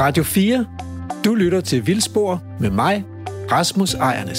[0.00, 0.66] Radio 4.
[1.24, 3.04] Du lytter til Vildspor med mig,
[3.52, 4.38] Rasmus Ejernes.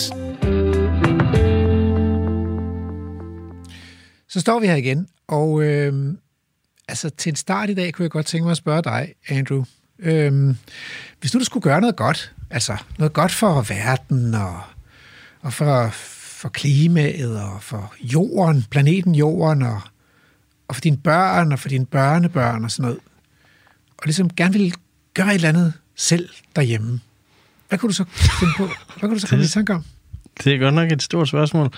[4.30, 6.14] Så står vi her igen, og øh,
[6.88, 9.64] altså til en start i dag kunne jeg godt tænke mig at spørge dig, Andrew.
[10.00, 10.56] Øh,
[11.20, 14.62] hvis du skulle gøre noget godt, altså noget godt for verden og,
[15.42, 15.90] og for,
[16.40, 19.82] for klimaet og for jorden, planeten jorden og,
[20.68, 23.00] og for dine børn og for dine børnebørn og sådan noget,
[23.98, 24.74] og ligesom gerne vil
[25.18, 27.00] gøre et eller andet selv derhjemme,
[27.70, 28.06] hvad kunne du så
[28.40, 28.66] finde på?
[28.66, 29.84] Hvad kunne du så komme i tanke om?
[30.44, 31.74] Det er godt nok et stort spørgsmål.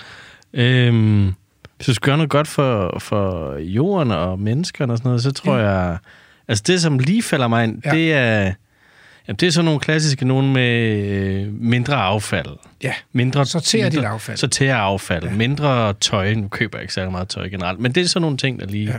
[0.52, 1.34] Øhm,
[1.76, 5.30] hvis du skal gøre noget godt for, for jorden og menneskerne og sådan noget, så
[5.32, 5.70] tror ja.
[5.70, 5.98] jeg...
[6.48, 7.90] Altså det, som lige falder mig ind, ja.
[7.90, 8.52] det er...
[9.28, 12.56] Jamen, det er sådan nogle klassiske, nogen med øh, mindre affald.
[12.82, 14.36] Ja, mindre, sortere mindre, dit affald.
[14.36, 15.24] Sortere affald.
[15.24, 15.30] Ja.
[15.30, 16.34] Mindre tøj.
[16.34, 17.80] Nu køber jeg ikke særlig meget tøj generelt.
[17.80, 18.98] Men det er sådan nogle ting, der lige ja.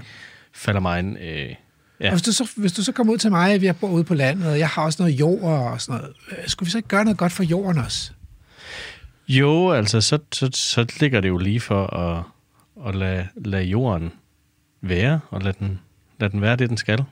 [0.54, 1.18] falder mig ind.
[1.20, 1.56] Øh,
[2.02, 2.06] Ja.
[2.06, 4.14] Og hvis du, så, hvis du så kommer ud til mig, vi bor ude på
[4.14, 6.90] landet, og jeg har også noget jord og sådan noget, øh, skulle vi så ikke
[6.90, 8.12] gøre noget godt for jorden også?
[9.28, 12.24] Jo, altså, så, så, så ligger det jo lige for at,
[12.88, 14.12] at lade, lade jorden
[14.82, 15.80] være, og lade den,
[16.20, 17.04] lade den være det, den skal,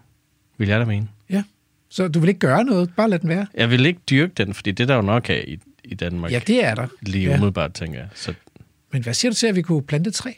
[0.57, 1.07] vil jeg da mene.
[1.29, 1.43] Ja,
[1.89, 3.47] så du vil ikke gøre noget, bare lade den være?
[3.53, 6.31] Jeg vil ikke dyrke den, fordi det er der jo nok af i, i Danmark.
[6.31, 6.87] Ja, det er der.
[7.01, 7.35] Lige ja.
[7.35, 8.07] umiddelbart, tænker jeg.
[8.15, 8.33] Så...
[8.91, 10.31] Men hvad siger du til, at vi kunne plante træ?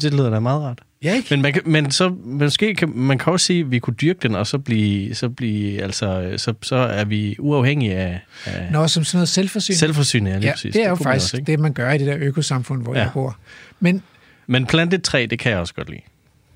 [0.00, 0.82] Det lyder da meget rart.
[1.04, 1.26] Ja, ikke?
[1.30, 4.18] Men, man kan, men så måske kan, man kan også sige, at vi kunne dyrke
[4.22, 8.20] den, og så blive, så blive altså, så, så er vi uafhængige af...
[8.44, 9.78] af Nå, som sådan noget selvforsyning.
[9.78, 10.72] Selvforsyning, ja, lige ja, præcis.
[10.72, 11.52] det er jo kunne faktisk også, ikke?
[11.52, 13.00] det, man gør i det der økosamfund, hvor Ja.
[13.00, 13.38] jeg bor.
[13.80, 14.02] Men
[14.46, 16.00] Men plante et træ, det kan jeg også godt lide.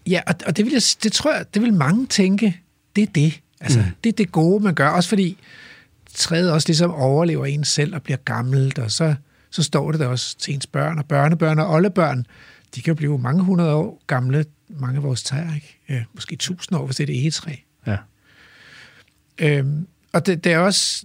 [0.06, 2.56] ja, og, og det, vil jeg, det tror jeg, det vil mange tænke,
[2.96, 3.40] det er det.
[3.60, 3.84] Altså, mm.
[4.04, 4.88] det er det gode, man gør.
[4.88, 5.36] Også fordi
[6.14, 9.14] træet også ligesom overlever en selv og bliver gammelt, og så,
[9.50, 12.26] så står det der også til ens børn og børnebørn og oldebørn.
[12.74, 15.78] De kan jo blive mange hundrede år gamle, mange af vores træer, ikke?
[15.88, 17.52] Ja, måske tusind år, hvis det er et egetræ.
[17.86, 17.96] Ja.
[19.38, 21.04] Øhm, og det, det er også,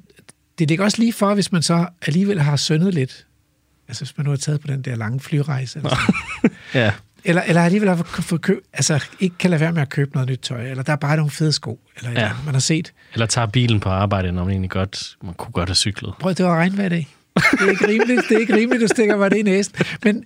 [0.59, 3.25] det ligger også lige for, hvis man så alligevel har syndet lidt.
[3.88, 5.80] Altså hvis man nu har taget på den der lange flyrejse.
[5.80, 5.98] Eller,
[6.73, 6.92] ja.
[7.23, 10.30] eller, eller alligevel har fået køb, altså ikke kan lade være med at købe noget
[10.30, 10.70] nyt tøj.
[10.70, 11.80] Eller der er bare nogle fede sko.
[11.98, 12.17] Eller Ja.
[12.17, 12.93] eller man har set.
[13.14, 16.14] Eller tager bilen på arbejde, når man egentlig godt, man kunne godt have cyklet.
[16.20, 17.08] Prøv, det var regnvejr i dag.
[17.36, 19.76] Det er ikke rimeligt, det er ikke rimeligt, du stikker mig det i næsen.
[20.04, 20.23] Men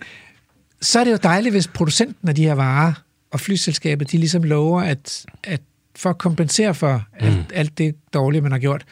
[0.81, 2.93] så er det jo dejligt, hvis producenten af de her varer
[3.31, 5.61] og flyselskabet, de ligesom lover, at, at
[5.95, 7.43] for at kompensere for alt, Mm.
[7.53, 8.85] alt det dårlige, man har gjort,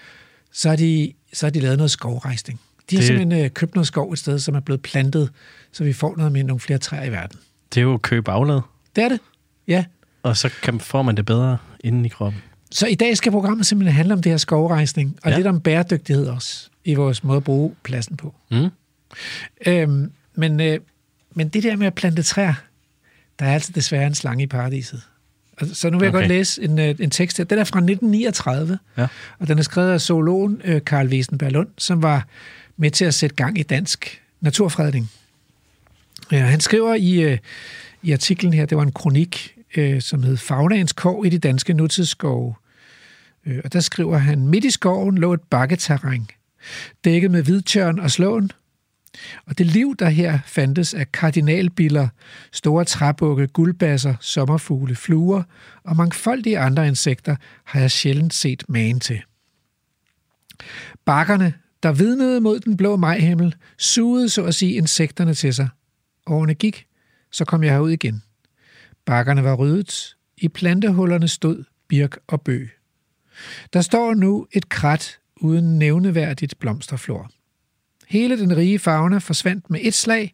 [0.52, 2.60] så har de, så har de lavet noget skovrejsning.
[2.90, 5.30] De har Det- simpelthen øh, købt noget skov et sted, som er blevet plantet,
[5.72, 7.40] så vi får noget med nogle flere træer i verden.
[7.74, 8.62] Det er jo køb aflad,
[8.96, 9.20] Det er det.
[9.68, 9.86] Ja.
[10.24, 12.42] og så kan, får man det bedre inden i kroppen.
[12.72, 15.36] Så i dag skal programmet simpelthen handle om det her skovrejsning, og ja.
[15.38, 18.36] lidt om bæredygtighed også, i vores måde at bruge pladsen på.
[18.52, 18.68] Mm.
[19.66, 20.80] Øhm, men, øh,
[21.36, 22.54] men det der med at plante træer,
[23.40, 25.02] der er altså desværre en slange i paradiset.
[25.58, 26.20] Og, så nu vil jeg Okay.
[26.22, 27.44] godt læse en, øh, en tekst her.
[27.46, 29.08] Den er fra 1939, Ja.
[29.40, 32.28] og den er skrevet af zoologen øh, Karl Wesenberg Lund, som var
[32.78, 35.12] med til at sætte gang i dansk naturfredning.
[36.32, 37.38] Ja, han skriver i, øh,
[38.04, 41.74] i artiklen her, det var en kronik, øh, som hed Faunaens kår i de danske
[41.74, 42.56] nutidsskove.
[43.46, 46.28] Øh, og der skriver han, midt i skoven lå et bakketerræn,
[47.04, 48.52] dækket med hvidtjørn og slåen,
[49.46, 52.08] og det liv, der her fandtes af kardinalbiller,
[52.52, 55.44] store træbukke, guldbasser, sommerfugle, fluer
[55.84, 59.22] og mangfoldige andre insekter, har jeg sjældent set magen til.
[61.06, 61.54] Bakkerne,
[61.84, 65.70] der vidnede mod den blå majhimmel, sugede så at sige insekterne til sig.
[66.28, 66.86] Årene gik,
[67.32, 68.24] så kom jeg herud igen.
[69.06, 70.16] Bakkerne var ryddet.
[70.38, 72.70] I plantehullerne stod birk og bøg.
[73.74, 77.32] Der står nu et krat uden nævneværdigt blomsterflor.
[78.08, 80.34] Hele den rige fauna forsvandt med et slag,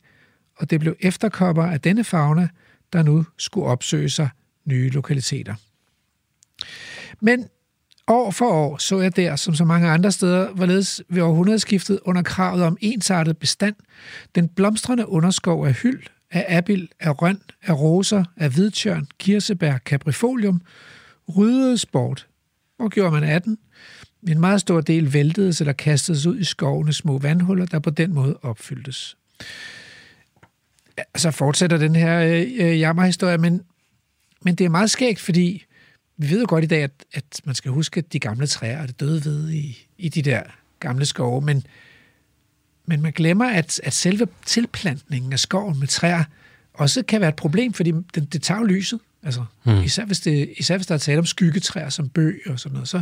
[0.58, 2.48] og det blev efterkopper af denne fauna,
[2.94, 4.30] der nu skulle opsøge sig
[4.66, 5.56] nye lokaliteter.
[7.22, 7.48] Men
[8.08, 12.22] år for år så jeg der, som så mange andre steder, hvorledes ved århundredeskiftet under
[12.22, 13.76] kravet om ensartet bestand,
[14.36, 20.62] den blomstrende underskov af hyld, af abil, af røn, af roser, af hvidtjørn, kirsebær, caprifolium,
[21.38, 22.28] ryddedes bort.
[22.78, 23.58] Hvor gjorde man af den?
[24.28, 28.14] En meget stor del væltedes eller kastedes ud i skovene små vandhuller, der på den
[28.14, 29.18] måde opfyldtes.
[31.16, 33.62] Så fortsætter den her øh, øh, jammerhistorie, men,
[34.42, 35.66] men det er meget skægt, fordi
[36.18, 38.88] vi ved jo godt i dag, at, at man skal huske de gamle træer og
[38.88, 40.44] det døde ved i, i de der
[40.80, 41.64] gamle skove, men,
[42.86, 46.24] men man glemmer, at, at selve tilplantningen af skoven med træer
[46.74, 49.00] også kan være et problem, fordi det, det tager lyset.
[49.24, 49.82] Altså, mm.
[49.82, 52.88] især, hvis det, især hvis der er tale om skyggetræer som bøg og sådan noget,
[52.88, 53.02] så,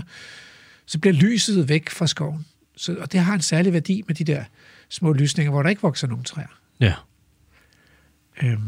[0.90, 2.46] så bliver lyset væk fra skoven.
[2.76, 4.44] Så, og det har en særlig værdi med de der
[4.90, 6.60] små lysninger, hvor der ikke vokser nogen træer.
[6.80, 6.94] Ja.
[8.44, 8.62] Øhm.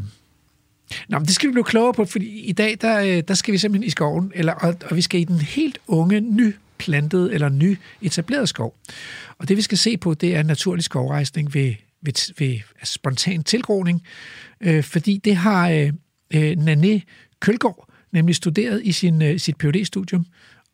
[1.10, 3.52] Nå, men det skal vi blive klogere på, fordi i dag, der, øh, der skal
[3.52, 7.50] vi simpelthen i skoven, eller, og, og vi skal i den helt unge, plantet eller
[7.50, 8.76] ny etableret skov.
[9.38, 13.44] Og det vi skal se på, det er naturlig skovrejsning ved, ved, ved altså spontan
[13.44, 14.04] tilgroning,
[14.62, 15.94] øh, fordi det har øh,
[16.34, 17.00] øh, Nané
[17.40, 20.26] Kølgaard nemlig studeret i sin, øh, sit phd studium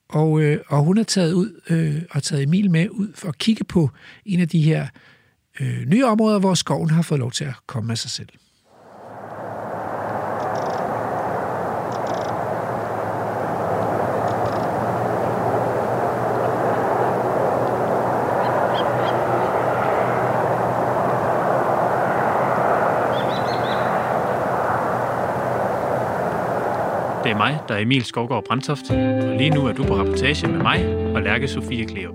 [0.09, 3.37] og, øh, og hun har taget ud øh, og taget Emil med ud for at
[3.37, 3.89] kigge på
[4.25, 4.87] en af de her
[5.59, 8.29] øh, nye områder, hvor skoven har fået lov til at komme af sig selv.
[27.37, 28.95] Er mig, der er Emil Skovgaard Brandtoft, og
[29.37, 32.13] lige nu er du på rapportage med mig og Lærke Sofie Kleop.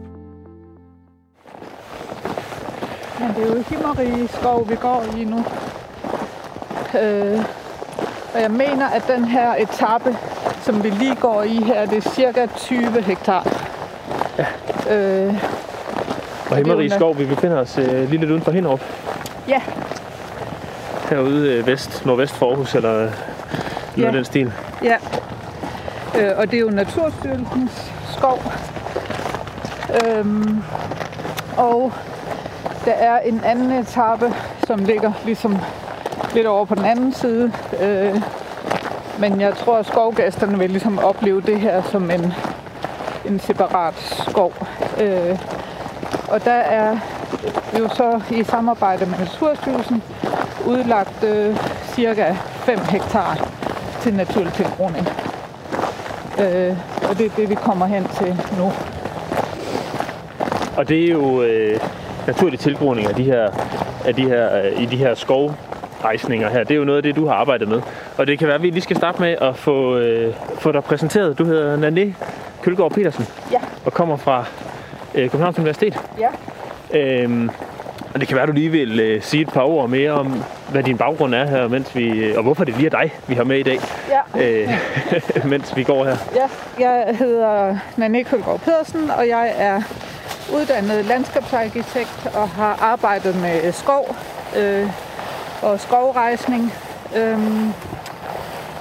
[3.20, 5.38] Men det er jo Himmerige skov, vi går i nu.
[7.00, 7.38] Øh,
[8.34, 10.16] og jeg mener, at den her etape,
[10.62, 13.46] som vi lige går i her, det er cirka 20 hektar.
[14.38, 14.46] Ja.
[14.96, 15.34] Øh,
[16.50, 18.80] Og Himmerige Skov, vi befinder os øh, lige lidt uden for Hinderup.
[19.48, 19.60] ja,
[21.10, 23.12] Herude øh, vest, nordvest for Aarhus, eller noget
[23.96, 24.10] Ja.
[24.10, 24.52] den stil.
[24.84, 24.96] ja.
[26.22, 28.42] Øh, og det er jo Naturstyrelsens skov.
[30.04, 30.62] Øhm,
[31.56, 31.92] og
[32.84, 34.34] der er en anden etape,
[34.66, 35.58] som ligger ligesom
[36.34, 37.52] lidt over på den anden side.
[37.82, 38.22] Øh,
[39.19, 42.32] men jeg tror, at skovgæsterne vil ligesom opleve det her som en,
[43.24, 43.94] en separat
[44.28, 44.52] skov.
[45.00, 45.38] Øh,
[46.28, 46.98] og der er
[47.78, 50.02] jo så i samarbejde med Naturstyrelsen
[50.66, 51.56] udlagt øh,
[51.94, 52.34] cirka
[52.64, 53.48] 5 hektar
[54.02, 55.08] til naturlig tilgroning.
[56.42, 56.76] Øh,
[57.10, 58.72] og det er det, vi kommer hen til nu.
[60.76, 61.80] Og det er jo øh,
[62.26, 63.50] naturlig tilgroning af de her,
[64.04, 66.58] af de her, øh, i de her skovrejsninger her.
[66.64, 67.80] Det er jo noget af det, du har arbejdet med.
[68.18, 70.84] Og det kan være, at vi lige skal starte med at få, øh, få dig
[70.84, 71.38] præsenteret.
[71.38, 72.24] Du hedder Nané
[72.62, 74.44] Kølgaard Petersen Ja, og kommer fra
[75.14, 76.00] øh, Københavns Universitet.
[76.18, 76.28] ja.
[76.98, 77.50] Øhm,
[78.14, 80.82] og det kan være, du lige vil øh, sige et par ord mere om, hvad
[80.82, 83.44] din baggrund er her, mens vi, øh, og hvorfor det lige er dig, vi har
[83.44, 83.78] med i dag,
[84.08, 84.42] ja.
[84.42, 84.70] øh,
[85.52, 86.16] mens vi går her.
[86.34, 86.48] Ja,
[86.78, 89.82] jeg hedder Nanne Kølgaard Pedersen, og jeg er
[90.54, 94.16] uddannet landskabsarkitekt og har arbejdet med skov
[94.56, 94.86] øh,
[95.62, 96.72] og skovrejsning.
[97.16, 97.72] Øhm,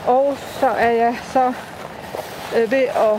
[0.08, 1.54] og så er jeg så
[2.58, 3.16] øh, ved at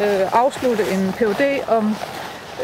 [0.00, 1.42] øh, afslutte en Ph.D.
[1.68, 1.96] om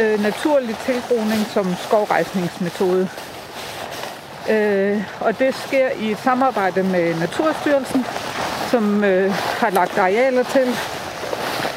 [0.01, 3.09] øh, naturlig tilgroning som skovrejsningsmetode.
[4.51, 8.07] Øh, og det sker i et samarbejde med Naturstyrelsen,
[8.71, 10.77] som øh, har lagt arealer til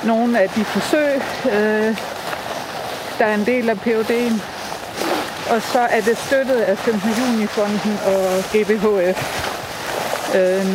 [0.04, 1.98] nogle af de forsøg, øh,
[3.20, 4.42] der er en del af PUD'en.
[5.54, 7.10] Og så er det støttet af 15.
[7.10, 9.20] juni-fonden og GBHF.
[10.36, 10.66] Øh,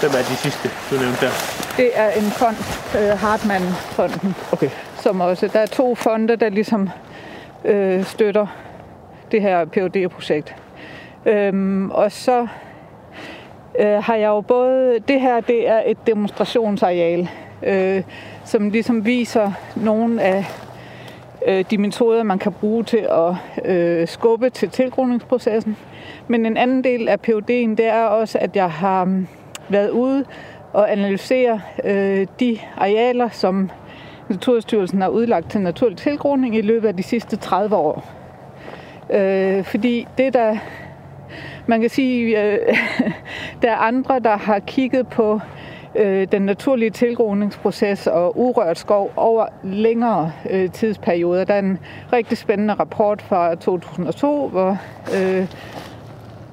[0.00, 1.30] Hvem er de sidste, du nævnte der?
[1.76, 2.56] det er en fond,
[2.98, 4.70] øh, Hartmann-fonden, Okay
[5.02, 6.90] som også, der er to fonde, der ligesom
[7.64, 8.46] øh, støtter
[9.32, 10.54] det her phd projekt
[11.26, 12.46] Øhm, og så
[13.78, 17.28] øh, har jeg jo både, det her det er et demonstrationsareal,
[17.62, 18.02] øh,
[18.44, 20.44] som ligesom viser nogle af
[21.46, 23.34] øh, de metoder, man kan bruge til at
[23.64, 25.76] øh, skubbe til tilgroningsprocessen.
[26.28, 29.28] Men en anden del af PUD'en, det er også, at jeg har mm,
[29.68, 30.24] været ude
[30.72, 33.70] og analysere øh, de arealer, som
[34.32, 38.04] Naturstyrelsen har udlagt til naturlig tilgroning i løbet af de sidste 30 år.
[39.10, 40.56] Øh, fordi det, der
[41.66, 42.58] man kan sige, øh,
[43.62, 45.40] der er andre, der har kigget på
[45.94, 51.44] øh, den naturlige tilgroningsproces og urørt skov over længere øh, tidsperioder.
[51.44, 51.78] Der er en
[52.12, 54.78] rigtig spændende rapport fra 2002, hvor
[55.16, 55.46] øh,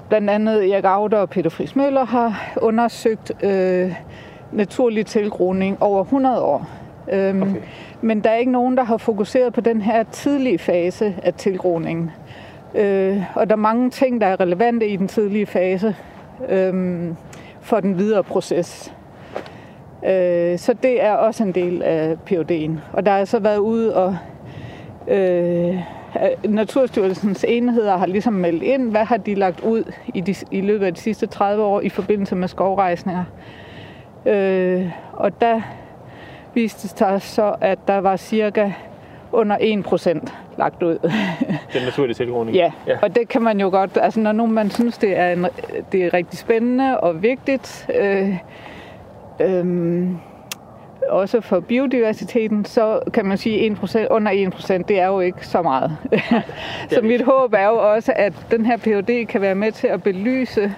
[0.10, 3.94] blandt andet Erik Auder og Peter Friis Møller har undersøgt øh,
[4.52, 6.79] naturlig tilgroning over 100 år.
[7.12, 7.62] Øhm, okay.
[8.02, 12.12] Men der er ikke nogen, der har fokuseret på den her tidlige fase af tilgroningen.
[12.76, 15.96] Øh, og der er mange ting, der er relevante i den tidlige fase
[16.50, 17.04] øh,
[17.62, 18.94] for den videre proces.
[20.06, 22.72] Øh, så det er også en del af PUD'en.
[22.94, 24.18] Og der har så været ude og
[25.08, 25.76] øh,
[26.50, 30.86] Naturstyrelsens enheder har ligesom meldt ind, hvad har de lagt ud i, de, i løbet
[30.86, 33.24] af de sidste 30 år i forbindelse med skovrejsninger.
[34.26, 35.62] Øh, og der
[36.54, 38.72] viste sig så, at der var cirka
[39.32, 40.98] under 1% lagt ud.
[41.74, 42.56] Den naturlige tilgroning.
[42.58, 42.98] Ja, Ja.
[43.02, 45.46] og det kan man jo godt, altså når nu man synes, det er, en,
[45.92, 48.38] det er rigtig spændende og vigtigt, øh,
[49.40, 50.08] øh,
[51.10, 55.62] også for biodiversiteten, så kan man sige, 1%, under 1%, det er jo ikke så
[55.62, 55.98] meget.
[56.92, 60.04] så mit håb er jo også, at den her PhD kan være med til at
[60.04, 60.74] belyse,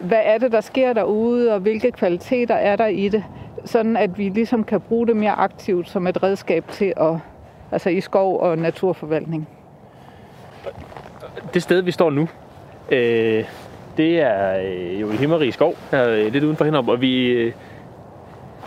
[0.00, 3.24] hvad er det, der sker derude, og hvilke kvaliteter er der i det,
[3.64, 7.16] sådan at vi ligesom kan bruge det mere aktivt som et redskab til at,
[7.72, 9.48] altså i skov og naturforvaltning.
[11.54, 12.28] Det sted, vi står nu,
[12.90, 13.44] øh,
[13.96, 17.52] det er øh, jo i Himmerig skov, øh, lidt uden for Hinderup, og vi, øh,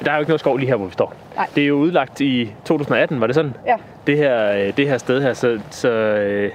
[0.06, 1.14] der er jo ikke noget skov lige her, hvor vi står.
[1.36, 1.48] Nej.
[1.56, 3.54] Det er jo udlagt i 2018, var det sådan?
[3.66, 3.76] Ja.
[4.08, 6.52] Det her, øh, det her sted her, så, så, øh,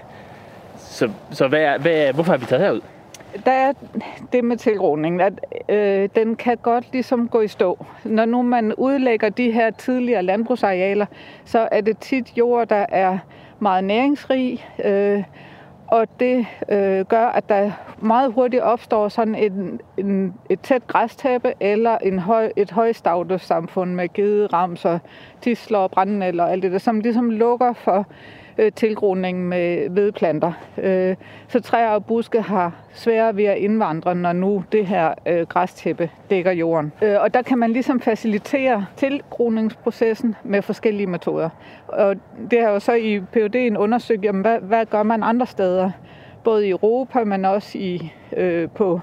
[0.76, 2.80] så, så hvad er, hvad er, hvorfor har vi taget herud?
[3.47, 3.73] Der er
[4.33, 5.33] det med tilgroningen, at
[5.68, 7.87] øh, den kan godt ligesom gå i stå.
[8.04, 11.07] Når nu man udlægger de her tidligere landbrugsarealer,
[11.45, 13.18] så er det tit jord, der er
[13.59, 15.23] meget næringsrig, øh,
[15.87, 21.52] og det øh, gør, at der meget hurtigt opstår sådan en, en, et tæt græstæppe
[21.61, 24.99] eller en høj, et højstavtet samfund med gede, ramser,
[25.40, 28.07] tisler og brændenælder og alt det der, som ligesom lukker for
[28.59, 30.53] øh, tilgroningen med vedplanter.
[30.79, 31.17] Øh,
[31.49, 36.11] så træer og buske har sværere ved at indvandre, når nu det her øh, græstæppe
[36.31, 36.93] dækker jorden.
[37.03, 41.50] Øh, og der kan man ligesom facilitere tilgroningsprocessen med forskellige metoder.
[41.88, 42.17] Og
[42.50, 45.91] det har jo så i PUD'en undersøgt, jamen, hvad, hvad gør man andre steder?
[46.45, 49.00] Både i Europa, men også i, øh, på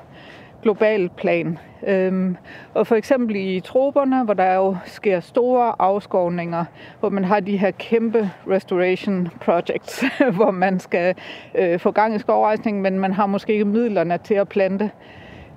[0.66, 1.58] global plan.
[1.88, 2.38] Øhm,
[2.74, 6.66] og for eksempel i troberne, hvor der jo sker store afskovninger,
[7.00, 10.04] hvor man har de her kæmpe restoration projects,
[10.38, 11.16] hvor man skal
[11.56, 14.92] øh, få gang i skovrejsning, men man har måske ikke midlerne til at plante.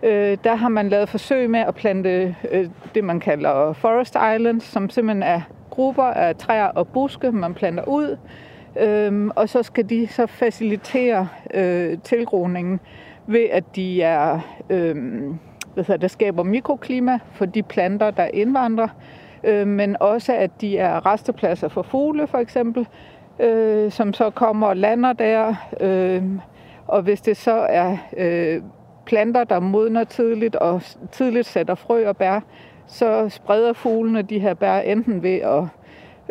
[0.03, 4.65] Øh, der har man lavet forsøg med at plante øh, det, man kalder forest islands,
[4.65, 8.17] som simpelthen er grupper af træer og buske, man planter ud,
[8.81, 12.81] Øhm, og så skal de så facilitere øh, tilgroningen
[13.29, 14.97] ved, at de er, øh,
[15.75, 18.89] hvad hedder, der skaber mikroklima for de planter, der indvandrer,
[19.45, 22.89] øh, men også at de er restepladser for fugle for eksempel,
[23.41, 25.55] øh, som så kommer og lander der.
[25.81, 26.23] Øh,
[26.87, 28.63] og hvis det så er øh,
[29.07, 30.83] planter, der modner tidligt og
[31.13, 32.41] tidligt sætter frø og bær,
[32.87, 35.65] så spreder fuglene de her bær enten ved at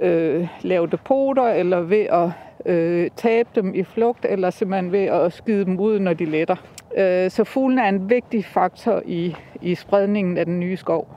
[0.01, 2.29] øh, lave depoter, eller ved at
[2.65, 6.55] øh, tabe dem i flugt, eller simpelthen ved at skide dem ud, når de letter.
[6.97, 11.07] Øh, så fuglene er en vigtig faktor i, i spredningen af den nye skov.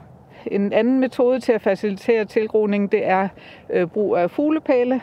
[0.45, 3.27] En anden metode til at facilitere tilgroning, det er
[3.69, 5.01] øh, brug af fuglepæle.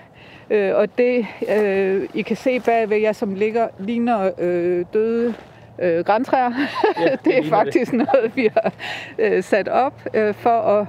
[0.50, 1.26] Øh, og det,
[1.59, 5.35] øh, I kan se bagved jer, som ligger, ligner øh, døde
[5.78, 6.50] øh, græntræer.
[7.00, 8.07] Ja, det, det er faktisk det.
[8.12, 8.73] noget, vi har
[9.18, 10.87] øh, sat op øh, for at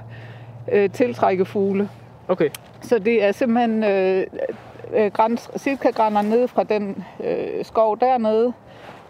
[0.72, 1.88] øh, tiltrække fugle.
[2.28, 2.48] Okay.
[2.80, 4.26] Så det er simpelthen øh,
[4.94, 5.10] øh,
[5.56, 8.52] sitka ned fra den øh, skov dernede,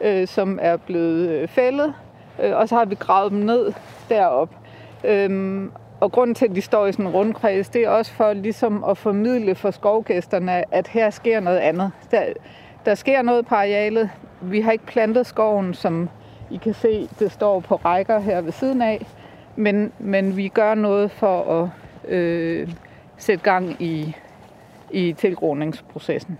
[0.00, 1.94] øh, som er blevet øh, fældet,
[2.42, 3.72] øh, og så har vi gravet dem ned
[4.08, 4.48] derop.
[5.04, 8.32] Øhm, og grunden til, at de står i sådan en rundkreds, det er også for
[8.32, 11.92] ligesom at formidle for skovgæsterne, at her sker noget andet.
[12.10, 12.22] Der,
[12.86, 14.10] der sker noget på arealet.
[14.40, 16.08] Vi har ikke plantet skoven, som
[16.50, 19.06] I kan se, det står på rækker her ved siden af.
[19.56, 21.68] Men, men vi gør noget for at
[22.12, 22.68] øh,
[23.16, 24.16] sætte gang i,
[24.92, 26.38] i tilgroningsprocessen.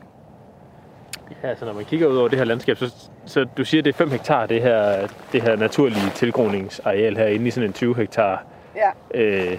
[1.42, 3.92] Ja, altså når man kigger ud over det her landskab, så, så du siger, det
[3.92, 8.44] er 5 hektar, det her, det her naturlige tilgroningsareal herinde i sådan en 20 hektar
[8.76, 9.20] ja.
[9.20, 9.58] øh,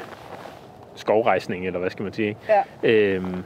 [0.96, 2.28] skovrejsning, eller hvad skal man sige.
[2.28, 2.40] Ikke?
[2.84, 2.90] Ja.
[2.90, 3.44] Øhm,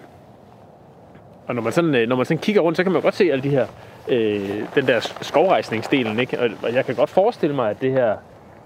[1.47, 3.31] og når man, sådan, øh, når man sådan kigger rundt, så kan man godt se
[3.31, 3.67] alle de her,
[4.07, 6.39] øh, den der skovrejsningsdelen, ikke?
[6.63, 8.15] Og jeg kan godt forestille mig, at det her,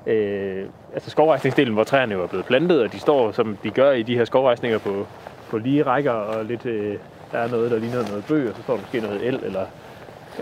[0.06, 3.92] øh, altså skovrejsningsdelen, hvor træerne jo er blevet plantet, og de står, som de gør
[3.92, 5.08] i de her skovrejsninger på,
[5.50, 6.98] på lige rækker, og lidt, øh,
[7.32, 9.66] der er noget, der ligner noget bøg, og så står der måske noget el, eller,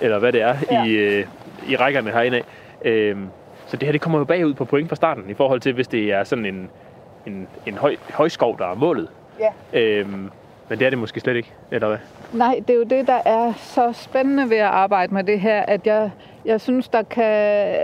[0.01, 0.85] eller hvad det er, ja.
[0.85, 1.25] i, øh,
[1.67, 2.43] i rækkerne herinde af.
[2.85, 3.17] Øh,
[3.67, 5.87] så det her, det kommer jo bagud på point fra starten, i forhold til, hvis
[5.87, 6.69] det er sådan en,
[7.25, 9.07] en, en høj, højskov, der er målet.
[9.39, 9.79] Ja.
[9.79, 10.09] Øh,
[10.69, 11.97] men det er det måske slet ikke, eller hvad?
[12.33, 15.61] Nej, det er jo det, der er så spændende ved at arbejde med det her,
[15.61, 16.11] at jeg,
[16.45, 17.75] jeg synes, der kan...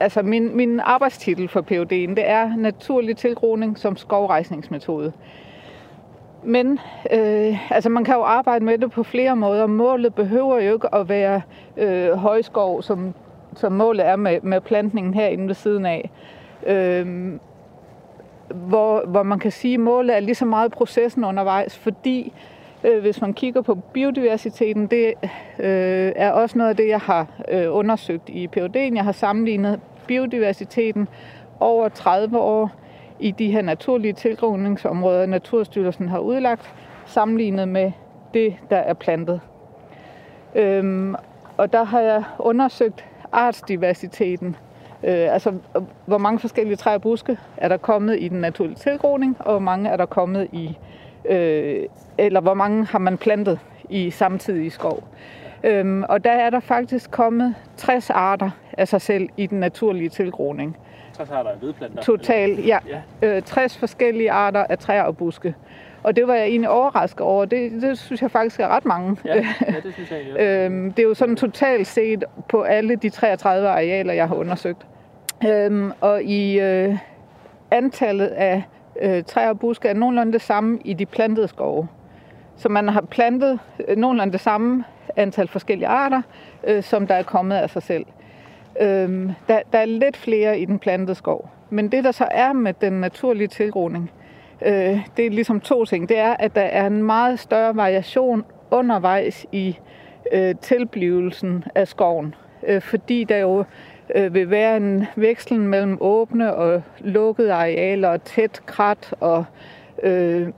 [0.00, 5.12] Altså, min, min arbejdstitel for PUD'en, det er naturlig tilgroning som skovrejsningsmetode.
[6.46, 6.78] Men
[7.12, 9.66] øh, altså man kan jo arbejde med det på flere måder.
[9.66, 11.42] Målet behøver jo ikke at være
[11.76, 13.14] øh, højskov, som,
[13.56, 16.10] som målet er med, med plantningen herinde ved siden af.
[16.66, 17.32] Øh,
[18.54, 22.32] hvor, hvor man kan sige, at målet er lige så meget processen undervejs, fordi
[22.84, 25.14] øh, hvis man kigger på biodiversiteten, det
[25.58, 28.94] øh, er også noget af det, jeg har øh, undersøgt i PUD'en.
[28.94, 31.08] Jeg har sammenlignet biodiversiteten
[31.60, 32.70] over 30 år
[33.20, 36.74] i de her naturlige tilgroningsområder, Naturstyrelsen har udlagt,
[37.06, 37.92] sammenlignet med
[38.34, 39.40] det, der er plantet.
[40.54, 41.14] Øhm,
[41.56, 44.56] og der har jeg undersøgt artsdiversiteten,
[45.04, 45.54] øh, altså
[46.06, 49.60] hvor mange forskellige træer og buske er der kommet i den naturlige tilgroning, og hvor
[49.60, 50.78] mange er der kommet i,
[51.28, 51.82] øh,
[52.18, 53.58] eller hvor mange har man plantet
[53.90, 55.04] i samtidig skov.
[55.64, 60.08] Øhm, og der er der faktisk kommet 60 arter af sig selv i den naturlige
[60.08, 60.76] tilgroning.
[61.16, 62.02] 60 arter af vedplanter.
[62.02, 62.78] Totalt, ja.
[63.22, 63.36] Ja.
[63.36, 65.54] Øh, 60 forskellige arter af træer og buske.
[66.02, 67.44] Og det var jeg egentlig overrasket over.
[67.44, 69.16] Det, det synes jeg faktisk er ret mange.
[69.24, 70.40] Ja, ja det synes jeg egentlig.
[70.46, 74.86] Øhm, det er jo sådan totalt set på alle de 33 arealer, jeg har undersøgt.
[75.46, 76.96] Øhm, og i øh,
[77.70, 78.62] antallet af
[79.02, 81.88] øh, træer og buske er nogenlunde det samme i de plantede skove.
[82.56, 83.58] Så man har plantet
[83.88, 84.84] øh, nogenlunde det samme
[85.16, 86.22] antal forskellige arter,
[86.64, 88.06] øh, som der er kommet af sig selv.
[88.80, 91.50] Øhm, der, der er lidt flere i den plantede skov.
[91.70, 94.10] Men det, der så er med den naturlige tilgroning,
[94.66, 96.08] øh, det er ligesom to ting.
[96.08, 99.78] Det er, at der er en meget større variation undervejs i
[100.32, 102.34] øh, tilblivelsen af skoven.
[102.66, 103.64] Øh, fordi der jo
[104.14, 109.44] øh, vil være en vekslen mellem åbne og lukkede arealer, og tæt krat og
[110.02, 110.48] øh,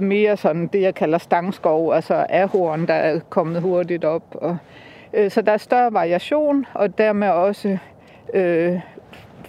[0.00, 4.24] mere sådan det, jeg kalder stangskov, altså ahorn, der er kommet hurtigt op.
[4.34, 4.56] Og, øh,
[5.14, 7.78] Øh, så der er større variation, og dermed også
[8.34, 8.80] øh,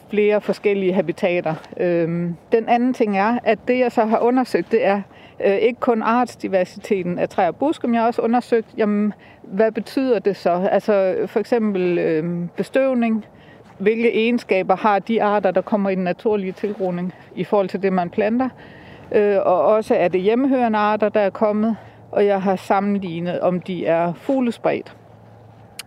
[0.09, 1.55] flere forskellige habitater.
[1.77, 2.07] Øh,
[2.51, 5.01] den anden ting er, at det, jeg så har undersøgt, det er
[5.45, 9.71] øh, ikke kun artsdiversiteten af træer og buske, men jeg har også undersøgt, jamen, hvad
[9.71, 10.67] betyder det så?
[10.71, 13.25] Altså for eksempel øh, bestøvning,
[13.77, 17.93] hvilke egenskaber har de arter, der kommer i den naturlige tilgroning i forhold til det,
[17.93, 18.49] man planter.
[19.11, 21.77] Øh, og også er det hjemmehørende arter, der er kommet,
[22.11, 24.95] og jeg har sammenlignet, om de er fuglespredt.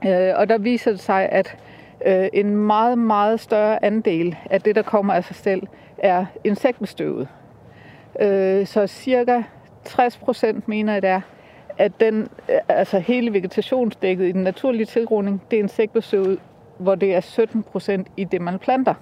[0.07, 1.57] Øh, og der viser det sig, at
[2.07, 5.63] øh, en meget, meget større andel af det, der kommer af sig selv,
[5.99, 7.29] er insektbestøvet.
[8.21, 9.43] Øh, så cirka
[9.85, 11.21] 60 procent mener jeg, det er,
[11.79, 16.39] at den, øh, altså hele vegetationsdækket i den naturlige tilgroning, det er insektbestøvet,
[16.79, 18.95] hvor det er 17 procent i det, man planter.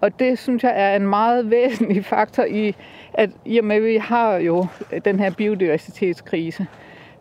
[0.00, 2.74] Og det synes jeg er en meget væsentlig faktor i,
[3.14, 4.66] at i og med, at vi har jo
[5.04, 6.66] den her biodiversitetskrise.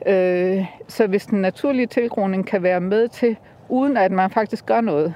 [0.06, 3.38] Øh, så hvis den naturlige tilgroning kan være med til,
[3.70, 5.14] uden at man faktisk gør noget,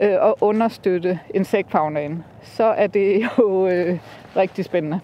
[0.00, 3.98] øh, at understøtte insektfaunaen, så er det jo øh,
[4.36, 5.00] rigtig spændende.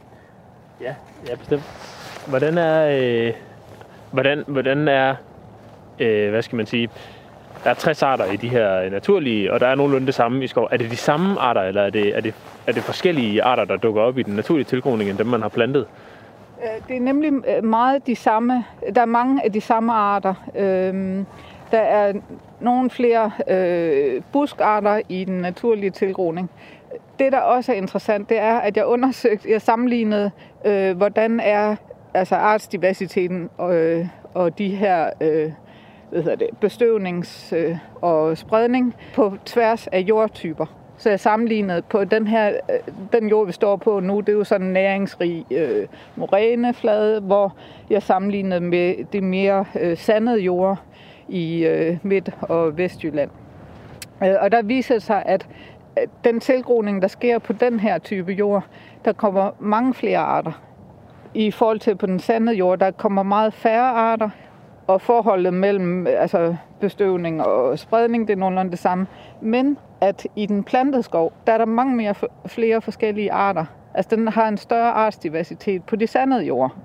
[0.80, 0.94] Ja,
[1.28, 1.62] ja bestemt.
[2.26, 3.32] Hvordan er, øh,
[4.10, 5.14] hvordan, hvordan er
[5.98, 6.88] øh, hvad skal man sige,
[7.64, 10.46] der er 60 arter i de her naturlige, og der er nogenlunde det samme i
[10.46, 10.68] skov.
[10.70, 12.34] Er det de samme arter, eller er det, er det,
[12.66, 15.48] er det forskellige arter, der dukker op i den naturlige tilgroning, end dem, man har
[15.48, 15.86] plantet?
[16.62, 20.34] Øh, det er nemlig øh, meget de samme, der er mange af de samme arter.
[20.56, 21.24] Øh,
[21.70, 22.12] der er
[22.60, 23.30] nogle flere
[24.32, 26.50] buskarter i den naturlige tilgroning.
[27.18, 30.30] Det, der også er interessant, det er, at jeg undersøgte, jeg sammenlignede,
[30.64, 31.76] øh, hvordan er
[32.14, 35.52] altså artsdiversiteten og, øh, og de her øh,
[36.10, 40.66] hvad hedder det, bestøvnings- øh, og spredning på tværs af jordtyper.
[41.00, 44.32] Så jeg sammenlignede på den her, øh, den jord, vi står på nu, det er
[44.32, 45.86] jo sådan en næringsrig øh,
[46.16, 47.56] moræneflade, hvor
[47.90, 50.78] jeg sammenlignede med de mere øh, sandede jord
[51.28, 53.30] i øh, Midt- og Vestjylland.
[54.22, 55.48] Øh, og der viser det sig, at
[55.98, 58.64] øh, den tilgroning, der sker på den her type jord,
[59.04, 60.62] der kommer mange flere arter.
[61.34, 64.30] I forhold til på den sandede jord, der kommer meget færre arter,
[64.90, 69.06] og forholdet mellem altså bestøvning og spredning, det er nogenlunde det samme.
[69.40, 72.14] Men at i den plantede skov, der er der mange mere,
[72.46, 73.64] flere forskellige arter.
[73.94, 76.76] Altså den har en større artsdiversitet på de sandede jord,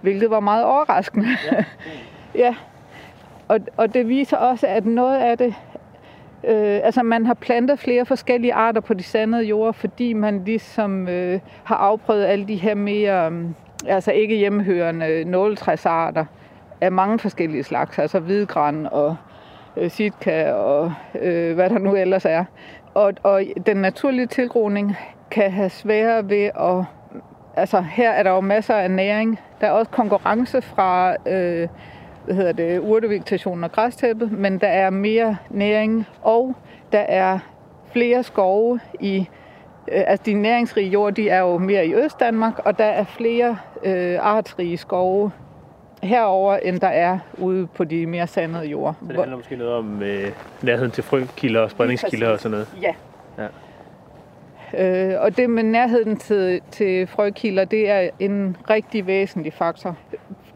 [0.00, 1.26] hvilket var meget overraskende.
[1.52, 1.64] Ja,
[2.44, 2.54] ja.
[3.48, 5.54] Og, og det viser også, at noget af det,
[6.44, 11.08] øh, altså man har plantet flere forskellige arter på de sandede jorder, fordi man ligesom
[11.08, 13.44] øh, har afprøvet alle de her mere, øh,
[13.86, 16.24] altså ikke hjemmehørende nåletræsarter
[16.80, 19.16] af mange forskellige slags, altså hvidgræn og
[19.76, 22.44] øh, sitka og øh, hvad der nu ellers er.
[22.94, 24.96] Og, og den naturlige tilgroning
[25.30, 26.84] kan have sværere ved at...
[27.56, 29.40] Altså her er der jo masser af næring.
[29.60, 31.68] Der er også konkurrence fra øh,
[32.24, 36.54] hvad hedder det, urtevegetationen og græstæppet, men der er mere næring, og
[36.92, 37.38] der er
[37.92, 39.28] flere skove i
[39.92, 43.56] øh, altså de næringsrige jord, de er jo mere i Østdanmark, og der er flere
[43.84, 45.30] øh, artsrige skove
[46.02, 48.96] herover end der er ude på de mere sandede jord.
[49.00, 50.32] Så det handler måske noget om øh,
[50.62, 52.68] nærheden til frøkilder og spredningskilder og sådan noget?
[52.82, 52.94] Ja.
[53.38, 53.48] ja.
[54.74, 59.96] Øh, og det med nærheden til, til frøkilder, det er en rigtig væsentlig faktor.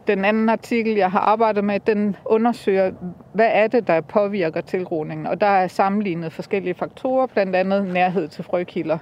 [0.07, 2.91] Den anden artikel, jeg har arbejdet med, den undersøger,
[3.33, 5.27] hvad er det, der påvirker tilgroningen.
[5.27, 8.97] Og der er sammenlignet forskellige faktorer, blandt andet nærhed til frøkilder.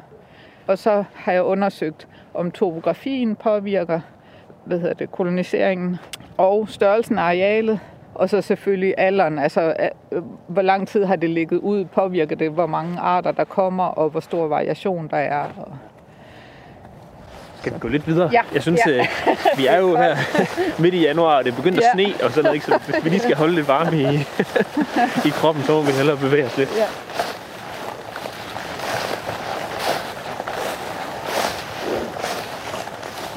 [0.67, 3.99] Og så har jeg undersøgt, om topografien påvirker
[4.65, 5.97] hvad hedder det, koloniseringen
[6.37, 7.79] og størrelsen af arealet,
[8.15, 9.73] og så selvfølgelig alderen, altså
[10.47, 14.09] hvor lang tid har det ligget ud, påvirker det, hvor mange arter der kommer, og
[14.09, 15.43] hvor stor variation der er.
[15.57, 15.71] Og
[17.59, 18.29] skal vi gå lidt videre?
[18.33, 18.41] Ja.
[18.53, 18.91] Jeg synes, ja.
[18.99, 19.07] øh,
[19.57, 20.15] vi er jo her
[20.81, 21.91] midt i januar, og det er begyndt at Ja.
[21.93, 22.65] sne og sådan noget, ikke?
[22.65, 24.15] så hvis vi lige skal holde lidt varme i,
[25.25, 26.69] i kroppen, så må vi hellere bevæge os lidt.
[26.77, 26.83] Ja.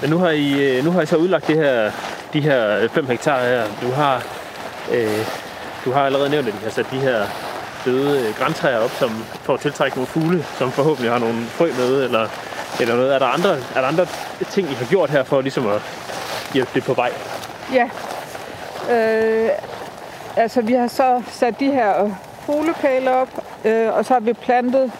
[0.04, 1.90] Men nu har I, øh, nu har I så udlagt det her,
[2.32, 3.64] de her øh, 5 hektar her.
[3.82, 4.22] Du har,
[4.92, 5.26] øh,
[5.84, 7.26] du har allerede nævnt, at I har sat de her
[7.84, 12.04] døde øh, græntræer op, som får tiltrække nogle fugle, som forhåbentlig har nogle frø med,
[12.04, 12.28] eller,
[12.80, 13.14] eller noget.
[13.14, 14.06] Er der, andre, er der andre
[14.50, 15.80] ting, I har gjort her for ligesom at
[16.52, 17.12] hjælpe det på vej?
[17.72, 17.88] Ja.
[18.94, 19.50] Øh,
[20.36, 22.10] altså, vi har så sat de her
[22.46, 23.28] fuglepæle op,
[23.64, 24.92] øh, og så har vi plantet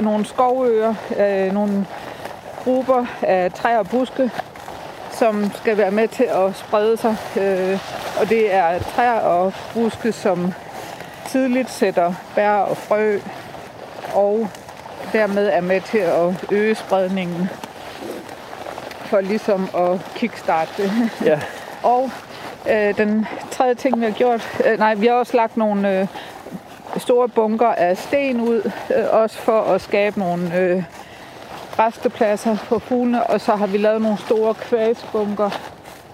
[0.00, 1.86] nogle skovøer, øh, nogle
[2.64, 4.30] grupper af træer og buske,
[5.12, 7.16] som skal være med til at sprede sig.
[7.36, 7.78] Øh,
[8.20, 10.52] og det er træer og buske, som
[11.28, 13.18] tidligt sætter bær og frø,
[14.14, 14.48] og
[15.12, 17.48] dermed er med til at øge spredningen
[19.04, 20.92] for ligesom at kickstarte det.
[21.24, 21.40] Ja.
[21.82, 22.10] og
[22.70, 26.06] øh, den tredje ting, vi har gjort, øh, nej, vi har også lagt nogle øh,
[26.96, 30.82] store bunker af sten ud, øh, også for at skabe nogle øh,
[31.78, 35.50] restepladser for fuglene, og så har vi lavet nogle store kvægsbunker,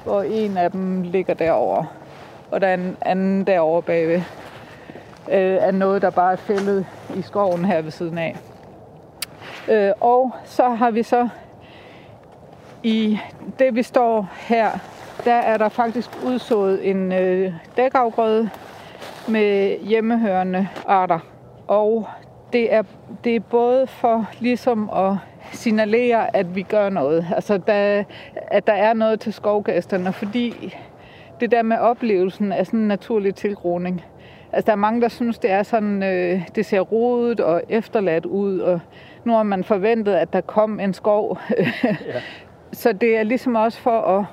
[0.05, 1.85] hvor en af dem ligger derover
[2.51, 4.23] og der er en anden derovre bagved
[5.31, 8.37] øh, af noget, der bare er fældet i skoven her ved siden af.
[9.69, 11.29] Øh, og så har vi så
[12.83, 13.19] i
[13.59, 14.71] det, vi står her,
[15.25, 18.51] der er der faktisk udsået en øh, dækafgrøde
[19.29, 21.19] med hjemmehørende arter.
[21.69, 22.09] Og
[22.53, 22.83] det er,
[23.25, 25.15] det er både for ligesom at
[25.53, 27.27] signalere, at vi gør noget.
[27.35, 30.77] Altså, der, at der er noget til skovgæsterne, fordi
[31.41, 34.05] det der med oplevelsen af sådan en naturlig tilgroning.
[34.53, 38.27] Altså, der er mange, der synes, det er sådan, øh, det ser rodet og efterladt
[38.27, 38.81] ud, og
[39.25, 41.39] nu har man forventet, at der kom en skov.
[41.85, 41.95] ja.
[42.73, 44.25] Så det er ligesom også for at,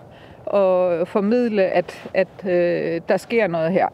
[0.62, 3.88] at formidle, at, at øh, der sker noget her.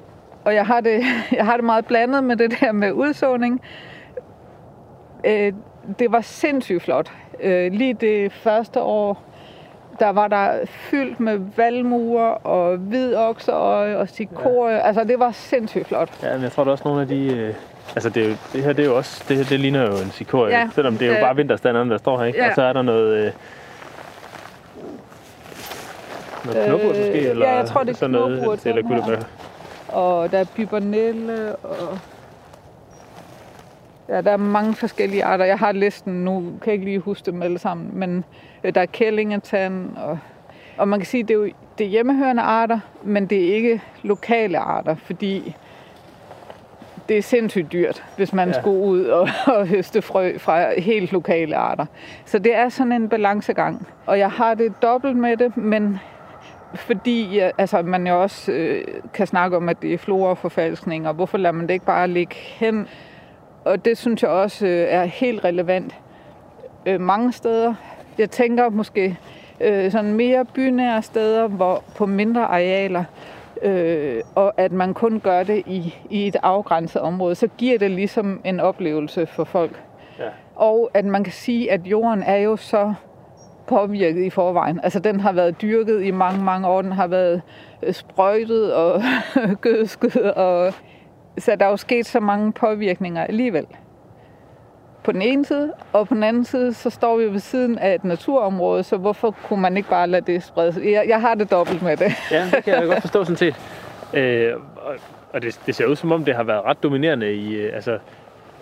[0.45, 1.03] Og jeg har, det,
[1.37, 3.61] jeg har det meget blandet med det der med udsåning.
[5.25, 5.53] Øh,
[5.99, 7.11] det var sindssygt flot.
[7.39, 9.23] Øh, lige det første år,
[9.99, 14.75] der var der fyldt med valmuer og hvidokseøje og sikorie.
[14.75, 14.87] Ja.
[14.87, 16.09] Altså, det var sindssygt flot.
[16.23, 17.33] Ja, men jeg tror, der er også nogle af de...
[17.33, 17.53] Øh,
[17.95, 19.25] altså, det, er jo, det her det er jo også...
[19.27, 20.69] Det, her, det ligner jo en sikorie, ja.
[20.75, 22.39] selvom det er jo bare vinterstanderne, der står her, ikke?
[22.39, 22.49] Ja.
[22.49, 23.25] Og så er der noget...
[23.25, 23.31] Øh,
[26.45, 27.19] noget måske?
[27.19, 29.23] Øh, eller ja, jeg tror, det er sådan noget, eller kunne det være?
[29.87, 31.99] Og der er pibernelle, og
[34.11, 35.45] Ja, der er mange forskellige arter.
[35.45, 38.23] Jeg har listen nu, kan jeg ikke lige huske dem alle sammen, men
[38.63, 40.19] øh, der er kællingetand, og,
[40.77, 43.81] og man kan sige, det er jo det er hjemmehørende arter, men det er ikke
[44.03, 45.55] lokale arter, fordi
[47.09, 48.61] det er sindssygt dyrt, hvis man ja.
[48.61, 51.85] skulle ud og, og høste frø fra helt lokale arter.
[52.25, 53.87] Så det er sådan en balancegang.
[54.05, 55.99] Og jeg har det dobbelt med det, men
[56.75, 61.37] fordi altså, man jo også øh, kan snakke om, at det er floraforfalskning, og hvorfor
[61.37, 62.87] lader man det ikke bare ligge hen?
[63.65, 65.95] Og det synes jeg også øh, er helt relevant
[66.85, 67.73] øh, mange steder.
[68.17, 69.17] Jeg tænker måske
[69.59, 73.03] øh, sådan mere bynære steder, hvor på mindre arealer,
[73.61, 77.91] øh, og at man kun gør det i, i et afgrænset område, så giver det
[77.91, 79.81] ligesom en oplevelse for folk.
[80.19, 80.29] Ja.
[80.55, 82.93] Og at man kan sige, at jorden er jo så
[83.67, 84.79] påvirket i forvejen.
[84.83, 86.81] Altså den har været dyrket i mange, mange år.
[86.81, 87.41] Den har været
[87.91, 89.01] sprøjtet og
[89.61, 90.73] gødsket og
[91.37, 93.67] så der er jo sket så mange påvirkninger alligevel.
[95.03, 97.95] På den ene side, og på den anden side, så står vi ved siden af
[97.95, 100.91] et naturområde, så hvorfor kunne man ikke bare lade det sprede sig?
[100.91, 102.11] Jeg, jeg har det dobbelt med det.
[102.31, 103.55] Ja, det kan jeg godt forstå sådan set.
[104.13, 104.53] Øh,
[105.33, 107.99] og det, det ser ud som om, det har været ret dominerende i, øh, altså,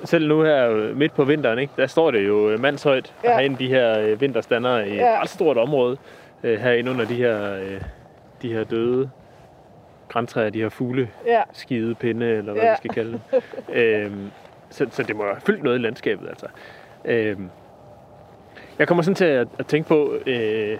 [0.03, 3.33] selv nu her midt på vinteren, ikke, der står det jo mandshøjt ja.
[3.33, 5.15] herinde de her øh, vinterstander i ja.
[5.15, 5.97] et ret stort område
[6.43, 7.81] øh, herinde under de her, øh,
[8.41, 9.09] de her døde
[10.09, 11.41] græntræer, de her fugle ja.
[11.53, 12.71] skide pinde, eller hvad ja.
[12.71, 13.43] vi skal kalde det.
[13.81, 14.31] øhm,
[14.69, 16.47] så, så det må have fyldt noget i landskabet, altså.
[17.05, 17.49] Øhm,
[18.79, 20.77] jeg kommer sådan til at, at tænke på, øh,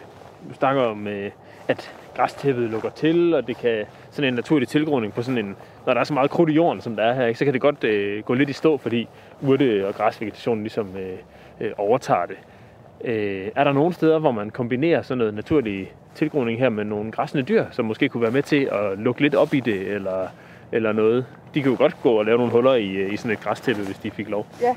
[0.50, 1.32] du snakker om, øh,
[1.68, 5.94] at græstæppet lukker til, og det kan sådan en naturlig tilgroning på sådan en, når
[5.94, 7.62] der er så meget krudt i jorden, som der er her, ikke, så kan det
[7.62, 9.08] godt øh, gå lidt i stå, fordi
[9.42, 11.18] urte- og græsvegetationen ligesom øh,
[11.60, 12.38] øh, overtager det.
[13.04, 17.12] Øh, er der nogle steder, hvor man kombinerer sådan noget naturlig tilgroning her med nogle
[17.12, 20.28] græsne dyr, som måske kunne være med til at lukke lidt op i det, eller,
[20.72, 21.26] eller noget?
[21.54, 23.98] De kan jo godt gå og lave nogle huller i, i sådan et græstæppe, hvis
[23.98, 24.46] de fik lov.
[24.62, 24.76] Ja.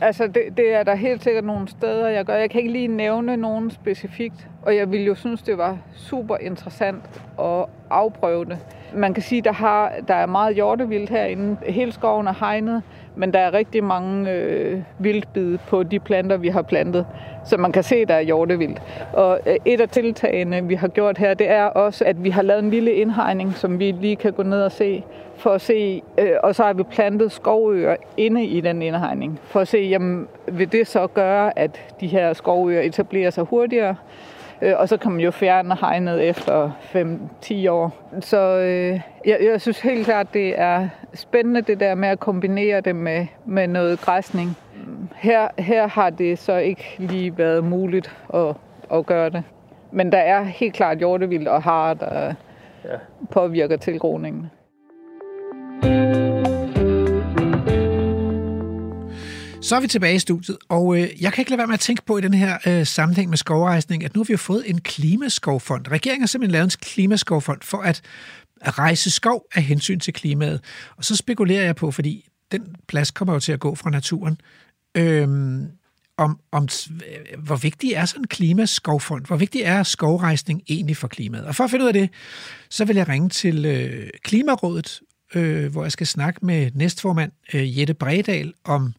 [0.00, 2.34] Altså, det, det er der helt sikkert nogle steder, jeg gør.
[2.34, 6.36] Jeg kan ikke lige nævne nogen specifikt, og jeg ville jo synes, det var super
[6.36, 7.02] interessant
[7.40, 8.58] at afprøve det.
[8.94, 11.56] Man kan sige, der har der er meget hjortevildt herinde.
[11.66, 12.82] Hele skoven er hegnet,
[13.16, 17.06] men der er rigtig mange øh, vildbid på de planter, vi har plantet,
[17.44, 18.82] så man kan se, der er hjortevildt.
[19.12, 22.42] Og øh, et af tiltagene, vi har gjort her, det er også, at vi har
[22.42, 25.04] lavet en lille indhegning, som vi lige kan gå ned og se,
[25.36, 29.60] for at se, øh, og så har vi plantet skovøer inde i den indhegning, for
[29.60, 33.96] at se, jamen, vil det så gøre, at de her skovøer etablerer sig hurtigere?
[34.62, 36.70] Øh, og så kan man jo fjerne hegnet efter
[37.44, 37.92] 5-10 år.
[38.20, 42.80] Så øh, jeg, jeg synes helt klart, det er spændende det der med at kombinere
[42.80, 44.56] det med, med noget græsning.
[45.14, 48.54] Her, her har det så ikke lige været muligt at,
[48.92, 49.42] at gøre det.
[49.90, 52.34] Men der er helt klart hjortevild og har, der
[52.84, 52.96] ja.
[53.30, 54.50] påvirker tilgroningen.
[59.72, 61.80] Så er vi tilbage i studiet, og øh, jeg kan ikke lade være med at
[61.80, 64.70] tænke på i den her øh, sammenhæng med skovrejsning, at nu har vi jo fået
[64.70, 65.88] en klimaskovfond.
[65.90, 68.02] Regeringen har simpelthen lavet en klimaskovfond for at,
[68.60, 70.60] rejse skov af hensyn til klimaet.
[70.96, 74.40] Og så spekulerer jeg på, fordi den plads kommer jo til at gå fra naturen,
[74.94, 75.66] øhm,
[76.16, 79.26] om, om øh, hvor vigtig er sådan en klimaskovfond?
[79.26, 81.44] Hvor vigtig er skovrejsning egentlig for klimaet?
[81.44, 82.10] Og for at finde ud af det,
[82.70, 85.00] så vil jeg ringe til øh, Klimarådet,
[85.34, 88.94] øh, hvor jeg skal snakke med næstformand øh, Jette Bredal om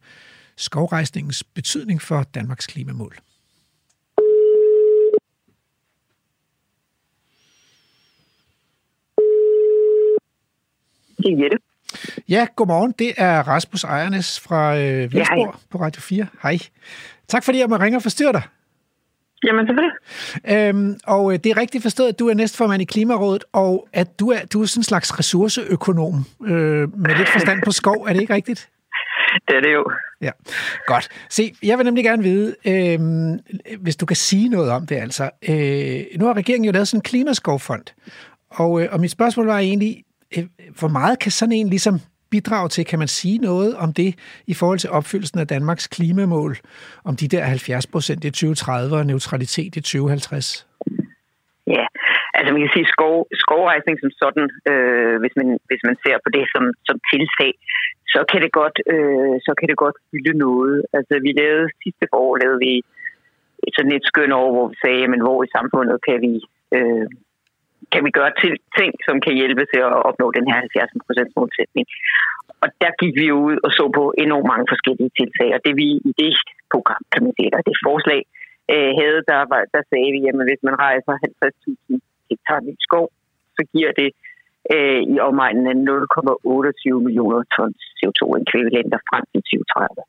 [0.56, 3.16] skovrejsningens betydning for Danmarks klimamål.
[11.16, 11.58] Det er Jette.
[12.28, 12.94] Ja, godmorgen.
[12.98, 16.26] Det er Rasmus Ejernes fra øh, Vildsborg ja, på Radio 4.
[16.42, 16.58] Hej.
[17.28, 18.42] Tak fordi jeg må ringe og forstyrre dig.
[19.44, 19.96] Jamen selvfølgelig.
[20.50, 24.20] Øhm, og øh, det er rigtigt forstået, at du er næstformand i Klimarådet, og at
[24.20, 28.06] du er, du er sådan en slags ressourceøkonom øh, med lidt forstand på skov.
[28.08, 28.68] Er det ikke rigtigt?
[29.48, 29.90] Det er det jo.
[30.20, 30.30] Ja,
[30.86, 31.08] godt.
[31.30, 33.00] Se, jeg vil nemlig gerne vide, øh,
[33.80, 35.30] hvis du kan sige noget om det altså.
[35.48, 37.84] Øh, nu har regeringen jo lavet sådan en klimaskovfond,
[38.50, 40.04] og, øh, og mit spørgsmål var egentlig,
[40.36, 40.44] øh,
[40.78, 42.84] hvor meget kan sådan en ligesom bidrage til?
[42.84, 44.14] Kan man sige noget om det
[44.46, 46.58] i forhold til opfyldelsen af Danmarks klimamål,
[47.04, 50.66] om de der 70 procent i 2030 og neutralitet i 2050?
[52.38, 56.30] Altså man kan sige skov, skovrejsning som sådan, øh, hvis, man, hvis man ser på
[56.36, 57.52] det som, som tiltag,
[58.14, 60.76] så kan det godt, øh, så kan det godt fylde noget.
[60.96, 62.72] Altså vi lavede sidste år lavede vi
[63.76, 66.34] sådan et skøn over, hvor vi sagde, men hvor i samfundet kan vi,
[66.76, 67.06] øh,
[67.92, 71.86] kan vi gøre til, ting, som kan hjælpe til at opnå den her 70% målsætning.
[72.62, 75.88] Og der gik vi ud og så på enormt mange forskellige tiltag, og det vi
[76.08, 76.34] i det
[76.72, 78.22] program, kan man sige, der det forslag,
[78.72, 83.06] øh, havde, der, var, der sagde vi, at hvis man rejser 50.000 hektar ny skov,
[83.56, 84.10] så giver det
[84.74, 90.02] øh, i omegnen af 0,28 millioner tons CO2-ekvivalenter frem til 2030.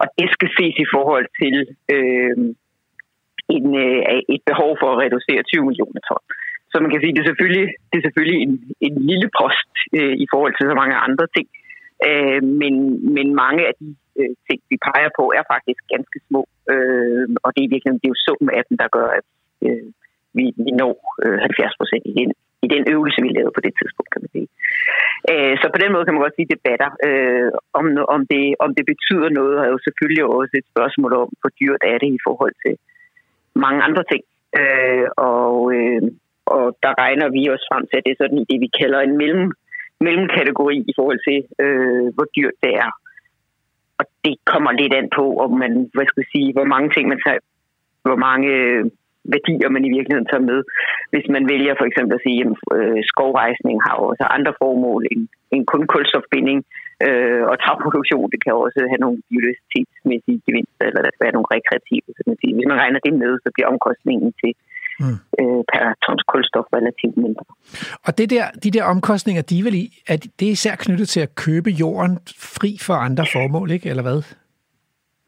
[0.00, 1.56] Og det skal ses i forhold til
[1.94, 2.36] øh,
[3.56, 4.00] en, øh,
[4.34, 6.24] et behov for at reducere 20 millioner ton.
[6.70, 8.54] Så man kan sige, at det er selvfølgelig, det er selvfølgelig en,
[8.86, 11.46] en lille post øh, i forhold til så mange andre ting.
[12.08, 12.74] Øh, men,
[13.16, 16.42] men mange af de øh, ting, vi peger på, er faktisk ganske små.
[16.72, 19.26] Øh, og det er virkelig det er jo summen af dem, der gør, at
[19.66, 19.86] øh,
[20.38, 22.30] vi, vi når øh, 70 procent i den,
[22.66, 24.48] i den øvelse, vi lavede på det tidspunkt, kan man sige.
[25.30, 26.90] Øh, så på den måde kan man godt sige, at det batter.
[27.08, 31.28] Øh, om, om, det, om det betyder noget, er jo selvfølgelig også et spørgsmål om,
[31.40, 32.74] hvor dyrt er det i forhold til
[33.64, 34.22] mange andre ting.
[34.60, 36.02] Øh, og, øh,
[36.54, 39.00] og der regner vi også frem til, at det er sådan i det, vi kalder
[39.00, 39.46] en mellem,
[40.06, 42.90] mellemkategori i forhold til, øh, hvor dyrt det er.
[43.98, 47.04] Og det kommer lidt an på, om man, hvad skal jeg sige, hvor mange ting
[47.08, 47.42] man tager,
[48.02, 48.84] hvor mange øh,
[49.34, 50.60] værdier, man i virkeligheden tager med.
[51.12, 55.22] Hvis man vælger for eksempel at sige, at øh, skovrejsning har også andre formål end,
[55.54, 56.60] end kun kulstofbinding,
[57.06, 61.52] øh, og tagproduktion, det kan også have nogle biodiversitetsmæssige gevinster, eller der kan være nogle
[61.56, 62.08] rekreative.
[62.16, 62.54] Så man sige.
[62.56, 64.52] Hvis man regner det med, så bliver omkostningen til
[65.02, 65.16] mm.
[65.40, 67.44] øh, per tons kulstof relativt mindre.
[68.06, 71.08] Og det der, de der omkostninger, de er vel i, at det er især knyttet
[71.14, 72.14] til at købe jorden
[72.56, 73.88] fri for andre formål, ikke?
[73.92, 74.18] Eller hvad?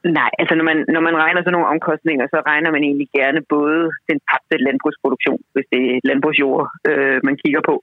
[0.04, 3.40] Nej, altså når man, når man regner sådan nogle omkostninger, så regner man egentlig gerne
[3.56, 7.74] både den tabte landbrugsproduktion, hvis det er landbrugsjord, øh, man kigger på.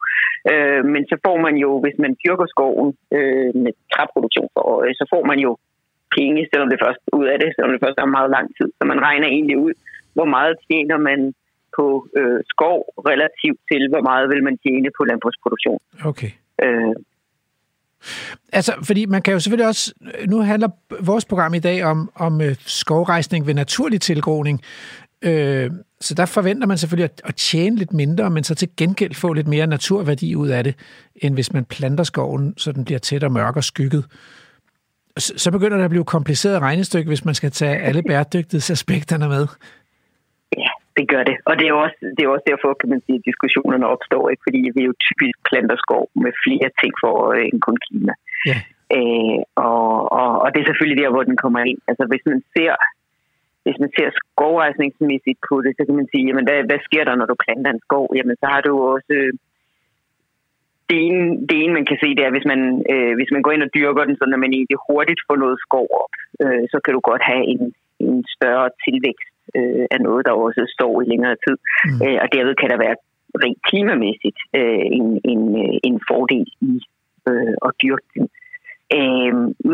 [0.51, 4.93] Øh, men så får man jo, hvis man dyrker skoven øh, med træproduktion for øje,
[4.99, 5.51] så får man jo
[6.17, 8.69] penge, selvom det først ud af det, selvom det først er meget lang tid.
[8.77, 9.73] Så man regner egentlig ud,
[10.15, 11.19] hvor meget tjener man
[11.77, 11.85] på
[12.19, 12.77] øh, skov
[13.11, 15.79] relativt til, hvor meget vil man tjene på landbrugsproduktion.
[16.11, 16.31] Okay.
[16.63, 16.95] Øh,
[18.53, 19.93] Altså, fordi man kan jo selvfølgelig også...
[20.27, 20.67] Nu handler
[20.99, 24.61] vores program i dag om, om øh, skovrejsning ved naturlig tilgroning.
[25.21, 29.13] Øh, så der forventer man selvfølgelig at, at tjene lidt mindre, men så til gengæld
[29.13, 30.75] få lidt mere naturværdi ud af det,
[31.15, 34.05] end hvis man planter skoven, så den bliver tæt og mørk og skygget.
[35.17, 39.47] Så, så begynder det at blive kompliceret regnestykke, hvis man skal tage alle bæredygtighedsaspekterne med.
[40.57, 41.37] Ja, det gør det.
[41.49, 44.45] Og det er også, det er også derfor, kan man sige, at diskussionerne opstår, ikke?
[44.47, 47.15] fordi vi jo typisk planter skov med flere ting for
[47.49, 48.13] end kun klima.
[48.49, 48.57] Ja.
[48.97, 51.79] Øh, og, og, og det er selvfølgelig der, hvor den kommer ind.
[51.89, 52.73] Altså hvis man ser
[53.65, 57.15] hvis man ser skovrejsningsmæssigt på det, så kan man sige, jamen hvad, hvad sker der,
[57.15, 58.05] når du planter en skov?
[58.17, 59.15] Jamen så har du også...
[60.89, 62.61] Det ene, det ene, man kan se, det er, hvis man,
[62.93, 65.57] øh, hvis man går ind og dyrker den, så når man egentlig hurtigt får noget
[65.65, 67.61] skov op, øh, så kan du godt have en,
[68.05, 71.57] en større tilvækst øh, er noget, der også står i længere tid.
[71.85, 71.99] Mm.
[72.05, 72.97] Øh, og derved kan der være
[73.43, 76.73] rent klimamæssigt øh, en, en, øh, en fordel i
[77.29, 78.25] øh, at dyrke den.
[78.97, 79.33] Øh,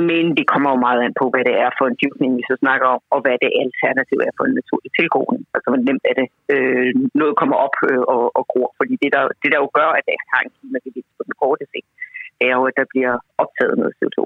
[0.10, 2.56] men det kommer jo meget an på, hvad det er for en dyrkning, vi så
[2.64, 5.42] snakker om, og hvad det alternativ er for en naturlig tilgroning.
[5.56, 8.70] Altså, hvor nemt er det, øh, noget kommer op øh, og, og gror.
[8.80, 11.66] Fordi det der, det, der jo gør, at det har en klimagevinst på den korte
[11.74, 11.90] sigt,
[12.38, 14.20] det er jo, at der bliver optaget noget CO2.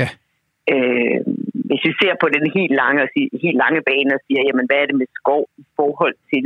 [0.00, 0.08] Ja.
[0.72, 1.18] Øh,
[1.68, 3.02] hvis vi ser på den helt lange,
[3.44, 6.44] helt lange bane og siger, jamen, hvad er det med skov i forhold til...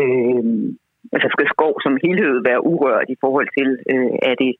[0.00, 0.44] Øh,
[1.14, 4.52] altså skal skov som helhed være urørt i forhold til, øh, er det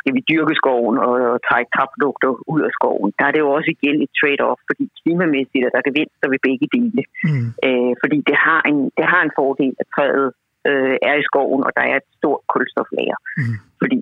[0.00, 3.10] skal vi dyrke skoven og, og trække træprodukter ud af skoven.
[3.18, 6.66] Der er det jo også igen et trade-off, fordi klimamæssigt er der gevinster ved begge
[6.76, 7.02] dele.
[7.26, 7.48] Mm.
[7.66, 10.28] Øh, fordi det har, en, det har en fordel, at træet
[10.68, 13.18] øh, er i skoven, og der er et stort kulstoflager.
[13.38, 13.56] Mm.
[13.80, 13.96] Fordi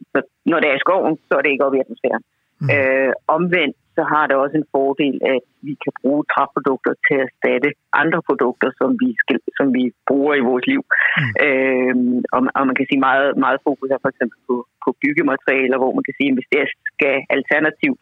[0.50, 2.24] når det er i skoven, så er det ikke op i atmosfæren.
[2.60, 2.68] Mm.
[2.74, 7.26] Øh, omvendt så har det også en fordel, at vi kan bruge træprodukter til at
[7.28, 7.70] erstatte
[8.02, 10.82] andre produkter, som vi, skal, som vi bruger i vores liv.
[11.20, 11.32] Mm.
[11.44, 11.94] Øh,
[12.35, 14.54] og, og man kan sige meget, meget fokus er for eksempel på,
[14.85, 18.00] på byggematerialer, hvor man kan sige, at hvis det skal alternativt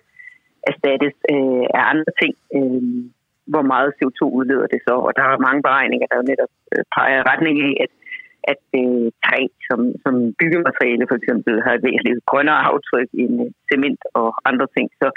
[0.70, 2.82] erstattes øh, af andre ting, øh,
[3.52, 4.94] hvor meget CO2 udleder det så.
[5.06, 7.90] Og der er mange beregninger, der netop øh, peger retning af, at
[8.52, 13.50] at øh, træ som, som byggemateriale for eksempel har et væsentligt grønnere aftryk end øh,
[13.68, 14.86] cement og andre ting.
[15.00, 15.08] Så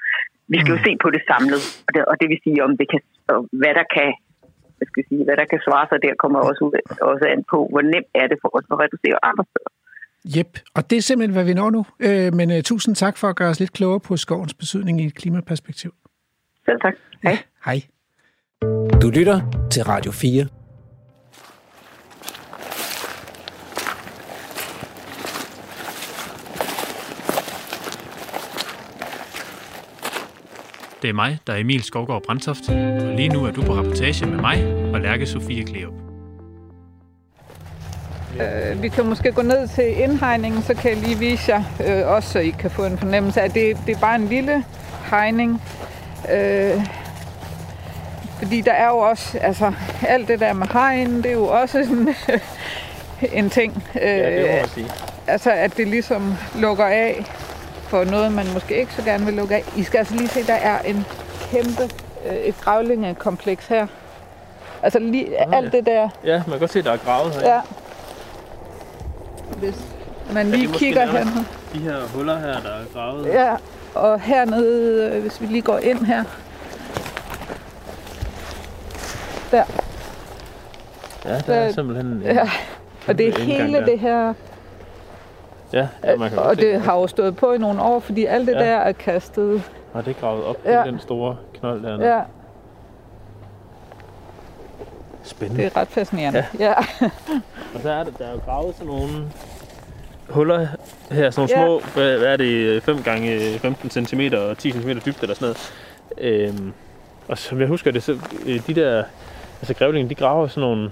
[0.52, 0.88] vi skal jo mm.
[0.88, 3.02] se på det samlet, og det, og det vil sige, om det kan,
[3.62, 4.10] hvad der kan
[4.78, 6.74] hvad skal sige, hvad der kan svare sig der, kommer også, ud,
[7.12, 9.72] også an på, hvor nemt er det for os at reducere andre steder.
[10.36, 11.82] Jep, og det er simpelthen, hvad vi når nu.
[12.08, 15.06] Øh, men uh, tusind tak for at gøre os lidt klogere på skovens betydning i
[15.06, 15.92] et klimaperspektiv.
[16.66, 16.96] Selv tak.
[17.24, 17.32] Hej.
[17.32, 17.80] Ja, hej.
[19.02, 20.67] Du lytter til Radio 4.
[31.02, 34.26] Det er mig, der er Emil Skovgaard Brandtoft, og lige nu er du på rapportage
[34.26, 35.94] med mig og Lærke Sofie Kleop.
[38.42, 42.08] Øh, vi kan måske gå ned til indhegningen, så kan jeg lige vise jer, øh,
[42.08, 44.64] også så I kan få en fornemmelse af, at det, det er bare en lille
[45.10, 45.62] hegning.
[46.34, 46.82] Øh,
[48.40, 49.74] fordi der er jo også, altså
[50.08, 52.16] alt det der med hegn, det er jo også sådan
[53.40, 53.84] en ting.
[53.96, 54.88] Øh, ja, det må man sige.
[55.28, 57.26] Altså at det ligesom lukker af
[57.88, 59.64] for noget, man måske ikke så gerne vil lukke af.
[59.78, 61.06] I skal altså lige se, der er en
[61.52, 61.84] kæmpe
[62.30, 63.88] øh, et gravlingekompleks her.
[64.84, 65.78] Altså lige ah, alt ja.
[65.78, 66.10] det der.
[66.24, 67.54] Ja, man kan godt se, der er gravet her.
[67.54, 67.62] Ja.
[69.58, 69.76] Hvis
[70.34, 71.26] man lige ja, kigger her.
[71.74, 73.28] De her huller her, der er gravet.
[73.28, 73.56] Ja,
[73.96, 76.24] og hernede, øh, hvis vi lige går ind her.
[79.52, 79.64] Der.
[81.26, 82.22] Ja, der er simpelthen...
[82.26, 82.50] Ja,
[83.08, 83.86] og det er hele der.
[83.86, 84.34] det her
[85.74, 86.86] Ja, ja man kan Og det se.
[86.86, 88.60] har jo stået på i nogle år, fordi alt det ja.
[88.60, 89.72] der er kastet.
[89.94, 90.84] Og det er gravet op ja.
[90.84, 92.08] i den store knold der.
[92.16, 92.22] Ja.
[95.24, 95.64] Spændende.
[95.64, 96.46] Det er ret fascinerende.
[96.60, 96.66] Ja.
[96.66, 96.74] ja.
[97.76, 99.32] og så er der, der er jo gravet sådan nogle
[100.30, 100.68] huller
[101.12, 101.66] her, sådan nogle ja.
[101.66, 105.46] små, hvad, hvad er det, 5 gange 15 cm og 10 cm dybt eller sådan
[105.46, 105.74] noget.
[106.18, 106.74] Øhm,
[107.28, 109.04] og som jeg husker det, så øh, de der,
[109.62, 110.92] altså grævlingen, de graver sådan nogle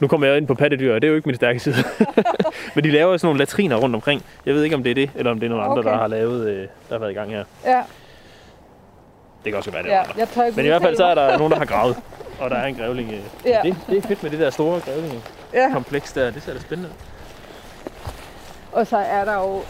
[0.00, 1.76] nu kommer jeg ind på pattedyr, og det er jo ikke min stærke side.
[2.74, 4.22] Men de laver sådan nogle latriner rundt omkring.
[4.46, 5.78] Jeg ved ikke, om det er det, eller om det er nogle okay.
[5.78, 7.44] andre, der har lavet, øh, der har været i gang her.
[7.64, 7.82] Ja.
[9.44, 11.14] Det kan også være, det ja, jeg tør ikke Men i hvert fald så er
[11.14, 11.96] der nogen, der har gravet,
[12.40, 13.12] og der er en grævling.
[13.12, 13.20] Øh.
[13.44, 13.60] Ja.
[13.64, 15.22] Det, det er fedt med det der store grævling
[15.54, 15.70] ja.
[15.72, 16.30] kompleks der.
[16.30, 16.94] Det ser da spændende ud.
[18.72, 19.62] Og så er der jo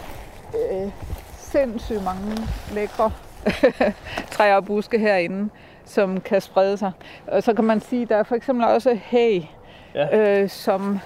[0.53, 0.91] øh,
[1.37, 3.11] sindssygt mange lækre
[4.31, 5.49] træer og buske herinde,
[5.85, 6.91] som kan sprede sig.
[7.27, 9.41] Og så kan man sige, at der er for eksempel også hay,
[9.95, 10.41] ja.
[10.41, 10.99] øh, som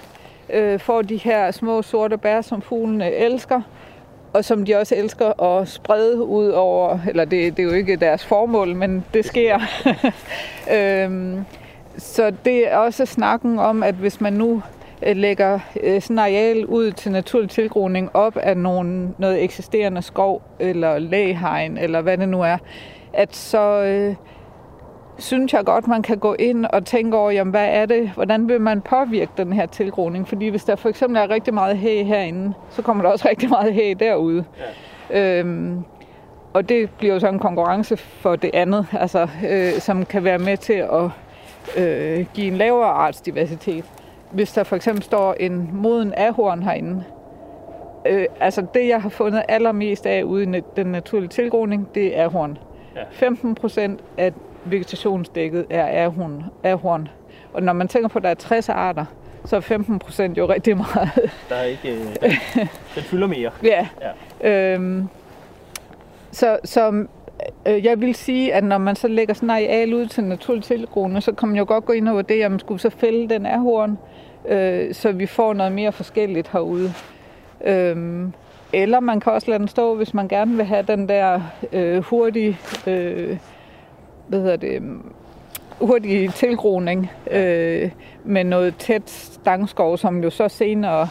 [0.50, 3.60] øh, får de her små sorte bær, som fuglene elsker,
[4.32, 7.96] og som de også elsker at sprede ud over, eller det, det er jo ikke
[7.96, 9.60] deres formål, men det sker.
[10.76, 11.44] øhm,
[11.98, 14.62] så det er også snakken om, at hvis man nu
[15.02, 20.42] øh, lægger øh, sådan areal ud til naturlig tilgroning op af nogen, noget eksisterende skov,
[20.58, 22.56] eller læhegn, eller hvad det nu er,
[23.12, 23.82] at så...
[23.82, 24.14] Øh,
[25.18, 28.48] synes jeg godt, man kan gå ind og tænke over, jamen, hvad er det, hvordan
[28.48, 30.28] vil man påvirke den her tilgroning?
[30.28, 33.48] Fordi hvis der for eksempel er rigtig meget hæ herinde, så kommer der også rigtig
[33.48, 34.44] meget hæ derude.
[35.10, 35.38] Ja.
[35.38, 35.84] Øhm,
[36.52, 40.38] og det bliver jo så en konkurrence for det andet, altså, øh, som kan være
[40.38, 41.10] med til at
[41.76, 43.84] øh, give en lavere artsdiversitet.
[44.30, 47.04] Hvis der for eksempel står en moden ahorn herinde,
[48.06, 52.24] øh, altså det, jeg har fundet allermest af ude i den naturlige tilgroning, det er
[52.24, 52.58] ahorn.
[52.96, 53.02] Ja.
[53.10, 54.32] 15 procent af
[54.70, 56.44] vegetationsdækket er ahorn.
[56.64, 57.08] ahorn.
[57.52, 59.04] Og når man tænker på, at der er 60 arter,
[59.44, 61.10] så er 15 procent jo rigtig meget.
[61.48, 61.92] Der er ikke...
[62.22, 62.38] Øh,
[62.94, 63.50] den fylder mere.
[63.62, 63.88] ja.
[64.42, 64.74] ja.
[64.74, 65.08] Øhm,
[66.30, 67.06] så, så
[67.68, 70.64] øh, jeg vil sige, at når man så lægger sådan en areal ud til naturlig
[70.64, 73.28] tilgroende, så kan man jo godt gå ind og vurdere, om man skulle så fælde
[73.28, 73.98] den ahorn,
[74.48, 76.92] øh, så vi får noget mere forskelligt herude.
[77.64, 78.32] Øhm,
[78.72, 81.40] eller man kan også lade den stå, hvis man gerne vil have den der
[81.72, 83.36] øh, hurtige, øh,
[84.28, 84.82] hvad hedder det,
[85.80, 87.90] hurtige tilgroning øh,
[88.24, 91.08] med noget tæt stangskov, som jo så senere,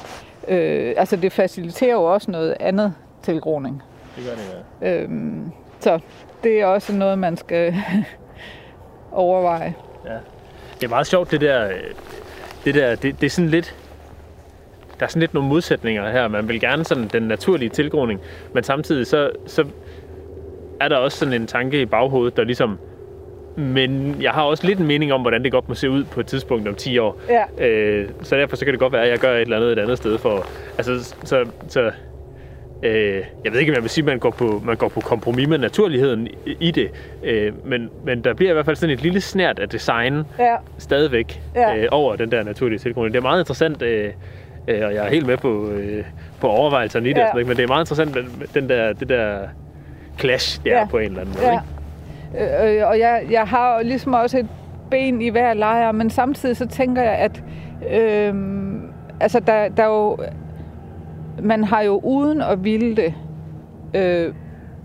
[0.48, 2.94] øh, altså det faciliterer jo også noget andet
[3.24, 3.82] tilgroning.
[4.16, 5.02] Det gør det, ja.
[5.04, 6.00] Øhm, så
[6.44, 7.76] det er også noget, man skal
[9.12, 9.74] overveje.
[10.06, 10.18] Ja.
[10.80, 11.68] Det er meget sjovt, det der.
[11.68, 11.74] øh,
[12.66, 13.76] Det, der, det, det er sådan lidt...
[15.00, 16.28] Der er sådan lidt nogle modsætninger her.
[16.28, 18.20] Man vil gerne sådan den naturlige tilgroning,
[18.54, 19.66] men samtidig så, så
[20.82, 22.78] er der også sådan en tanke i baghovedet, der ligesom...
[23.56, 26.20] Men jeg har også lidt en mening om, hvordan det godt må se ud på
[26.20, 27.18] et tidspunkt om 10 år.
[27.30, 27.66] Ja.
[27.68, 29.80] Øh, så derfor så kan det godt være, at jeg gør et eller andet et
[29.80, 30.46] andet sted for...
[30.78, 31.92] Altså, så, så
[32.84, 35.00] øh, jeg ved ikke, om jeg vil sige, at man går på, man går på
[35.00, 36.90] kompromis med naturligheden i, i det.
[37.24, 40.56] Øh, men, men der bliver i hvert fald sådan et lille snært af design Ja,
[40.78, 41.76] stadigvæk Ja.
[41.78, 43.14] øh, over den der naturlige tilgroning.
[43.14, 44.06] Det er meget interessant, øh,
[44.68, 46.04] øh, og jeg er helt med på, øh,
[46.42, 47.28] på overvejelserne i det, Ja.
[47.34, 49.40] sådan, men det er meget interessant, den, den der, det der
[50.20, 50.82] clash, det Ja.
[50.82, 51.48] er på en eller anden måde.
[51.48, 51.52] ja.
[51.54, 51.64] Ikke?
[52.40, 54.48] Øh, øh, og jeg, jeg har ligesom også et
[54.92, 57.44] ben i hver lejr, men samtidig så tænker jeg, at
[57.92, 58.36] øh,
[59.20, 60.18] altså der, der jo,
[61.42, 63.14] man har jo uden at ville det,
[63.94, 64.34] øh,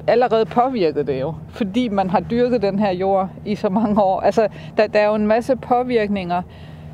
[0.07, 4.21] allerede påvirket det jo, fordi man har dyrket den her jord i så mange år.
[4.21, 6.43] Altså, der, der er jo en masse påvirkninger,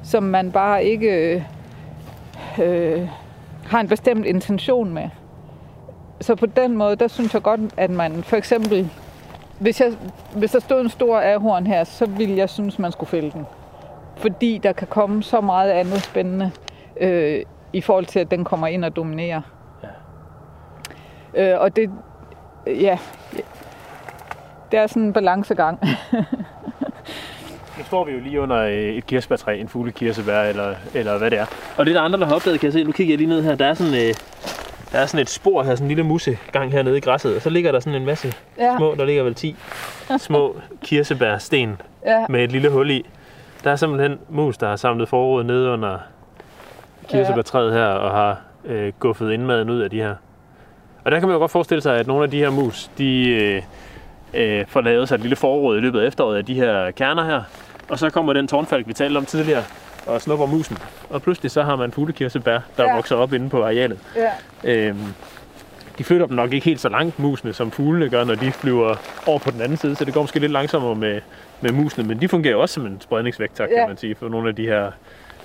[0.03, 1.45] som man bare ikke
[2.63, 3.09] øh,
[3.67, 5.09] har en bestemt intention med.
[6.21, 8.91] Så på den måde, der synes jeg godt, at man for eksempel,
[9.59, 9.93] hvis, jeg,
[10.37, 13.47] hvis der stod en stor ahorn her, så ville jeg synes, man skulle fælde den.
[14.17, 16.51] Fordi der kan komme så meget andet spændende
[17.01, 17.43] øh,
[17.73, 19.41] i forhold til, at den kommer ind og dominerer.
[21.35, 21.53] Ja.
[21.55, 21.91] Øh, og det,
[22.67, 22.99] ja,
[24.71, 25.79] det er sådan en balancegang.
[27.79, 31.39] Nu står vi jo lige under øh, et kirsebærtræ, en fuglekirsebær, eller, eller hvad det
[31.39, 31.47] er.
[31.77, 32.85] Og det er der andre, der har opdaget, kan jeg se.
[32.85, 33.55] Nu kigger jeg lige ned her.
[33.55, 34.15] Der er sådan, øh,
[34.97, 37.37] der er sådan et spor her, sådan en lille musegang hernede i græsset.
[37.37, 38.77] Og så ligger der sådan en masse Ja.
[38.77, 39.57] små, der ligger vel 10
[40.19, 43.07] små kirsebærsten ja, med et lille hul i.
[43.65, 45.99] Der er simpelthen mus, der har samlet forråd nede under
[47.09, 50.15] kirsebærtræet her, og har øh, guffet indmaden ud af de her.
[51.05, 53.29] Og der kan man jo godt forestille sig, at nogle af de her mus, de
[53.29, 53.63] øh,
[54.35, 57.25] øh, får lavet sig et lille forråd i løbet af efteråret af de her kerner
[57.25, 57.43] her.
[57.89, 59.63] Og så kommer den tårnfalk, vi talte om tidligere,
[60.07, 60.79] og snupper musen.
[61.11, 62.95] Og pludselig så har man fuglekirsebær, der Ja.
[62.95, 63.99] vokser op inde på arealet.
[64.17, 64.31] ja,
[64.65, 65.15] Øhm,
[65.99, 68.95] de flytter dem nok ikke helt så langt, musene, som fuglene gør, når de flyver
[69.27, 71.21] over på den anden side, så det går måske lidt langsommere med,
[71.61, 73.87] med musene, men de fungerer også som en spredningsvektor, kan Ja.
[73.87, 74.91] man sige, for nogle af de her,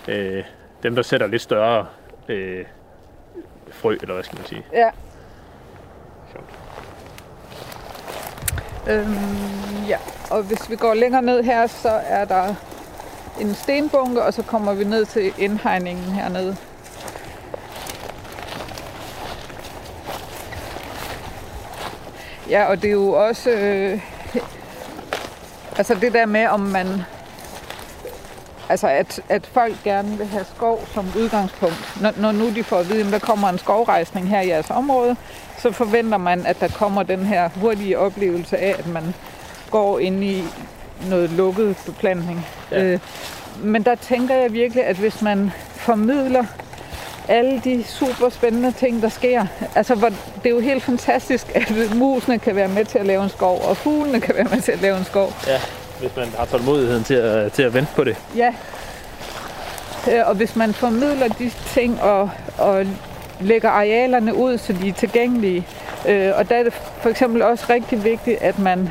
[0.08, 0.44] øh,
[0.84, 1.86] dem der sætter lidt større
[2.30, 2.66] øh,
[3.72, 4.64] frø, eller hvad skal man sige.
[4.74, 4.90] ja.
[6.32, 6.46] Sjovt.
[8.90, 9.98] Øhm, ja,
[10.32, 12.56] og hvis vi går længere ned her, så er der
[13.40, 16.58] en stenbunke, og så kommer vi ned til indhegningen hernede.
[22.50, 23.50] Ja, og det er jo også...
[23.50, 24.02] Øh,
[25.78, 26.88] altså det der med, om man...
[28.70, 32.02] Altså at, at folk gerne vil have skov som udgangspunkt.
[32.02, 34.70] Når, når nu de får at vide, at der kommer en skovrejsning her i jeres
[34.70, 35.16] område,
[35.60, 39.14] så forventer man, at der kommer den her hurtige oplevelse af, at man
[39.72, 40.44] går ind i
[41.10, 42.48] noget lukket beplantning.
[42.72, 42.84] Ja.
[42.84, 43.00] Øh,
[43.64, 46.44] men der tænker jeg virkelig, at hvis man formidler
[47.28, 49.46] alle de super spændende ting, der sker.
[49.76, 53.24] Altså, hvor, det er jo helt fantastisk, at musene kan være med til at lave
[53.24, 55.34] en skov, og fuglene kan være med til at lave en skov.
[55.48, 55.60] Ja,
[56.00, 58.18] hvis man har tålmodigheden til at, til at vente på det.
[58.36, 58.54] Ja.
[60.12, 62.86] Øh, Og hvis man formidler de ting og, og
[63.40, 65.68] lægger arealerne ud, så de er tilgængelige.
[66.08, 68.90] Øh, og der er det for eksempel også rigtig vigtigt, at man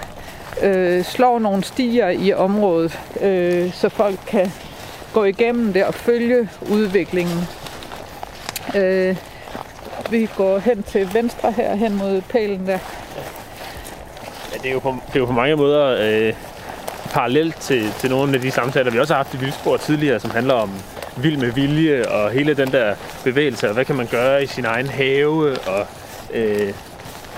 [0.63, 4.53] øh, slår nogle stier i området, øh, så folk kan
[5.13, 7.49] gå igennem det og følge udviklingen.
[8.77, 9.17] Øh,
[10.11, 12.79] vi går hen til venstre her, hen mod pælen der.
[14.53, 16.35] Ja, det er jo på, det er jo på mange måder øh,
[17.11, 20.31] parallelt til, til nogle af de samtaler, vi også har haft i Vildspor tidligere, som
[20.31, 20.71] handler om
[21.17, 22.95] vild med vilje og hele den der
[23.25, 25.87] bevægelse, og hvad kan man gøre i sin egen have, og
[26.35, 26.73] øh,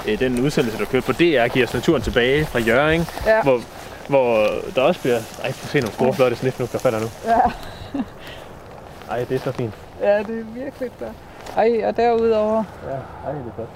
[0.08, 3.42] øh, den udsendelse, der kørte på DR, giver os naturen tilbage fra Jørgen, Ja.
[3.42, 3.60] hvor,
[4.08, 5.16] hvor der også bliver...
[5.16, 7.06] Ej, prøv se nogle store, flotte snif nu, der falder nu.
[7.26, 7.38] Ja.
[9.10, 9.74] Ej, det er så fint.
[10.02, 11.10] Ja, det er virkelig flot.
[11.56, 12.90] Ej, og derudover, Ja,
[13.28, 13.68] ej, det er godt.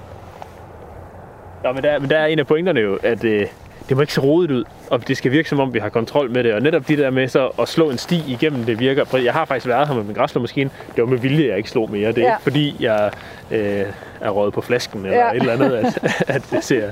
[1.64, 3.46] Nå, men der, men der er en af pointerne jo, at øh,
[3.88, 6.30] det må ikke se rodet ud, og det skal virke som om, vi har kontrol
[6.30, 6.54] med det.
[6.54, 9.18] Og netop det der med så at slå en sti igennem, det virker.
[9.18, 10.70] Jeg har faktisk været her med min græsslåmaskine.
[10.96, 12.08] Det var med vilje, jeg ikke slog mere.
[12.12, 12.28] Det er Ja.
[12.34, 13.10] ikke fordi, jeg
[13.50, 13.82] øh,
[14.20, 15.30] er røget på flasken eller Ja.
[15.30, 15.98] et eller andet, at,
[16.36, 16.90] at, det ser,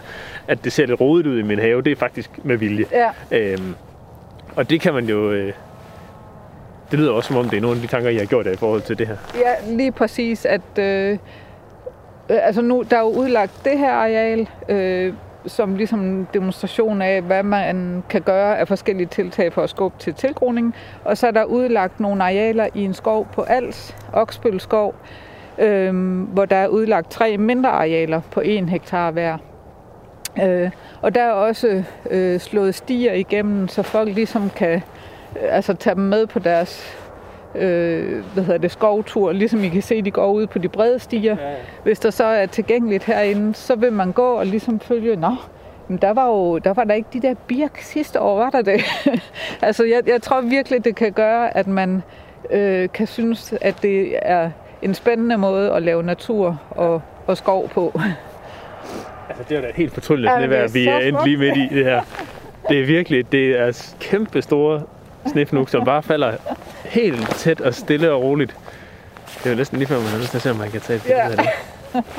[0.49, 1.83] at det ser lidt rodet ud i min have.
[1.83, 2.85] Det er faktisk med vilje.
[2.93, 3.75] Ja, Øhm,
[4.57, 5.31] og det kan man jo...
[5.33, 5.53] Øh,
[6.91, 8.57] det lyder også som om, det er nogle af de tanker, jeg har gjort i
[8.57, 9.17] forhold til det her.
[9.35, 11.17] ja lige præcis, at øh, øh,
[12.29, 15.13] altså nu, der er jo udlagt det her areal, øh,
[15.47, 19.99] som ligesom en demonstration af, hvad man kan gøre af forskellige tiltag for at skubbe
[19.99, 20.75] til tilgroning.
[21.05, 24.95] Og så er der udlagt nogle arealer i en skov på Als, Oksbøl skov,
[25.59, 29.39] øh, hvor der er udlagt tre mindre arealer på 1 hektar hver.
[30.43, 30.71] Øh,
[31.03, 34.83] og der er også øh, slået stier igennem, så folk ligesom kan
[35.43, 37.04] øh, altså tage dem med på deres
[37.55, 40.99] øh, hvad hedder det, skovtur, ligesom I kan se, de går ud på de brede
[40.99, 41.37] stier.
[41.37, 41.57] Ja, ja.
[41.83, 45.37] Hvis der så er tilgængeligt herinde, så vil man gå og ligesom følge, nå,
[45.89, 48.63] men der var jo der var der ikke de der birk sidste år, var der
[48.63, 48.81] det?
[49.63, 52.03] altså, jeg, jeg tror virkelig, det kan gøre, at man
[52.51, 54.51] øh, kan synes, at det er
[54.83, 57.93] en spændende måde at lave natur og, og skov på.
[59.29, 61.85] Altså, det er da helt fortrylleligt Ja, det vi er endt lige midt i det
[61.85, 62.03] her.
[62.69, 64.83] Det er virkelig, det er kæmpe store
[65.27, 66.33] snefnug, som bare falder
[66.85, 68.57] helt tæt og stille og roligt.
[69.39, 70.81] Det er jo næsten lige før, man har lyst til at se, om man kan
[70.81, 71.31] tage et billede Ja.
[71.31, 71.49] af det.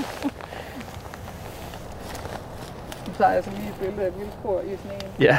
[3.18, 5.12] Så er altså lige et billede af vildspor i sneen.
[5.20, 5.38] Ja.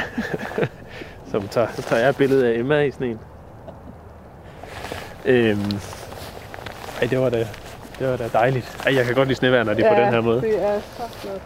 [1.31, 3.19] så, tager, så tager jeg et billede af Emma i sneen.
[5.25, 5.79] Øhm.
[7.01, 7.47] Ej, det var da,
[7.99, 8.77] det var da dejligt.
[8.85, 10.41] Ej, jeg kan godt lide snevejr, når det er på den her måde.
[10.41, 11.41] det er så flot.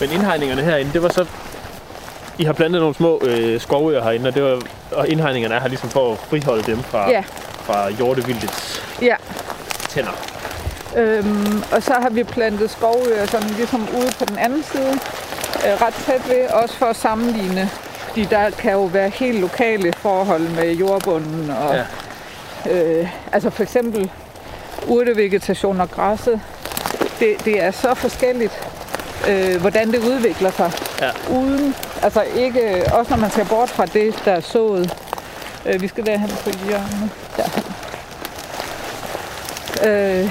[0.00, 1.26] Men indhegningerne herinde, det var så...
[2.38, 4.60] I har plantet nogle små øh, skovøer herinde, og, det var,
[4.92, 7.22] og indhegningerne er her ligesom for at friholde dem fra, Ja.
[7.62, 9.14] fra hjortevildets Ja,
[9.88, 10.10] tænder.
[10.96, 14.92] Øhm, og så har vi plantet skovøer sådan ligesom ude på den anden side,
[15.66, 17.70] øh, ret tæt ved, også for at sammenligne.
[18.08, 21.50] Fordi der kan jo være helt lokale forhold med jordbunden.
[21.50, 21.74] Og,
[22.66, 22.72] ja.
[22.72, 24.10] øh, altså for eksempel
[24.86, 26.40] urtevegetation og græsset.
[27.20, 28.69] Det, det er så forskelligt,
[29.28, 30.72] øh, hvordan det udvikler sig.
[31.00, 31.10] Ja.
[31.30, 34.96] Uden, altså ikke, også når man ser bort fra det, der er sået.
[35.66, 37.10] Øh, vi skal derhen på hjørnet.
[37.36, 37.64] Derhen.
[39.86, 40.30] Øh,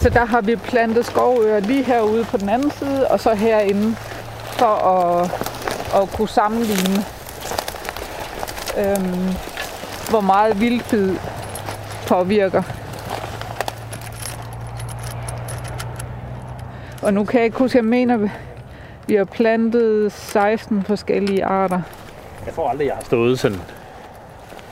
[0.00, 3.96] så der har vi plantet skovøer lige herude på den anden side, og så herinde
[4.52, 5.30] for at,
[6.02, 7.04] at kunne sammenligne,
[8.78, 9.34] øhm,
[10.10, 11.16] hvor meget vildbid
[12.06, 12.62] påvirker.
[17.04, 21.80] Og nu kan jeg ikke huske, jeg mener, vi- har plantet 16 forskellige arter.
[22.46, 23.58] Jeg tror aldrig, jeg har stået sådan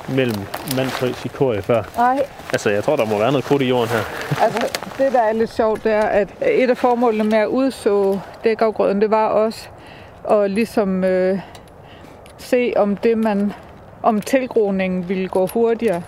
[0.08, 0.36] mellem
[0.76, 1.82] mandshøj cikorie før.
[1.96, 2.22] Nej,
[2.52, 4.00] Altså, jeg tror, der må være noget krudt i jorden her.
[4.44, 8.18] Altså, det der er lidt sjovt, det er, at et af formålene med at udså
[8.44, 9.68] dækafgrøden, det var også
[10.30, 11.38] at ligesom øh,
[12.38, 13.52] se, om det man,
[14.02, 16.02] om tilgroningen ville gå hurtigere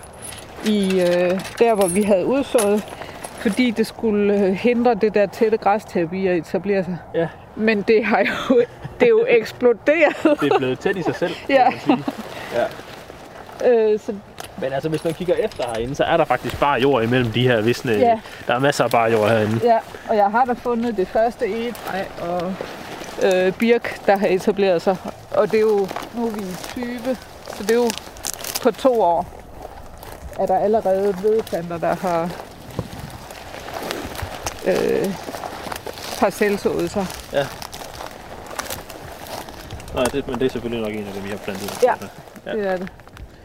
[0.65, 2.85] i øh, der, hvor vi havde udsået,
[3.45, 6.97] fordi det skulle øh, hindre det der tætte græstæppe i at etablere sig.
[7.13, 7.27] Ja.
[7.55, 8.55] Men det har jo,
[8.99, 10.39] det er jo eksploderet.
[10.41, 11.67] Det er blevet tæt i sig selv, Ja.
[11.85, 12.03] sige.
[13.65, 14.13] øh, så
[14.61, 17.41] Men altså, hvis man kigger efter herinde, så er der faktisk bare jord imellem de
[17.47, 17.91] her visne.
[17.91, 18.19] Ja.
[18.47, 19.59] Der er masser af bare jord herinde.
[19.63, 19.77] Ja,
[20.09, 22.53] og jeg har da fundet det første egetræ og
[23.23, 24.97] øh, birk, der har etableret sig.
[25.31, 27.15] Og det er jo, nu er vi i 20,
[27.47, 27.89] så det er jo
[28.63, 29.25] på to år,
[30.39, 32.29] er der allerede vedplanter, der har
[34.67, 35.13] øh,
[36.29, 37.05] selvsået sig.
[39.95, 41.83] Nej, det, men det er selvfølgelig nok en af dem, vi har plantet.
[41.83, 41.93] Ja.
[42.45, 42.51] Ja.
[42.57, 42.89] Det er det.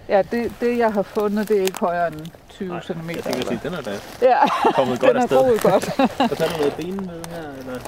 [0.09, 3.11] Ja, det, det jeg har fundet, det er ikke højere end 20 Nej, cm.
[3.11, 3.91] Jeg tænker sige, den er da
[4.23, 4.37] Ja,
[4.75, 5.37] kommet godt den er afsted.
[5.39, 5.85] groet godt.
[5.85, 7.81] Så tager du noget ben med her, eller?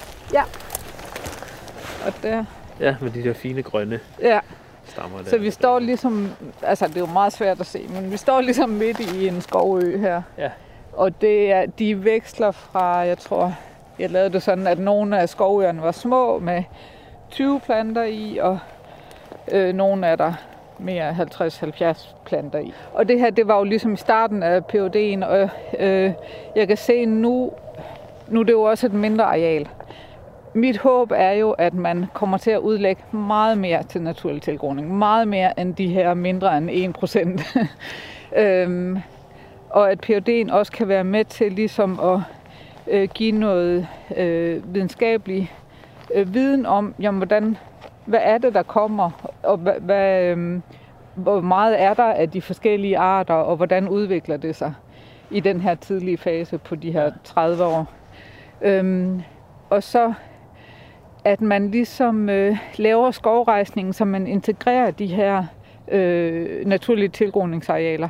[2.06, 2.44] Og der,
[2.80, 4.40] Ja, med de der fine grønne ja.
[4.88, 5.30] stammer der.
[5.30, 6.30] Så vi står ligesom,
[6.62, 9.42] altså det er jo meget svært at se, men vi står ligesom midt i en
[9.42, 10.22] skovø her.
[10.38, 10.50] Ja.
[10.92, 13.54] Og det er, de veksler fra, jeg tror,
[13.98, 16.62] jeg lavede det sådan, at nogle af skovøerne var små med
[17.30, 18.58] 20 planter i, og
[19.52, 20.32] øh, nogle er der
[20.78, 22.72] mere 50-70 planter i.
[22.94, 26.12] Og det her, det var jo ligesom i starten af PUD'en, og øh,
[26.56, 27.52] jeg kan se nu,
[28.28, 29.68] nu er det jo også et mindre areal.
[30.54, 34.98] Mit håb er jo, at man kommer til at udlægge meget mere til naturlig tilgroning.
[34.98, 37.56] Meget mere end de her mindre end 1 procent.
[38.36, 38.98] øhm,
[39.72, 42.20] og at PhD'en også kan være med til ligesom at
[42.86, 45.52] øh, give noget øh, videnskabelig
[46.14, 47.56] øh, viden om, jamen, hvordan,
[48.04, 50.60] hvad er det, der kommer, og hvad, hvad, øh,
[51.14, 54.74] hvor meget er der af de forskellige arter, og hvordan udvikler det sig
[55.30, 57.86] i den her tidlige fase på de her 30 år.
[58.62, 59.22] Øhm,
[59.70, 60.12] og så
[61.24, 65.44] at man ligesom øh, laver skovrejsningen, så man integrerer de her
[65.88, 68.08] øh, naturlige tilgroningsarealer.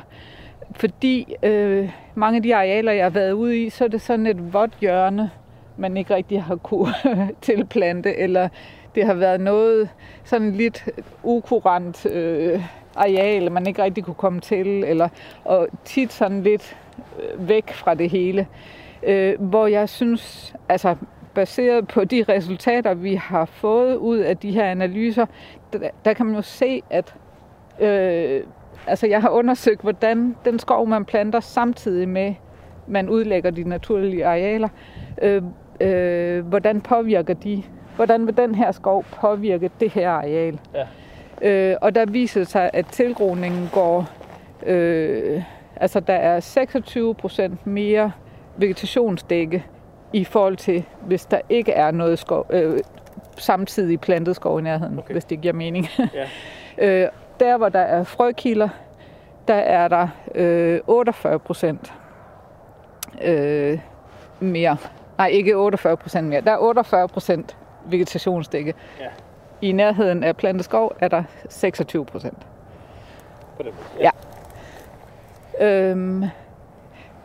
[0.73, 4.27] Fordi øh, mange af de arealer, jeg har været ude i, så er det sådan
[4.27, 5.31] et vådt hjørne,
[5.77, 6.93] man ikke rigtig har kunne
[7.41, 8.49] tilplante, eller
[8.95, 9.89] det har været noget
[10.23, 10.89] sådan lidt
[11.23, 12.65] ukurant øh,
[12.95, 15.09] areal, man ikke rigtig kunne komme til, eller
[15.45, 16.77] og tit sådan lidt
[17.19, 18.47] øh, væk fra det hele.
[19.03, 20.95] Øh, hvor jeg synes, altså
[21.33, 25.25] baseret på de resultater, vi har fået ud af de her analyser,
[25.73, 27.15] der, der kan man jo se, at
[27.79, 28.43] øh,
[28.87, 32.33] altså jeg har undersøgt, hvordan den skov, man planter samtidig med,
[32.87, 34.69] man udlægger de naturlige arealer,
[35.21, 35.41] øh,
[35.81, 37.63] øh, hvordan påvirker de,
[37.95, 40.59] hvordan vil den her skov påvirke det her areal.
[40.73, 40.85] Ja.
[41.41, 44.09] Øh, og der viser sig, at tilgroningen går,
[44.65, 45.43] øh,
[45.75, 48.11] altså der er 26 procent mere
[48.57, 49.65] vegetationsdække
[50.13, 52.79] i forhold til, hvis der ikke er noget skov, øh,
[53.37, 55.13] samtidig plantet skov i nærheden, okay.
[55.13, 55.87] hvis det giver mening.
[56.13, 56.27] Ja.
[57.03, 57.09] øh,
[57.43, 58.69] der, hvor der er frøkilder,
[59.47, 61.93] der er der øh, 48 procent
[63.23, 63.79] øh,
[64.39, 64.77] mere.
[65.17, 66.41] Nej, ikke 48 procent mere.
[66.41, 68.73] Der er 48 procent vegetationsdække.
[68.99, 69.05] Ja.
[69.61, 72.37] I nærheden af plantet skov er der 26 procent.
[73.57, 74.03] På den måde.
[74.03, 74.11] Ja.
[75.59, 75.89] ja.
[75.89, 76.25] Øhm,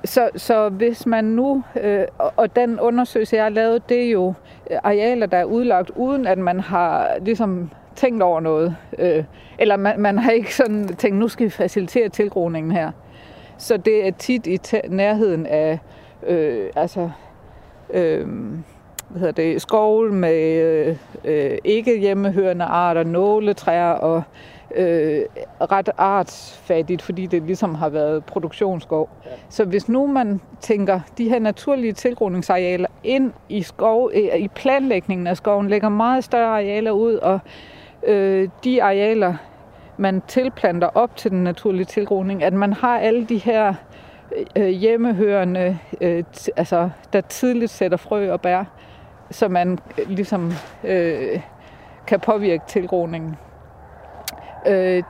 [0.04, 2.04] så, så hvis man nu, øh,
[2.36, 4.34] og den undersøgelse, jeg har lavet, det er jo
[4.82, 8.76] arealer, der er udlagt, uden at man har ligesom tænkt over noget.
[8.98, 9.24] Øh,
[9.58, 12.90] eller man, man har ikke sådan tænkt, nu skal vi facilitere tilgroningen her.
[13.58, 15.78] Så det er tit i nærheden af
[16.26, 17.10] øh, altså,
[17.90, 18.26] øh,
[19.08, 24.22] hvad hedder det, skov med øh, ikke hjemmehørende arter, nåletræer og
[24.74, 25.22] øh,
[25.60, 29.08] ret artsfattigt, fordi det ligesom har været produktionsskov.
[29.24, 29.30] Ja.
[29.48, 35.26] Så hvis nu man tænker de her naturlige tilgroningsarealer ind i, skov, øh, i planlægningen
[35.26, 37.40] af skoven, lægger meget større arealer ud, og
[38.06, 39.34] øh, de arealer,
[39.96, 43.74] man tilplanter op til den naturlige tilgroning, at man har alle de her
[44.56, 46.24] øh, hjemmehørende, øh,
[46.56, 48.64] altså der tidligt sætter frø og bær,
[49.30, 50.52] så man øh, ligesom
[50.84, 51.40] øh,
[52.06, 53.36] kan påvirke tilgroningen.
[54.66, 55.02] Øh,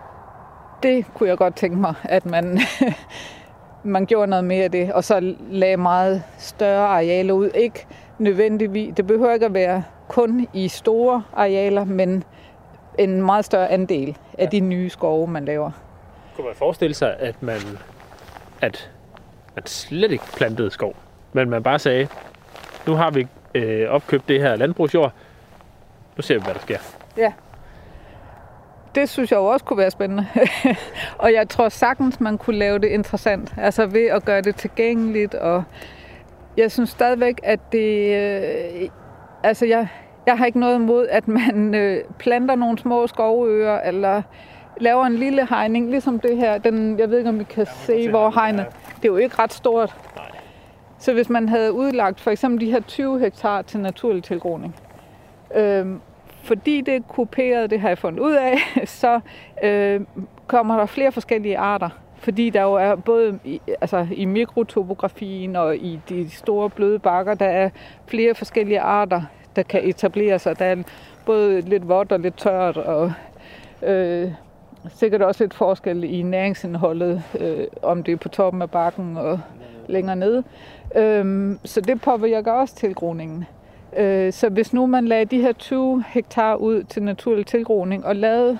[0.82, 2.58] det kunne jeg godt tænke mig, at man,
[3.82, 7.50] man gjorde noget mere af det, og så lagde meget større arealer ud.
[7.54, 7.86] Ikke
[8.18, 12.24] nødvendigvis, det behøver ikke at være kun i store arealer, men
[12.98, 14.48] en meget større andel af ja.
[14.48, 15.70] de nye skove, man laver.
[16.36, 17.60] Kunne man forestille sig, at man,
[18.60, 18.90] at
[19.54, 20.94] man slet ikke plantede skov,
[21.32, 22.08] men man bare sagde,
[22.86, 25.12] nu har vi øh, opkøbt det her landbrugsjord,
[26.16, 26.78] nu ser vi, hvad der sker.
[27.16, 27.32] Ja
[28.94, 30.26] det synes jeg jo også kunne være spændende.
[31.24, 33.54] og jeg tror sagtens, man kunne lave det interessant.
[33.56, 35.34] Altså ved at gøre det tilgængeligt.
[35.34, 35.64] Og
[36.56, 38.16] jeg synes stadigvæk, at det...
[38.16, 38.88] Øh,
[39.42, 39.88] altså jeg,
[40.28, 44.22] jeg har ikke noget imod, at man øh, planter nogle små skovøer, eller
[44.80, 46.58] laver en lille hegning, ligesom det her.
[46.58, 48.66] Den, jeg ved ikke, om I kan ja, se, kan hvor hegnet...
[48.96, 49.96] Det er jo ikke ret stort.
[50.16, 50.26] Nej.
[50.98, 54.76] Så hvis man havde udlagt for eksempel de her 20 hektar til naturlig tilgroning,
[55.54, 56.00] øhm,
[56.42, 58.56] fordi det er kuperet, det har jeg fundet ud af,
[59.00, 59.20] så
[59.62, 60.00] øh,
[60.46, 61.88] kommer der flere forskellige arter.
[62.16, 67.34] Fordi der jo er både i, altså i mikrotopografien og i de store bløde bakker,
[67.34, 67.70] der er
[68.06, 69.22] flere forskellige arter,
[69.58, 70.58] der kan etablere sig.
[70.58, 70.76] Der er
[71.26, 73.12] både lidt vådt og lidt tørt, og
[73.82, 74.32] øh,
[74.94, 79.40] sikkert også lidt forskel i næringsindholdet, øh, om det er på toppen af bakken og
[79.88, 80.44] længere nede.
[80.96, 83.44] Øh, så det påvirker også tilgroningen.
[83.96, 88.16] Øh, så hvis nu man lagde de her 20 hektar ud til naturlig tilgroning og
[88.16, 88.58] lavede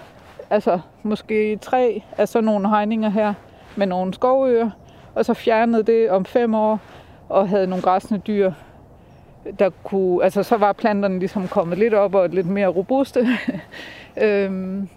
[0.50, 3.34] altså måske tre af sådan nogle hegninger her
[3.76, 4.70] med nogle skovøer,
[5.14, 6.80] og så fjernede det om fem år
[7.28, 8.52] og havde nogle græsne dyr,
[9.58, 13.26] der kunne, altså så var planterne ligesom kommet lidt op og lidt mere robuste.
[14.22, 14.88] øhm,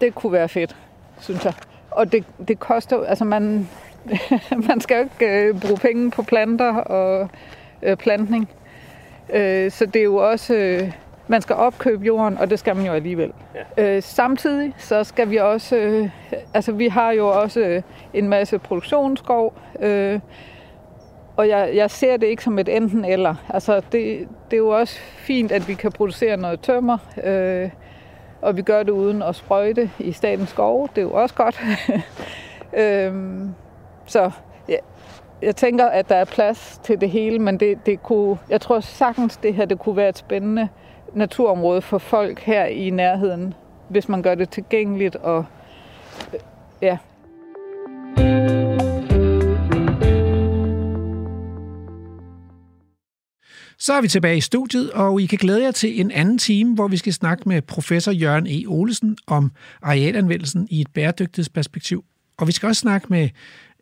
[0.00, 0.76] det kunne være fedt,
[1.20, 1.52] synes jeg.
[1.90, 3.68] Og det, det koster altså man,
[4.68, 7.28] man skal jo ikke øh, bruge penge på planter og
[7.82, 8.48] øh, plantning.
[9.32, 10.92] Øh, så det er jo også, øh,
[11.28, 13.32] man skal opkøbe jorden, og det skal man jo alligevel.
[13.76, 13.96] Ja.
[13.96, 16.08] Øh, samtidig så skal vi også, øh,
[16.54, 17.82] altså vi har jo også øh,
[18.14, 20.20] en masse produktionsskov, øh,
[21.36, 23.34] og jeg, jeg ser det ikke som et enten eller.
[23.48, 27.70] Altså det, det er jo også fint, at vi kan producere noget tømmer, øh,
[28.42, 30.88] og vi gør det uden at sprøjte i statens skove.
[30.94, 31.60] Det er jo også godt.
[32.82, 33.14] øh,
[34.06, 34.30] så
[34.68, 34.76] ja,
[35.42, 38.80] jeg tænker, at der er plads til det hele, men det, det kunne, jeg tror
[38.80, 40.68] sagtens, det her det kunne være et spændende
[41.12, 43.54] naturområde for folk her i nærheden,
[43.88, 45.44] hvis man gør det tilgængeligt og
[46.34, 46.40] øh,
[46.82, 46.98] Ja.
[53.84, 56.74] Så er vi tilbage i studiet, og I kan glæde jer til en anden time,
[56.74, 58.66] hvor vi skal snakke med professor Jørgen E.
[58.66, 62.04] Olesen om arealanvendelsen i et bæredygtighedsperspektiv.
[62.38, 63.28] Og vi skal også snakke med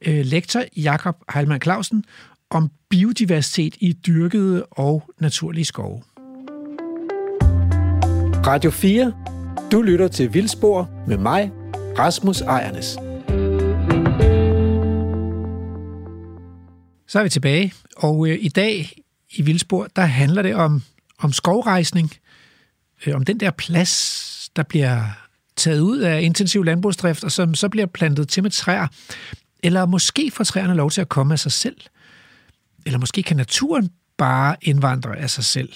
[0.06, 2.04] øh, lektor Jakob Heilmann Clausen
[2.50, 6.02] om biodiversitet i dyrkede og naturlige skove.
[8.46, 9.12] Radio 4.
[9.72, 11.50] Du lytter til Vildspor med mig,
[11.98, 12.86] Rasmus Ejernes.
[17.08, 19.01] Så er vi tilbage, og øh, i dag
[19.32, 20.82] i Vildspor, der handler det om,
[21.18, 22.12] om skovrejsning,
[23.06, 25.04] øh, om den der plads, der bliver
[25.56, 28.86] taget ud af intensiv landbrugsdrift, og som så bliver plantet til med træer.
[29.62, 31.76] Eller måske får træerne lov til at komme af sig selv.
[32.86, 35.72] Eller måske kan naturen bare indvandre af sig selv.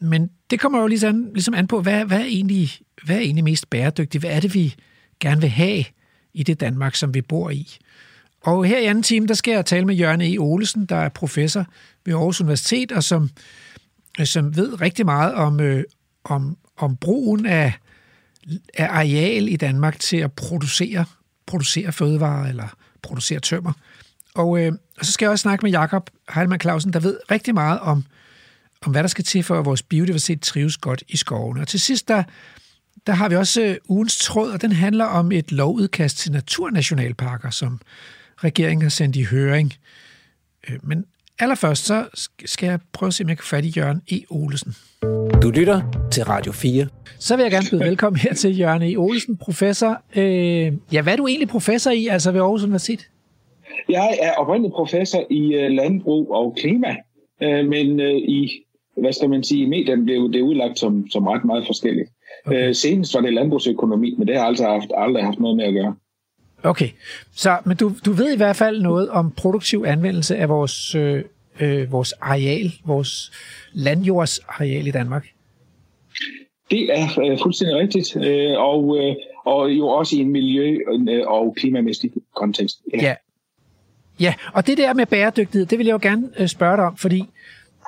[0.00, 2.70] Men det kommer jo ligesom, ligesom an på, hvad, hvad, er egentlig,
[3.04, 4.22] hvad er egentlig mest bæredygtigt?
[4.22, 4.74] Hvad er det, vi
[5.20, 5.84] gerne vil have
[6.34, 7.78] i det Danmark, som vi bor i?
[8.40, 10.38] Og her i anden time, der skal jeg tale med Jørgen E.
[10.38, 11.66] Olesen, der er professor
[12.08, 13.30] ved Aarhus Universitet, og som,
[14.20, 15.84] øh, som ved rigtig meget om, øh,
[16.24, 17.72] om, om brugen af,
[18.74, 21.04] af areal i Danmark til at producere,
[21.46, 22.68] producere fødevarer eller
[23.02, 23.72] producere tømmer.
[24.34, 27.54] Og, øh, og så skal jeg også snakke med Jakob Heilmann Clausen, der ved rigtig
[27.54, 28.04] meget om,
[28.82, 31.60] om hvad der skal til for, at vores biodiversitet trives godt i skovene.
[31.60, 32.22] Og til sidst, der,
[33.06, 37.50] der har vi også øh, ugens tråd, og den handler om et lovudkast til naturnationalparker,
[37.50, 37.80] som
[38.36, 39.74] regeringen har sendt i høring.
[40.68, 41.04] Øh, men
[41.40, 42.04] allerførst så
[42.44, 44.16] skal jeg prøve at se, om jeg kan få fat i Jørgen E.
[44.30, 44.72] Olesen.
[45.42, 46.86] Du lytter til Radio 4.
[47.18, 48.96] Så vil jeg gerne byde velkommen her til Jørgen E.
[48.96, 50.02] Olesen, professor.
[50.16, 53.08] Øh, ja, hvad er du egentlig professor i, altså ved Aarhus Universitet?
[53.88, 56.96] Jeg er oprindelig professor i øh, landbrug og klima,
[57.40, 58.50] men i,
[58.96, 62.08] hvad skal man sige, i medierne blev det udlagt som, som ret meget forskelligt.
[62.46, 62.72] Okay.
[62.72, 65.94] Senest var det landbrugsøkonomi, men det har altså haft, aldrig haft noget med at gøre.
[66.62, 66.88] Okay,
[67.32, 71.24] så men du, du ved i hvert fald noget om produktiv anvendelse af vores, øh,
[71.60, 73.32] øh, vores areal, vores
[73.72, 75.26] landjordsareal i Danmark.
[76.70, 80.78] Det er øh, fuldstændig rigtigt, øh, og, øh, og jo også i en miljø-
[81.26, 82.78] og klimamæssig kontekst.
[82.94, 83.02] Ja.
[83.02, 83.14] ja.
[84.20, 86.96] Ja, og det der med bæredygtighed, det vil jeg jo gerne øh, spørge dig om,
[86.96, 87.24] fordi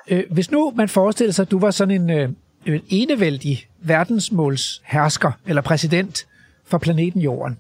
[0.09, 2.29] øh, hvis nu man forestiller sig, at du var sådan en, øh,
[2.67, 6.27] en enevældig verdensmålshersker eller præsident
[6.65, 7.59] for planeten Jorden,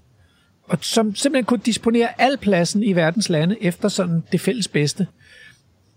[0.70, 5.06] og som simpelthen kunne disponere al pladsen i verdens lande efter sådan det fælles bedste.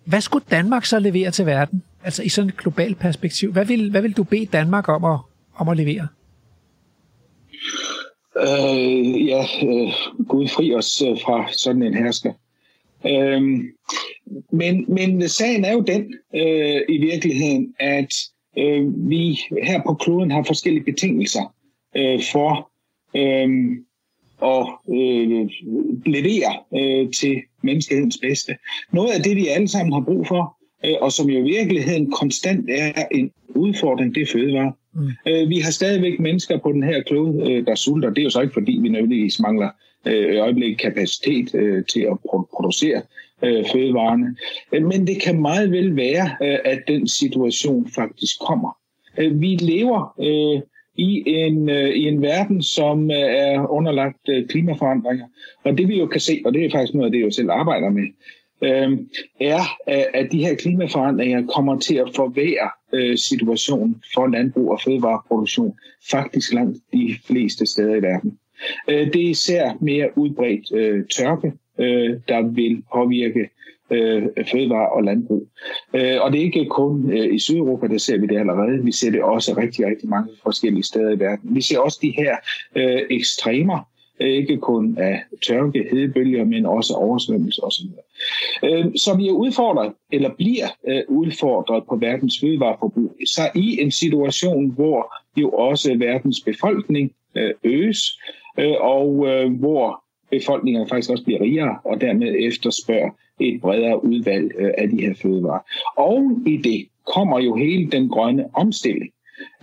[0.05, 1.84] Hvad skulle Danmark så levere til verden?
[2.03, 3.51] Altså i sådan et globalt perspektiv.
[3.51, 5.19] Hvad vil, hvad vil du bede Danmark om at,
[5.55, 6.07] om at levere?
[8.38, 9.93] Øh, ja, øh,
[10.28, 12.34] Gud fri os øh, fra sådan en hersker.
[13.05, 13.41] Øh,
[14.51, 18.13] men, men sagen er jo den øh, i virkeligheden, at
[18.57, 21.55] øh, vi her på kloden har forskellige betingelser
[21.97, 22.71] øh, for
[23.15, 23.49] øh,
[24.43, 24.67] at
[24.97, 25.49] øh,
[26.05, 28.55] levere øh, til menneskehedens bedste.
[28.91, 32.11] Noget af det, vi alle sammen har brug for, øh, og som jo i virkeligheden
[32.11, 34.73] konstant er en udfordring, det er fødevare.
[34.93, 35.09] Mm.
[35.27, 38.09] Øh, vi har stadigvæk mennesker på den her klode, øh, der sulter.
[38.09, 39.69] Det er jo så ikke, fordi vi nødvendigvis mangler
[40.07, 42.17] øh, øjeblik kapacitet øh, til at
[42.55, 43.01] producere
[43.43, 44.35] øh, fødevarene.
[44.73, 48.77] Øh, men det kan meget vel være, øh, at den situation faktisk kommer.
[49.17, 50.61] Øh, vi lever øh,
[50.95, 55.25] i en, øh, i en verden, som øh, er underlagt øh, klimaforandringer.
[55.63, 57.51] Og det vi jo kan se, og det er faktisk noget af det, jeg selv
[57.51, 58.07] arbejder med,
[58.61, 58.97] øh,
[59.39, 64.79] er, øh, at de her klimaforandringer kommer til at forvære øh, situationen for landbrug og
[64.85, 65.73] fødevareproduktion
[66.11, 68.37] faktisk langt de fleste steder i verden.
[68.89, 73.49] Øh, det er især mere udbredt øh, tørke, øh, der vil påvirke
[73.93, 75.47] øh, fødevare og landbrug.
[75.93, 78.83] Øh, og det er ikke kun øh, i Sydeuropa, der ser vi det allerede.
[78.83, 81.55] Vi ser det også rigtig, rigtig mange forskellige steder i verden.
[81.55, 82.35] Vi ser også de her
[82.75, 83.79] øh, ekstremer,
[84.19, 87.85] øh, ikke kun af tørke, hedebølger, men også oversvømmelse osv.
[88.63, 93.91] Øh, så vi er udfordret, eller bliver øh, udfordret på verdens fødevareforbrug, så i en
[93.91, 98.19] situation, hvor jo også verdens befolkning øh, øges,
[98.59, 100.03] øh, og hvor
[100.39, 103.09] befolkningerne faktisk også bliver rigere, og dermed efterspørger
[103.39, 105.63] et bredere udvalg øh, af de her fødevarer.
[105.97, 109.11] Og i det kommer jo hele den grønne omstilling,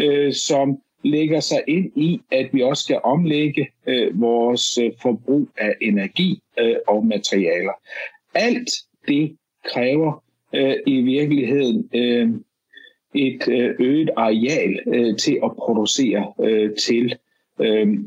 [0.01, 5.49] øh, som lægger sig ind i, at vi også skal omlægge øh, vores øh, forbrug
[5.59, 7.73] af energi øh, og materialer.
[8.35, 8.71] Alt
[9.09, 12.29] det kræver øh, i virkeligheden øh,
[13.15, 17.17] et øh, øget areal øh, til at producere øh, til
[17.61, 17.99] øh,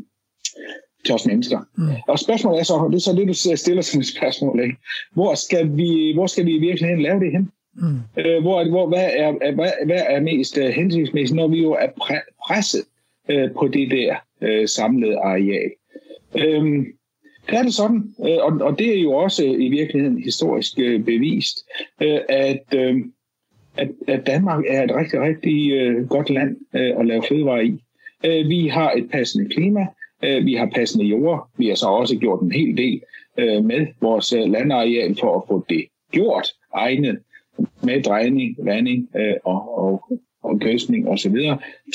[1.06, 1.60] til os mennesker.
[1.78, 1.84] Mm.
[2.08, 4.76] Og spørgsmålet er så, det er så det, du stiller som et spørgsmål, ikke?
[5.14, 7.51] Hvor, skal vi, hvor skal vi i virkeligheden lave det hen?
[7.76, 7.99] Mm.
[8.18, 11.88] Øh, hvor, hvor, hvad, er, hvad, hvad er mest uh, hensigtsmæssigt, når vi jo er
[12.01, 12.84] pre- presset
[13.30, 15.72] uh, på det der uh, samlede areal?
[16.36, 16.86] Øhm,
[17.49, 21.04] der er det sådan, øh, og, og det er jo også i virkeligheden historisk øh,
[21.04, 21.66] bevist,
[22.01, 22.95] øh, at, øh,
[23.78, 27.84] at, at Danmark er et rigtig, rigtig øh, godt land øh, at lave fødevarer i.
[28.26, 29.88] Øh, vi har et passende klima,
[30.24, 33.01] øh, vi har passende jord, vi har så også gjort en hel del
[33.38, 37.19] øh, med vores øh, landareal for at få det gjort egnet
[37.84, 41.36] med drejning, vanding øh, og, og, og gødsning osv.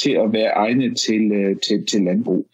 [0.03, 2.47] til at være egnet til, øh, til, til landbrug.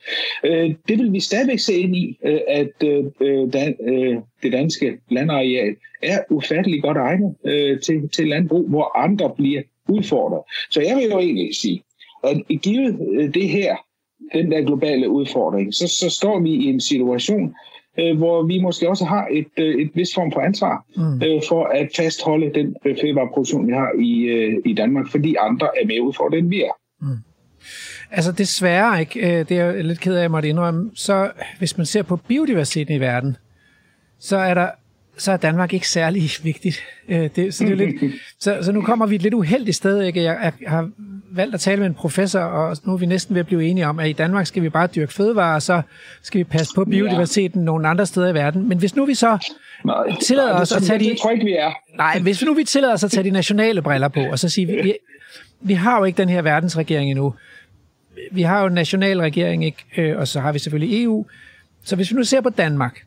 [0.44, 4.52] Øh, det vil vi stadigvæk se ind i, øh, at øh, øh dan, øh, det
[4.52, 10.42] danske landareal er ufattelig godt egnet øh, til, til landbrug, hvor andre bliver udfordret.
[10.70, 11.82] Så jeg vil jo egentlig sige,
[12.24, 13.76] at givet øh, det her,
[14.32, 17.54] den der globale udfordring, så, så står vi i en situation,
[17.98, 21.22] øh, hvor vi måske også har et, øh, et vis form for ansvar mm.
[21.22, 25.68] øh, for at fastholde den øh, fødevareproduktion, vi har i, øh, i Danmark, fordi andre
[25.82, 26.72] er mere udfordret, end vi er.
[27.00, 27.18] Mm.
[28.10, 31.30] Altså desværre ikke, øh, det er jeg lidt ked af, at jeg måtte indrømme, så
[31.58, 33.36] hvis man ser på biodiversiteten i verden,
[34.20, 34.70] så er der
[35.16, 36.80] så er Danmark ikke særlig vigtigt.
[37.08, 40.02] Øh, det, så, det er lidt, så, så nu kommer vi et lidt uheldigt sted.
[40.02, 40.22] Ikke?
[40.22, 40.90] Jeg, jeg har
[41.30, 43.86] valgt at tale med en professor, og nu er vi næsten ved at blive enige
[43.86, 45.82] om, at i Danmark skal vi bare dyrke fødevarer, og så
[46.22, 47.64] skal vi passe på biodiversiteten ja.
[47.64, 48.68] nogle andre steder i verden.
[48.68, 49.50] Men hvis nu vi så
[49.84, 51.04] nej, tillader nej, os at tage de...
[51.04, 51.72] Det tror ikke, vi er.
[51.96, 54.66] Nej, hvis nu vi tillader os at tage de nationale briller på, og så sige,
[54.66, 54.94] vi, vi,
[55.60, 57.34] vi har jo ikke den her verdensregering endnu.
[58.32, 59.84] Vi har jo en national regering, ikke?
[59.96, 61.26] Øh, og så har vi selvfølgelig EU.
[61.84, 63.04] Så hvis vi nu ser på Danmark,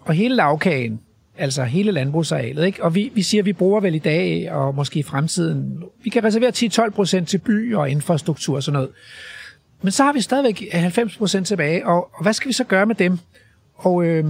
[0.00, 1.00] og hele lavkagen,
[1.40, 2.66] altså hele landbrugsarealet.
[2.66, 2.84] Ikke?
[2.84, 6.10] Og vi, vi siger, at vi bruger vel i dag, og måske i fremtiden, vi
[6.10, 8.90] kan reservere 10-12 procent til by og infrastruktur og sådan noget.
[9.82, 12.86] Men så har vi stadigvæk 90 procent tilbage, og, og hvad skal vi så gøre
[12.86, 13.18] med dem?
[13.74, 14.24] Og, øh,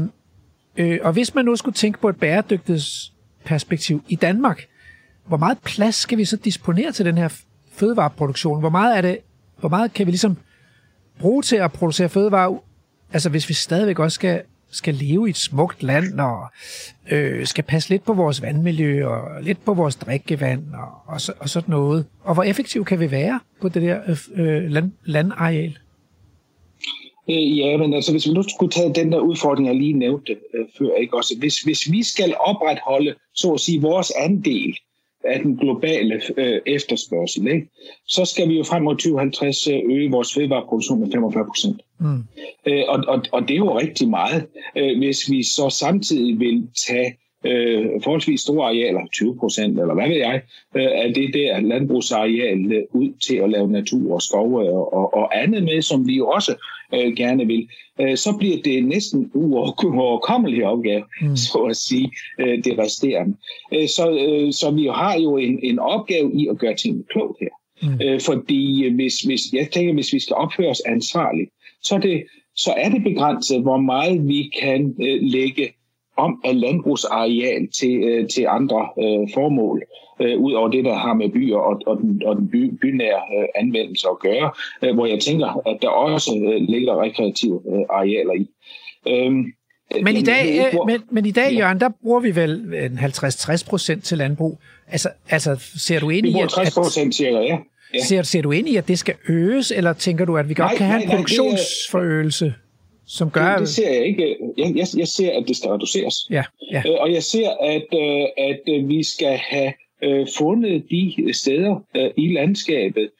[0.76, 4.66] øh, og hvis man nu skulle tænke på et bæredygtighedsperspektiv i Danmark,
[5.26, 7.28] hvor meget plads skal vi så disponere til den her
[7.72, 8.60] fødevareproduktion?
[8.60, 9.18] Hvor meget, er det,
[9.60, 10.36] hvor meget kan vi ligesom
[11.18, 12.64] bruge til at producere fødevarer,
[13.12, 16.46] altså hvis vi stadigvæk også skal skal leve i et smukt land, og
[17.10, 21.32] øh, skal passe lidt på vores vandmiljø, og lidt på vores drikkevand, og, og, så,
[21.38, 22.06] og sådan noget.
[22.24, 25.78] Og hvor effektiv kan vi være på det der øh, øh land, landareal?
[27.30, 30.32] Øh, ja, men altså, hvis vi nu skulle tage den der udfordring, jeg lige nævnte
[30.32, 31.34] øh, før, ikke også?
[31.38, 34.76] Hvis, hvis vi skal opretholde, så at sige, vores andel
[35.24, 37.68] af den globale øh, efterspørgsel, ikke?
[38.06, 41.82] så skal vi jo frem mod 2050 øh, øge vores fødevareproduktion med 45 procent.
[42.00, 42.24] Mm.
[42.66, 44.46] Øh, og, og, og det er jo rigtig meget,
[44.76, 47.16] øh, hvis vi så samtidig vil tage
[47.46, 50.42] øh, forholdsvis store arealer, 20 procent eller hvad ved jeg,
[50.76, 55.14] øh, af det der landbrugsareal øh, ud til at lave natur og skove og, og,
[55.14, 56.54] og andet med, som vi jo også
[56.94, 57.68] øh, gerne vil,
[58.00, 61.36] øh, så bliver det næsten uoverkommelig opgave, mm.
[61.36, 63.36] så at sige, øh, det resterende.
[63.74, 67.38] Øh, så, øh, så vi har jo en, en opgave i at gøre tingene klogt
[67.40, 67.48] her.
[67.82, 68.00] Mm.
[68.04, 71.50] Øh, fordi hvis, hvis, jeg tænker, hvis vi skal opføre os ansvarligt,
[71.82, 72.24] så er det,
[72.56, 75.72] så er det begrænset, hvor meget vi kan øh, lægge
[76.16, 79.82] om af landbrugsareal til, øh, til andre øh, formål,
[80.20, 83.22] øh, ud over det, der har med byer og, og den, og den by, bynære
[83.38, 84.50] øh, anvendelse at gøre,
[84.82, 88.46] øh, hvor jeg tænker, at der også øh, ligger rekreative øh, arealer i.
[89.08, 89.44] Øhm,
[90.02, 94.04] men i dag, øh, men, men i dag, Jørgen, der bruger vi vel 50-60 procent
[94.04, 94.58] til landbrug.
[94.88, 95.56] Altså, altså
[95.86, 96.50] ser du ind i, at...
[96.50, 97.58] 60 procent cirka, ja.
[97.94, 98.04] ja.
[98.04, 100.70] Ser, ser du ind i, at det skal øges, eller tænker du, at vi godt
[100.70, 102.44] nej, kan have en nej, produktionsforøgelse?
[102.44, 102.54] Det
[103.06, 103.50] som gør...
[103.50, 104.36] Det, det ser jeg ikke.
[104.58, 106.14] Jeg, jeg, jeg ser, at det skal reduceres.
[106.30, 106.82] Ja, ja.
[106.86, 109.72] Øh, og jeg ser, at, øh, at øh, vi skal have
[110.38, 111.84] fundet de steder
[112.16, 113.10] i landskabet,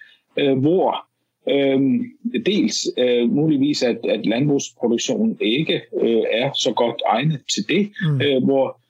[0.57, 1.11] hvor
[1.49, 2.05] Øhm,
[2.47, 8.21] dels øh, muligvis, at, at landbrugsproduktionen ikke øh, er så godt egnet til det, mm.
[8.21, 8.81] øh, hvor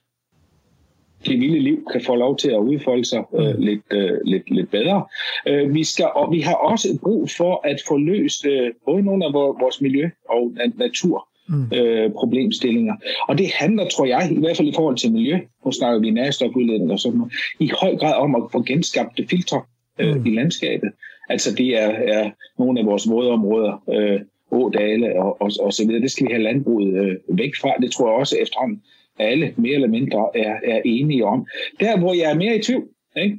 [1.26, 3.62] det vilde liv kan få lov til at udfolde sig øh, mm.
[3.62, 5.04] lidt, øh, lidt, lidt bedre.
[5.48, 9.26] Øh, vi, skal, og vi har også brug for at få løst øh, både nogle
[9.26, 11.78] af vores miljø- og natur mm.
[11.78, 12.94] øh, problemstillinger.
[13.28, 16.10] Og det handler, tror jeg, i hvert fald i forhold til miljø, nu snakker vi
[16.10, 19.62] nærstofudledning og sådan noget, i høj grad om at få genskabt filtre
[19.98, 20.26] øh, mm.
[20.26, 20.90] i landskabet.
[21.28, 24.20] Altså det er, er nogle af vores vådområder, øh,
[24.52, 26.02] ådale og, og, og så videre.
[26.02, 27.74] Det skal vi have landbruget øh, væk fra.
[27.82, 28.82] Det tror jeg også efterhånden
[29.18, 31.46] alle mere eller mindre er, er enige om.
[31.80, 33.38] Der, hvor jeg er mere i tvivl, ikke?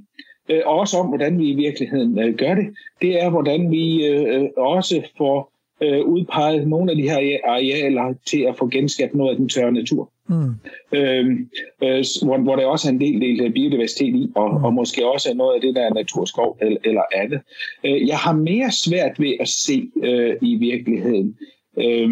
[0.49, 2.67] Øh, også om, hvordan vi i virkeligheden øh, gør det,
[3.01, 5.50] det er, hvordan vi øh, også får
[5.81, 9.71] øh, udpeget nogle af de her arealer til at få genskabt noget af den tørre
[9.71, 10.11] natur.
[10.29, 10.55] Mm.
[10.93, 11.49] Øhm,
[11.83, 14.63] øh, hvor, hvor der også er en del, del biodiversitet i, og, mm.
[14.63, 17.41] og måske også noget af det, der er naturskov eller, eller andet.
[17.83, 21.37] Øh, jeg har mere svært ved at se øh, i virkeligheden
[21.77, 22.09] øh,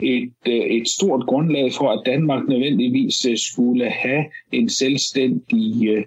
[0.00, 6.04] et, øh, et stort grundlag for, at Danmark nødvendigvis øh, skulle have en selvstændig øh,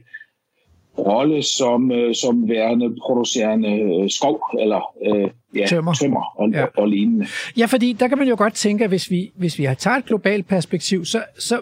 [0.98, 5.94] rolle som, øh, som værende producerende øh, skov eller øh, ja, Tømmer.
[5.94, 6.66] tømmer og, Ja.
[6.78, 7.28] og lignende.
[7.58, 9.98] Ja, fordi der kan man jo godt tænke, at hvis vi, hvis vi har taget
[9.98, 11.62] et globalt perspektiv, så, så,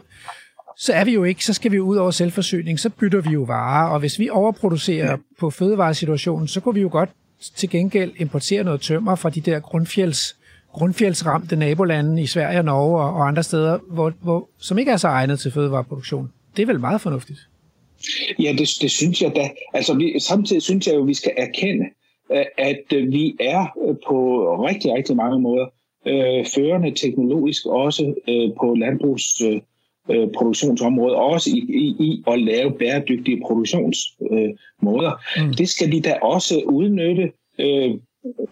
[0.78, 3.41] så er vi jo ikke, så skal vi ud over selvforsyning, så bytter vi jo
[3.44, 5.16] varer, og hvis vi overproducerer ja.
[5.39, 7.10] på fødevaresituationen, så kunne vi jo godt
[7.56, 10.36] til gengæld importere noget tømmer fra de der grundfjelds,
[10.74, 14.98] grundfjeldsramte nabolande i Sverige og Norge og, og andre steder, hvor, hvor, som ikke er
[14.98, 16.32] så egnet til fødevareproduktion.
[16.58, 17.39] Det er vel meget fornuftigt.
[18.39, 19.50] Ja, det, det synes jeg da.
[19.74, 21.86] Altså, vi, samtidig synes jeg jo, at vi skal erkende,
[22.57, 25.65] at øh, vi er øh, på rigtig, rigtig mange måder
[26.07, 29.41] øh, førende teknologisk, også øh, på landbrugs...
[29.41, 29.61] Øh,
[30.09, 30.27] øh,
[31.15, 34.43] også i, i, i at lave bæredygtige produktionsmåder.
[34.43, 34.49] Øh,
[34.81, 35.11] måder.
[35.38, 35.53] Mm.
[35.53, 37.31] Det skal vi da også udnytte.
[37.59, 37.91] Øh,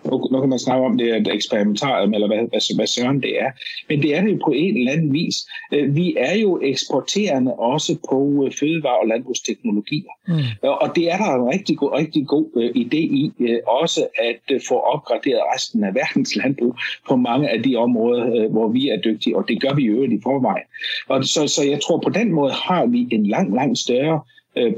[0.05, 3.41] nu, nu kan man snakke om, det et eksperimentarium, eller hvad, hvad, hvad søren det
[3.41, 3.51] er.
[3.89, 5.36] Men det er det jo på en eller anden vis.
[5.74, 10.13] Øh, vi er jo eksporterende også på øh, fødevare- og landbrugsteknologier.
[10.28, 10.34] Mm.
[10.63, 13.32] Og det er der en rigtig god, rigtig god øh, idé i,
[13.67, 16.76] også at få opgraderet resten af verdens landbrug
[17.09, 20.19] på mange af de områder, hvor vi er dygtige, og det gør vi jo i
[20.24, 20.67] forvejen.
[21.07, 24.22] Og så, så jeg tror, på den måde har vi en langt, langt større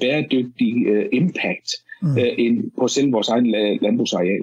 [0.02, 0.74] bæredygtig
[1.14, 1.70] impact
[2.04, 2.18] Mm.
[2.38, 4.42] end på selv vores egen la- landbrugsareal.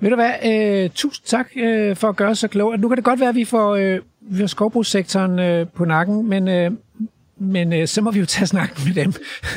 [0.00, 2.78] Ved du hvad, øh, tusind tak øh, for at gøre os så klog.
[2.78, 6.28] Nu kan det godt være, at vi får, øh, vi får skovbrugssektoren øh, på nakken,
[6.28, 6.70] men, øh,
[7.36, 9.12] men øh, så må vi jo tage snakken med dem.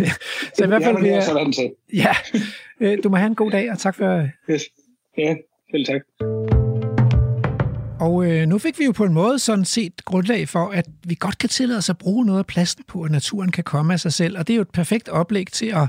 [0.56, 1.72] så i hvert fald er jeg, sådan set.
[2.04, 2.16] ja,
[2.80, 4.28] øh, du må have en god dag, og tak for...
[4.50, 4.64] Yes.
[5.18, 5.36] Ja,
[5.72, 6.02] selv tak.
[8.00, 11.16] Og øh, nu fik vi jo på en måde sådan set grundlag for, at vi
[11.20, 14.00] godt kan tillade os at bruge noget af plasten på, at naturen kan komme af
[14.00, 14.38] sig selv.
[14.38, 15.88] Og det er jo et perfekt oplæg til at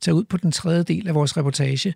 [0.00, 1.94] tage ud på den tredje del af vores reportage.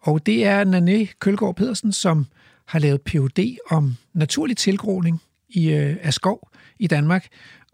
[0.00, 2.26] Og det er Nané Kølgaard Pedersen, som
[2.66, 3.56] har lavet Ph.D.
[3.70, 7.26] om naturlig tilgroning i, øh, af skov i Danmark.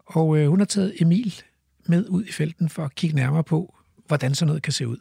[0.05, 1.41] Og øh, hun har taget Emil
[1.85, 3.75] med ud i felten for at kigge nærmere på,
[4.07, 4.97] hvordan sådan noget kan se ud.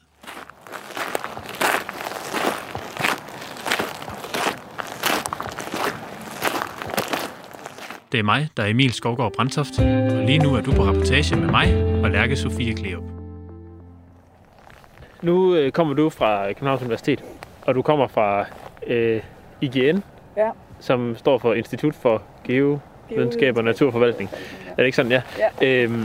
[8.13, 11.37] Det er mig, der er Emil Skovgaard Brandtoft, og lige nu er du på rapportage
[11.37, 13.16] med mig og Lærke Sofie Kleop.
[15.23, 17.25] Nu øh, kommer du fra Københavns Universitet,
[17.67, 18.45] og du kommer fra
[18.87, 19.21] øh,
[19.61, 20.03] IGN,
[20.37, 20.51] Ja.
[20.81, 24.31] som står for Institut for Geovidenskab og Naturforvaltning.
[24.69, 25.23] Er det ikke sådan, ja?
[25.63, 25.67] Ja.
[25.85, 26.05] Øhm,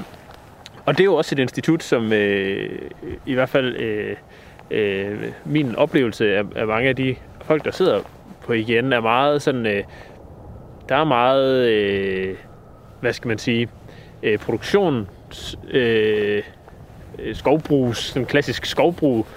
[0.85, 2.79] og det er jo også et institut, som øh,
[3.25, 4.15] i hvert fald øh,
[4.71, 7.99] øh, min oplevelse af, af mange af de folk, der sidder
[8.41, 9.65] på IGN, er meget sådan...
[9.65, 9.83] Øh,
[10.89, 12.35] der er meget, øh,
[13.01, 13.69] hvad skal man sige,
[14.23, 15.57] øh, produktions...
[15.71, 16.43] Øh,
[17.19, 19.27] Øh, skovbrugs, sådan klassisk skovbrug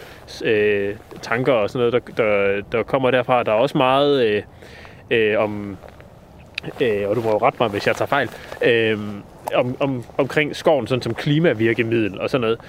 [0.45, 3.43] øh, tanker og sådan noget, der, der, der kommer derfra.
[3.43, 4.43] Der er også meget øh,
[5.11, 5.77] øh, om,
[6.81, 8.31] øh, og du må jo rette mig, hvis jeg tager fejl,
[8.63, 8.99] øh,
[9.55, 12.61] om, om, omkring skoven sådan som klimavirkemiddel og sådan noget.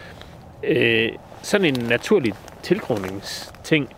[0.63, 2.33] Øh, sådan en naturlig
[2.63, 3.89] tilgroningsting,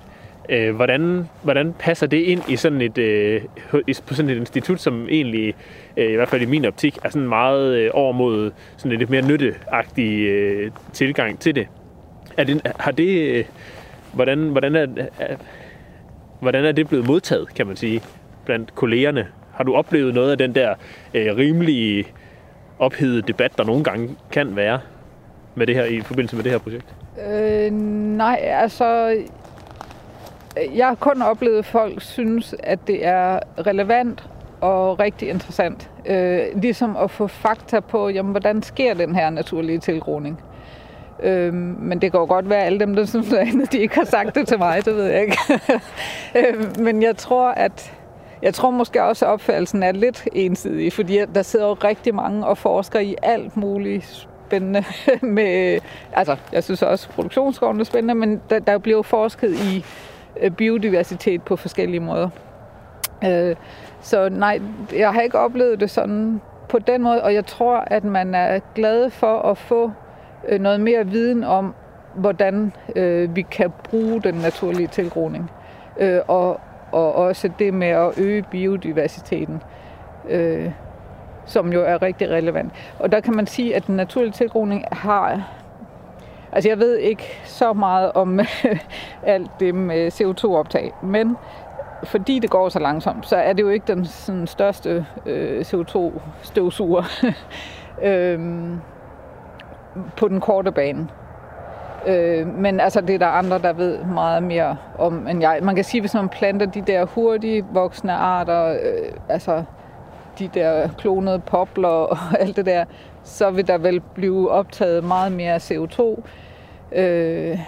[0.49, 3.41] øh, hvordan, hvordan passer det ind i sådan et, øh,
[3.87, 5.55] i- på sådan et institut, som egentlig,
[5.97, 8.99] øh, i hvert fald i min optik, er sådan meget øh, over mod sådan en
[8.99, 11.67] lidt mere nytteagtig øh, tilgang til det?
[12.37, 13.45] Er det har det, øh,
[14.13, 14.87] hvordan, hvordan, er,
[15.19, 15.35] er,
[16.39, 18.01] hvordan er det blevet modtaget, kan man sige,
[18.45, 19.27] blandt kollegerne?
[19.53, 20.73] Har du oplevet noget af den der
[21.13, 22.05] øh, rimelige
[22.79, 24.79] ophedede debat, der nogle gange kan være
[25.55, 26.85] med det her i forbindelse med det her projekt?
[27.31, 27.71] Øh,
[28.17, 29.15] nej, altså...
[30.75, 34.29] Jeg har kun oplevet, at folk synes, at det er relevant
[34.61, 35.89] og rigtig interessant.
[36.05, 40.41] Øh, ligesom at få fakta på, jamen, hvordan sker den her naturlige tilgroning.
[41.23, 43.77] Øh, men det kan jo godt være, at alle dem, der synes noget andet, de
[43.77, 45.37] ikke har sagt det til mig, det ved jeg ikke.
[46.37, 47.93] øh, men jeg tror, at
[48.41, 52.45] jeg tror måske også, at opfattelsen er lidt ensidig, fordi der sidder jo rigtig mange
[52.45, 54.83] og forsker i alt muligt spændende
[55.21, 55.79] med,
[56.13, 59.85] altså jeg synes også, at produktionsskoven er spændende, men der, der bliver jo forsket i
[60.41, 62.29] Øh, biodiversitet på forskellige måder.
[63.23, 63.55] Øh,
[64.01, 64.59] så nej,
[64.95, 68.59] jeg har ikke oplevet det sådan på den måde, og jeg tror, at man er
[68.75, 69.91] glad for at få
[70.47, 71.73] øh, noget mere viden om,
[72.15, 75.51] hvordan øh, vi kan bruge den naturlige tilgroning.
[75.99, 76.59] Øh, og,
[76.91, 79.61] og også det med at øge biodiversiteten,
[80.29, 80.71] øh,
[81.45, 82.71] som jo er rigtig relevant.
[82.99, 85.53] Og der kan man sige, at den naturlige tilgroning har...
[86.51, 88.39] Altså jeg ved ikke så meget om
[89.23, 91.37] alt det med CO2-optag, men
[92.03, 97.03] fordi det går så langsomt, så er det jo ikke den sådan, største øh, CO2-støvsuger
[98.03, 98.79] øhm,
[100.15, 101.07] på den korte bane.
[102.07, 105.59] Øh, men altså, det er der andre, der ved meget mere om end jeg.
[105.61, 109.63] Man kan sige, hvis man planter de der hurtige voksne arter, øh, altså
[110.39, 112.85] de der klonede popler og alt det der,
[113.27, 116.21] så vil der vel blive optaget meget mere CO2.
[116.99, 117.59] Øh,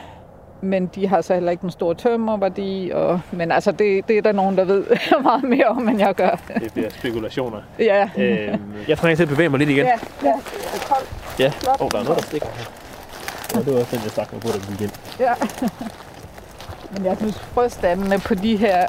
[0.61, 2.91] men de har så heller ikke en stor tømmerværdi.
[2.93, 4.85] Og, men altså, det, det er der nogen, der ved
[5.23, 6.39] meget mere om, end jeg gør.
[6.59, 7.61] Det bliver spekulationer.
[7.79, 8.09] Ja.
[8.17, 9.85] Øhm, jeg trænger til at bevæge mig lidt igen.
[9.85, 11.39] Ja, ja, det er koldt.
[11.39, 11.51] Ja.
[11.67, 12.65] Åh, oh, der er noget, der stikker her.
[13.59, 14.91] Og det var også den, jeg mig på, da vi gik ind.
[15.19, 15.33] Ja.
[16.91, 18.85] Men jeg synes, frøstandene på de her,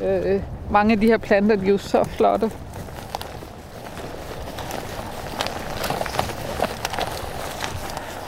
[0.00, 2.50] øh, mange af de her planter, de er jo så flotte.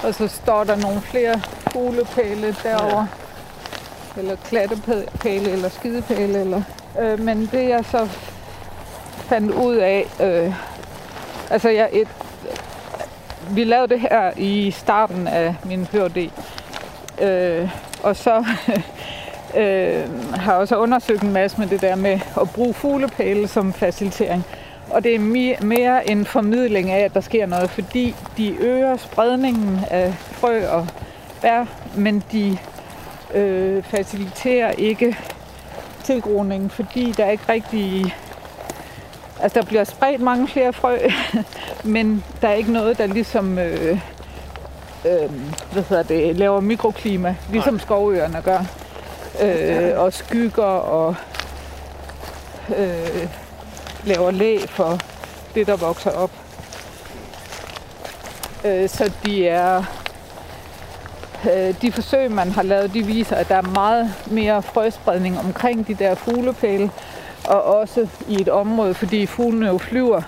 [0.02, 1.40] Og så står der nogle flere
[1.72, 3.08] fuglepæle derovre.
[4.16, 4.20] Ja.
[4.20, 6.40] Eller klattepæle, eller skidepæle.
[6.40, 6.62] Eller.
[7.00, 8.08] Øh, men det jeg så
[9.18, 10.54] fandt ud af, øh,
[11.50, 12.08] altså jeg, et,
[13.50, 16.30] vi lavede det her i starten af min PhD.
[17.20, 17.70] Øh,
[18.02, 18.36] og så
[19.60, 23.72] øh, har jeg også undersøgt en masse med det der med at bruge fuglepæle som
[23.72, 24.44] facilitering.
[24.90, 25.18] Og det er
[25.64, 30.86] mere en formidling af, at der sker noget, fordi de øger spredningen af frø og
[31.42, 31.64] bær,
[31.96, 32.58] men de
[33.34, 35.16] øh, faciliterer ikke
[36.04, 38.14] tilgroningen, fordi der er ikke rigtig...
[39.40, 40.98] Altså, der bliver spredt mange flere frø,
[41.84, 44.00] men der er ikke noget, der ligesom øh,
[45.04, 45.30] øh,
[45.72, 47.80] hvad hedder det, laver mikroklima, ligesom Nej.
[47.80, 48.60] skovøerne gør.
[49.42, 51.14] Øh, og skygger og
[52.76, 53.28] øh,
[54.08, 54.98] laver læ for
[55.54, 56.30] det, der vokser op.
[58.64, 59.82] Øh, så de er
[61.44, 65.86] øh, de forsøg, man har lavet, de viser, at der er meget mere frøspredning omkring
[65.86, 66.90] de der fuglepæle,
[67.48, 70.22] og også i et område, fordi fuglene jo flyver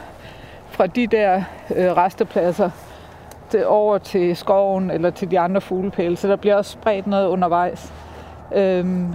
[0.71, 1.43] fra de der
[1.77, 2.71] øh, restepladser
[3.51, 7.29] til, over til skoven eller til de andre fuglepæle, så der bliver også spredt noget
[7.29, 7.93] undervejs.
[8.55, 9.15] Øhm,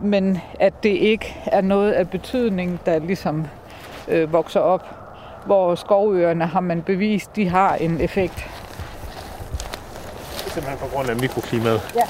[0.00, 3.46] men at det ikke er noget af betydning, der ligesom
[4.08, 4.86] øh, vokser op,
[5.46, 8.46] hvor skovøerne har man bevist, de har en effekt.
[10.36, 11.94] Simpelthen på grund af mikroklimaet?
[11.94, 12.02] Ja.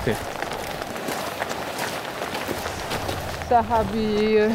[0.00, 0.14] Okay.
[3.48, 4.50] Så har vi øh,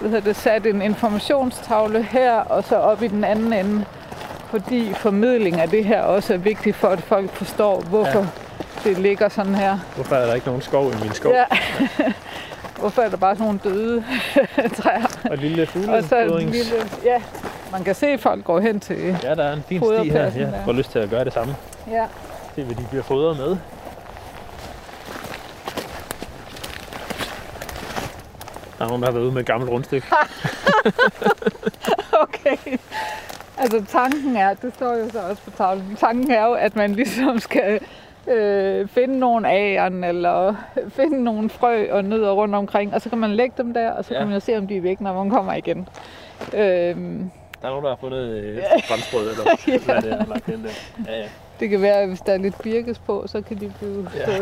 [0.00, 3.84] hvad hedder det, sat en informationstavle her, og så op i den anden ende,
[4.50, 8.26] fordi formidling af det her også er vigtigt for, at folk forstår, hvorfor
[8.84, 8.90] ja.
[8.90, 9.78] det ligger sådan her.
[9.94, 11.32] Hvorfor er der ikke nogen skov i min skov?
[11.32, 11.44] Ja.
[12.80, 14.04] hvorfor er der bare sådan nogle døde
[14.82, 15.28] træer?
[15.30, 15.92] Og lille fugle.
[15.92, 16.74] Og så en lille,
[17.04, 17.22] ja,
[17.72, 20.22] man kan se, at folk går hen til Ja, der er en fin sti her.
[20.22, 21.56] Jeg får lyst til at gøre det samme.
[21.90, 22.06] Ja.
[22.54, 23.56] Se, hvad de bliver fodret med.
[28.78, 30.06] Der er nogen, der har været ude med et gammelt rundstykke.
[32.24, 32.78] okay.
[33.58, 36.92] Altså tanken er, det står jo så også på tavlen, tanken er jo, at man
[36.92, 37.80] ligesom skal
[38.28, 40.54] øh, finde nogle æren, eller
[40.96, 44.04] finde nogle frø og nødder rundt omkring, og så kan man lægge dem der, og
[44.04, 44.20] så ja.
[44.20, 45.88] kan man jo se, om de er væk, når man kommer igen.
[46.54, 47.30] Øhm,
[47.62, 49.78] der er nogen, der har fundet øh, franskbrød, eller ja.
[49.78, 50.70] hvad det er, lagt ind der.
[51.12, 51.28] Ja, ja.
[51.60, 54.32] Det kan være, at hvis der er lidt birkes på, så kan de blive ja.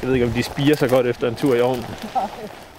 [0.00, 1.84] Jeg ved ikke, om de spiger så godt efter en tur i ovnen.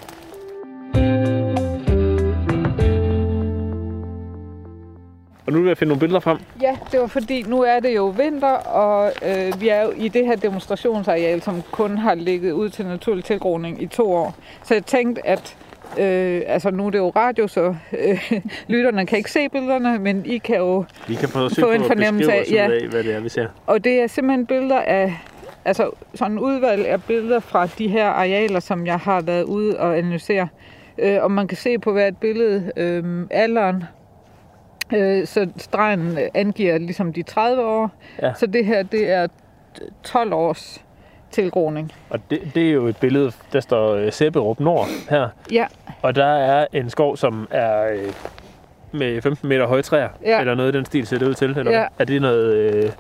[5.46, 6.38] Og nu er vi at finde nogle billeder frem.
[6.62, 10.08] Ja, det var fordi, nu er det jo vinter, og øh, vi er jo i
[10.08, 14.36] det her demonstrationsareal, som kun har ligget ud til naturlig tilgroning i to år.
[14.64, 15.58] Så jeg tænkte, at
[16.00, 18.32] Øh, altså nu er det jo radio, så øh,
[18.68, 22.46] lytterne kan ikke se billederne, men I kan jo Vi kan få en fornemmelse af,
[22.52, 22.70] ja.
[22.72, 23.48] af, hvad det er, vi ser.
[23.68, 25.22] Og det er simpelthen billeder af,
[25.66, 29.80] altså sådan en udvalg af billeder fra de her arealer, som jeg har været ude
[29.80, 30.48] og analysere.
[30.98, 33.84] Øh, og man kan se på hvert billede øh, alderen,
[34.94, 37.92] øh, så stregen angiver ligesom de 30 år.
[38.22, 38.34] Ja.
[38.34, 39.28] Så det her, det er
[40.04, 40.86] 12 års
[41.32, 41.92] tilgroning.
[42.10, 45.30] Og det, det er jo et billede, der står øh, Sæberup Nord her.
[45.52, 45.66] Ja.
[46.02, 48.14] Og der er en skov, som er øh,
[48.92, 50.40] med 15 meter høje træer, ja.
[50.40, 51.86] eller noget i den stil ser det ud til, eller ja.
[52.00, 52.56] Er det noget...
[52.56, 52.92] Øh...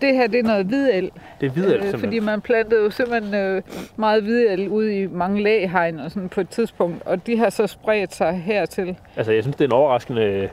[0.00, 1.10] Det her, det er noget hvidel.
[1.40, 2.00] Det er hvidel, øh, simpelthen.
[2.00, 3.62] Fordi man plantede jo simpelthen øh,
[3.96, 7.66] meget hvidel ud i mange læhegn og sådan på et tidspunkt, og de har så
[7.66, 8.96] spredt sig hertil.
[9.16, 10.48] Altså, jeg synes, det er en overraskende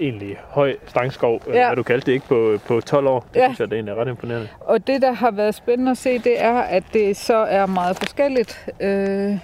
[0.00, 1.66] egentlig høj stangskov, ja.
[1.66, 3.26] hvad du kaldte det, ikke på, på 12 år.
[3.34, 3.46] Det ja.
[3.46, 4.48] synes jeg, det er egentlig ret imponerende.
[4.60, 7.96] Og det, der har været spændende at se, det er, at det så er meget
[7.96, 8.68] forskelligt.
[8.80, 9.38] Øh,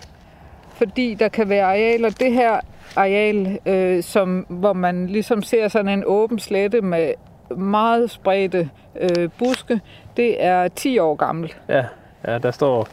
[0.75, 2.11] fordi der kan være arealer.
[2.11, 2.61] Det her
[2.97, 7.13] areal, øh, som, hvor man ligesom ser sådan en åben slette med
[7.57, 8.71] meget spredte
[9.01, 9.81] øh, buske,
[10.17, 11.57] det er 10 år gammelt.
[11.69, 11.85] Ja,
[12.27, 12.89] ja der står...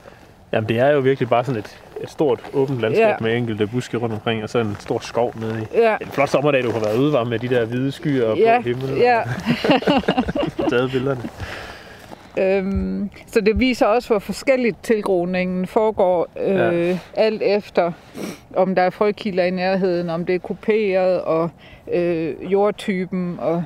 [0.52, 3.15] Jamen, det er jo virkelig bare sådan et, et stort åbent landskab ja.
[3.21, 5.77] med enkelte buske rundt omkring, og så en stor skov nede i.
[5.77, 5.97] Ja.
[6.01, 8.57] En flot sommerdag, du har været ude var med de der hvide skyer ja.
[8.57, 8.97] på himlen.
[8.97, 9.19] Ja.
[10.57, 11.21] og taget billederne.
[12.38, 16.99] Øhm, så det viser også, hvor forskelligt tilgroningen foregår, øh, ja.
[17.13, 17.91] alt efter
[18.55, 21.49] om der er frøkilder i nærheden, om det er kuperet, og
[21.93, 23.63] øh, jordtypen, og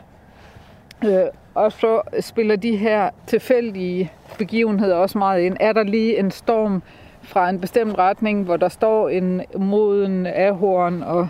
[1.05, 5.57] Øh, og så spiller de her tilfældige begivenheder også meget ind.
[5.59, 6.83] Er der lige en storm
[7.23, 11.29] fra en bestemt retning, hvor der står en moden ahorn, og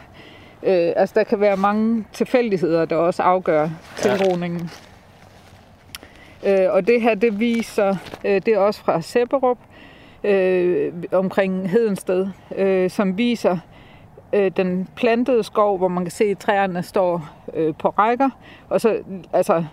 [0.63, 4.69] øh, altså der kan være mange tilfældigheder, der også afgør tilroningen.
[6.45, 7.95] Øh, og det her, det viser,
[8.25, 9.57] øh, det er også fra Sepperup,
[10.23, 13.57] øh, omkring Hedensted, øh, som viser
[14.33, 18.29] øh, den plantede skov, hvor man kan se, at træerne står øh, på rækker,
[18.69, 18.97] og så
[19.33, 19.65] altså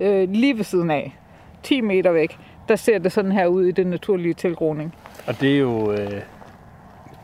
[0.00, 1.18] øh, lige ved siden af,
[1.62, 2.38] 10 meter væk,
[2.68, 4.94] der ser det sådan her ud i den naturlige tilgroning.
[5.28, 6.22] Og det er jo, øh,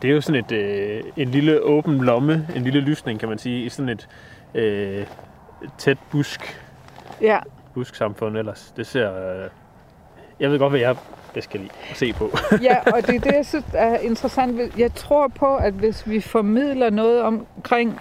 [0.02, 3.39] det er jo sådan et, øh, en lille åben lomme, en lille lysning, kan man
[3.39, 4.09] sige, i sådan et
[4.55, 5.06] øh,
[5.78, 6.60] tæt busk,
[7.20, 7.39] Ja,
[7.74, 8.72] busksamfund ellers.
[8.76, 9.43] Det ser...
[9.44, 9.51] Øh,
[10.40, 10.97] jeg ved godt, hvad jeg
[11.35, 12.31] bedst kan lide at se på.
[12.62, 14.78] ja, og det er det, jeg synes er interessant.
[14.78, 18.01] Jeg tror på, at hvis vi formidler noget omkring,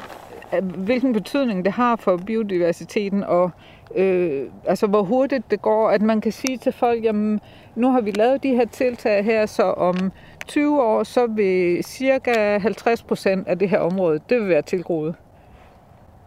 [0.53, 3.51] øh, hvilken betydning det har for biodiversiteten, og
[3.95, 7.41] øh, altså hvor hurtigt det går, at man kan sige til folk, jamen
[7.75, 10.11] nu har vi lavet de her tiltag her, så om
[10.47, 15.15] 20 år, så vil cirka 50 procent af det her område, det vil være tilgroet.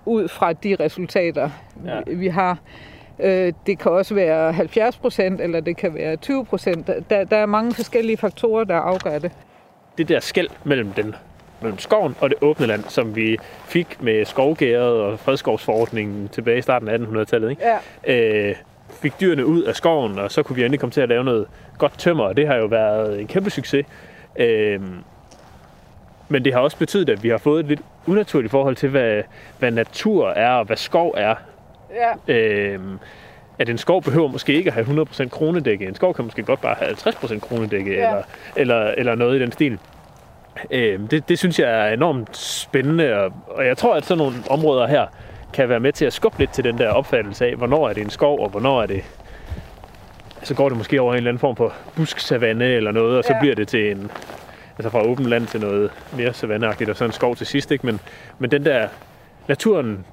[0.04, 1.50] Ud fra de resultater,
[1.86, 2.00] Ja.
[2.06, 2.58] vi har.
[3.18, 6.90] Øh, Det kan også være 70 procent, eller det kan være 20 procent.
[7.10, 9.32] Der, der er mange forskellige faktorer, der afgør det.
[9.98, 11.14] det der skæld mellem, den,
[11.62, 16.62] mellem skoven og det åbne land, som vi fik med skovgæret og fredskovsforordningen tilbage i
[16.62, 17.62] starten af 1800-tallet, ikke?
[18.06, 18.48] Ja.
[18.48, 18.54] Øh,
[18.90, 21.46] fik dyrene ud af skoven, og så kunne vi endelig komme til at lave noget
[21.78, 23.86] godt tømmer, og det har jo været en kæmpe succes.
[24.38, 24.80] Øh,
[26.28, 29.22] men det har også betydet, at vi har fået et lidt unaturligt forhold til, hvad,
[29.58, 31.34] hvad natur er og hvad skov er.
[32.28, 32.34] Ja.
[32.34, 32.80] Øh,
[33.58, 35.86] at en skov behøver måske ikke at have 100% kronedække.
[35.86, 38.06] En skov kan måske godt bare have 50% kronedække, Ja.
[38.08, 38.22] eller,
[38.56, 39.78] eller, eller noget i den stil.
[40.70, 44.36] Øh, det, det synes jeg er enormt spændende, og, og jeg tror, at sådan nogle
[44.50, 45.06] områder her
[45.56, 48.02] kan være med til at skubbe lidt til den der opfattelse af, hvornår er det
[48.02, 49.02] en skov, og hvornår er det...
[50.42, 53.32] Så går det måske over en eller anden form for busksavanne eller noget, og så
[53.32, 53.40] Ja.
[53.40, 54.10] bliver det til en...
[54.78, 57.86] Altså fra åben land til noget mere savanneagtigt, og så en skov til sidst, ikke?
[57.86, 58.00] Men,
[58.38, 58.88] men den der...
[59.48, 60.04] Naturen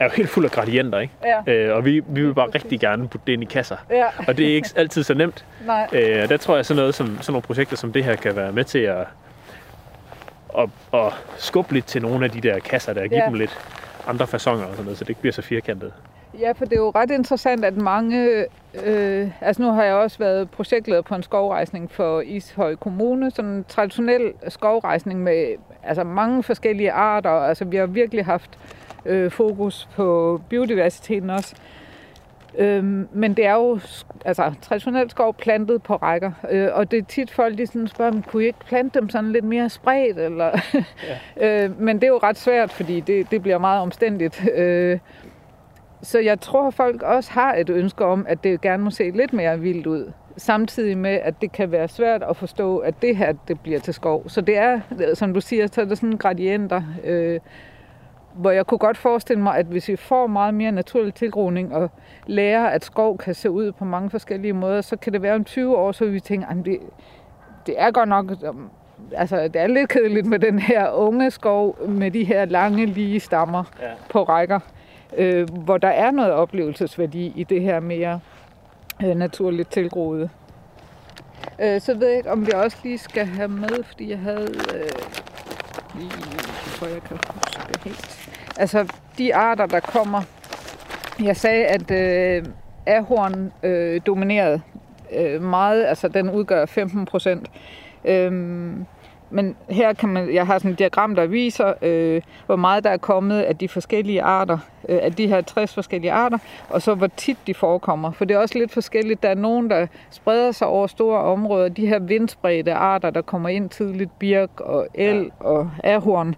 [0.00, 1.14] er jo helt fuld af gradienter, ikke?
[1.46, 1.52] Ja.
[1.52, 3.76] Øh, og vi, vi vil bare rigtig gerne putte det ind i kasser.
[3.90, 4.04] Ja.
[4.28, 5.44] Og det er ikke altid så nemt.
[5.66, 5.88] Nej.
[5.92, 8.36] Øh, og der tror jeg, sådan noget som sådan nogle projekter som det her kan
[8.36, 9.06] være med til at,
[10.58, 13.26] at, at skubbe lidt til nogle af de der kasser, der giver Ja.
[13.26, 13.58] dem lidt
[14.06, 15.92] andre fasonger og sådan noget, så det ikke bliver så firkantet.
[16.38, 18.46] Ja, for det er jo ret interessant, at mange...
[18.84, 23.30] Øh, altså nu har jeg også været projektleder på en skovrejsning for Ishøj Kommune.
[23.30, 27.30] Sådan en traditionel skovrejsning med altså mange forskellige arter.
[27.30, 28.58] Altså vi har virkelig haft
[29.06, 31.54] øh, fokus på biodiversiteten også.
[32.58, 33.80] Øhm, men det er jo
[34.24, 38.12] altså, traditionelt skov plantet på rækker, øh, og det er tit folk, de sådan spørger,
[38.12, 40.18] "Men kunne I ikke plante dem sådan lidt mere spredt?
[40.18, 40.50] Eller?
[41.36, 41.64] Ja.
[41.64, 44.44] øh, men det er jo ret svært, fordi det, det bliver meget omstændigt.
[44.54, 44.98] Øh,
[46.02, 49.10] så jeg tror, at folk også har et ønske om, at det gerne må se
[49.10, 50.12] lidt mere vildt ud.
[50.36, 53.94] Samtidig med, at det kan være svært at forstå, at det her det bliver til
[53.94, 54.28] skov.
[54.28, 54.80] Så det er,
[55.14, 57.40] som du siger, så er det sådan gradienter, øh,
[58.34, 61.90] hvor jeg kunne godt forestille mig, at hvis vi får meget mere naturlig tilgroning og
[62.26, 65.44] lærer, at skov kan se ud på mange forskellige måder, så kan det være om
[65.44, 66.78] 20 år, så vi tænke, at det,
[67.66, 68.70] det er godt nok, um,
[69.12, 73.20] altså det er lidt kedeligt med den her unge skov med de her lange, lige
[73.20, 73.86] stammer Ja.
[74.10, 74.60] på rækker,
[75.16, 78.20] øh, hvor der er noget oplevelsesværdi i det her mere
[79.04, 80.28] øh, naturligt tilgroede.
[81.60, 84.48] Øh, så ved jeg ikke, om vi også lige skal have med, fordi jeg havde...
[84.74, 84.90] Øh,
[85.94, 86.10] lige,
[86.82, 88.30] jeg jeg kan huske helt.
[88.56, 88.86] Altså,
[89.18, 90.22] de arter, der kommer...
[91.22, 92.44] Jeg sagde, at øh,
[92.86, 94.60] ahorn øh, dominerede
[95.12, 95.84] øh, meget.
[95.84, 97.50] Altså, den udgør 15 procent.
[98.04, 98.76] Øh,
[99.30, 102.90] men her kan man, jeg har sådan et diagram, der viser, øh, hvor meget der
[102.90, 104.58] er kommet af de forskellige arter,
[104.88, 106.38] øh, af de her 60 forskellige arter,
[106.68, 108.12] og så hvor tit de forekommer.
[108.12, 109.22] For det er også lidt forskelligt.
[109.22, 111.68] Der er nogen, der spreder sig over store områder.
[111.68, 115.28] De her vindspredte arter, der kommer ind tidligt, birk og el ja.
[115.40, 116.34] og ahorn,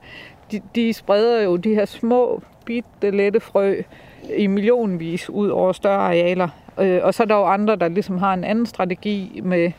[0.53, 3.75] de, de spreder jo de her små, bitte, lette frø
[4.37, 6.49] i millionvis ud over større arealer.
[6.81, 9.73] Øh, og så er der jo andre, der ligesom har en anden strategi med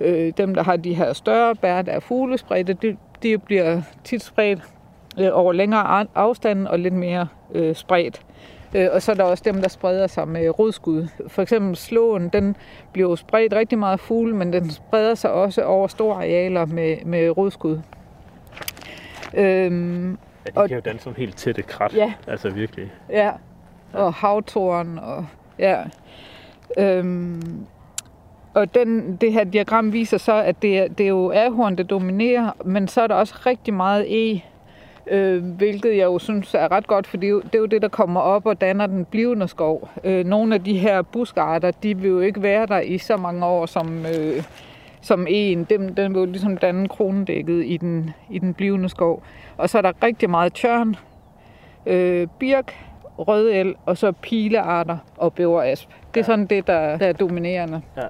[0.00, 4.22] øh, dem, der har de her større bær, der er fuglespredte, de, de bliver tit
[4.22, 4.60] spredt
[5.20, 8.20] øh, over længere a- afstand og lidt mere øh, spredt.
[8.74, 11.08] Øh, og så er der også dem, der spreder sig med rodskud.
[11.28, 12.56] For eksempel slåen, den
[12.92, 16.96] bliver jo spredt rigtig meget fugle, men den spreder sig også over store arealer med,
[17.04, 17.80] med rodskud.
[19.34, 21.94] Øhm, Ja, de Og- kan jo danse sådan helt tætte krat.
[21.96, 22.12] Ja.
[22.26, 22.92] Altså virkelig.
[23.10, 23.30] Ja,
[23.92, 25.26] og havtoren, og
[25.58, 25.76] ja.
[26.78, 27.66] Øhm,
[28.54, 32.50] og den, det her diagram viser så, at det det er jo ahorn, der dominerer,
[32.64, 34.42] men så er der også rigtig meget e,
[35.06, 38.20] øh, hvilket jeg jo synes er ret godt, fordi det er jo det, der kommer
[38.20, 39.88] op og danner den blivende skov.
[40.04, 43.46] Øh, nogle af de her buskarter, de vil jo ikke være der i så mange
[43.46, 44.42] år som, øh,
[45.00, 45.64] som en.
[45.64, 49.22] Den, den vil jo ligesom danne kronedækket i den, i den blivende skov.
[49.56, 50.96] Og så er der rigtig meget tørn,
[51.86, 52.74] øh, birk,
[53.18, 55.90] rødel og så pilearter og bæverasp.
[56.14, 57.82] Det er sådan det, der, der er dominerende.
[57.96, 58.02] Ja.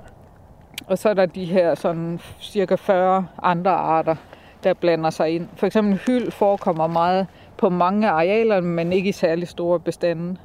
[0.87, 4.17] Og så er der de her sådan cirka 40 andre arter,
[4.65, 5.49] der blander sig ind.
[5.57, 7.27] For eksempel hyld forekommer meget
[7.57, 10.37] på mange arealer, men ikke i særlig store bestande.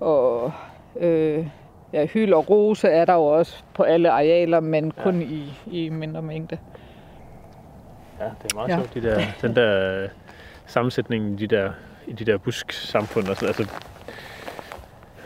[0.00, 0.52] Og
[1.00, 1.46] øh,
[1.92, 5.26] ja, hyld og rose er der jo også på alle arealer, men kun ja.
[5.26, 5.52] i,
[5.84, 6.58] i mindre mængde.
[8.20, 8.76] Ja, det er meget Ja.
[8.76, 10.08] sjovt, de der, den der øh,
[10.66, 11.70] sammensætning i de der,
[12.06, 13.28] i de der busk-samfund.
[13.28, 13.74] Og sådan, altså,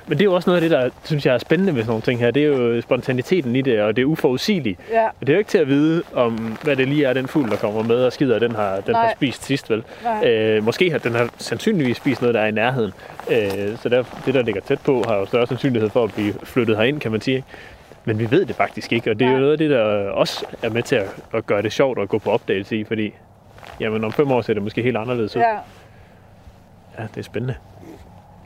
[0.07, 1.91] men det er jo også noget af det, der synes jeg er spændende ved sådan
[1.91, 2.31] nogle ting her.
[2.31, 4.81] Det er jo spontaniteten i det, og det er uforudsigeligt.
[4.91, 7.29] Ja, Og det er jo ikke til at vide, om hvad det lige er, den
[7.29, 9.15] fugl, der kommer med og skider, den har, den har Nej.
[9.17, 9.85] spist sidst, vel?
[10.05, 10.29] nej.
[10.29, 12.93] Øh, måske har den har sandsynligvis spist noget, der er i nærheden.
[13.31, 16.33] Øh, så der, det, der ligger tæt på, har jo større sandsynlighed for at blive
[16.43, 17.45] flyttet herind, kan man sige.
[18.05, 20.45] Men vi ved det faktisk ikke, og det er jo noget af det, der også
[20.63, 23.15] er med til at, at gøre det sjovt at gå på opdagelse i, fordi
[23.81, 25.41] jamen, om fem år ser det måske helt anderledes ud.
[25.43, 25.55] ja.
[26.99, 27.55] Ja, det er spændende.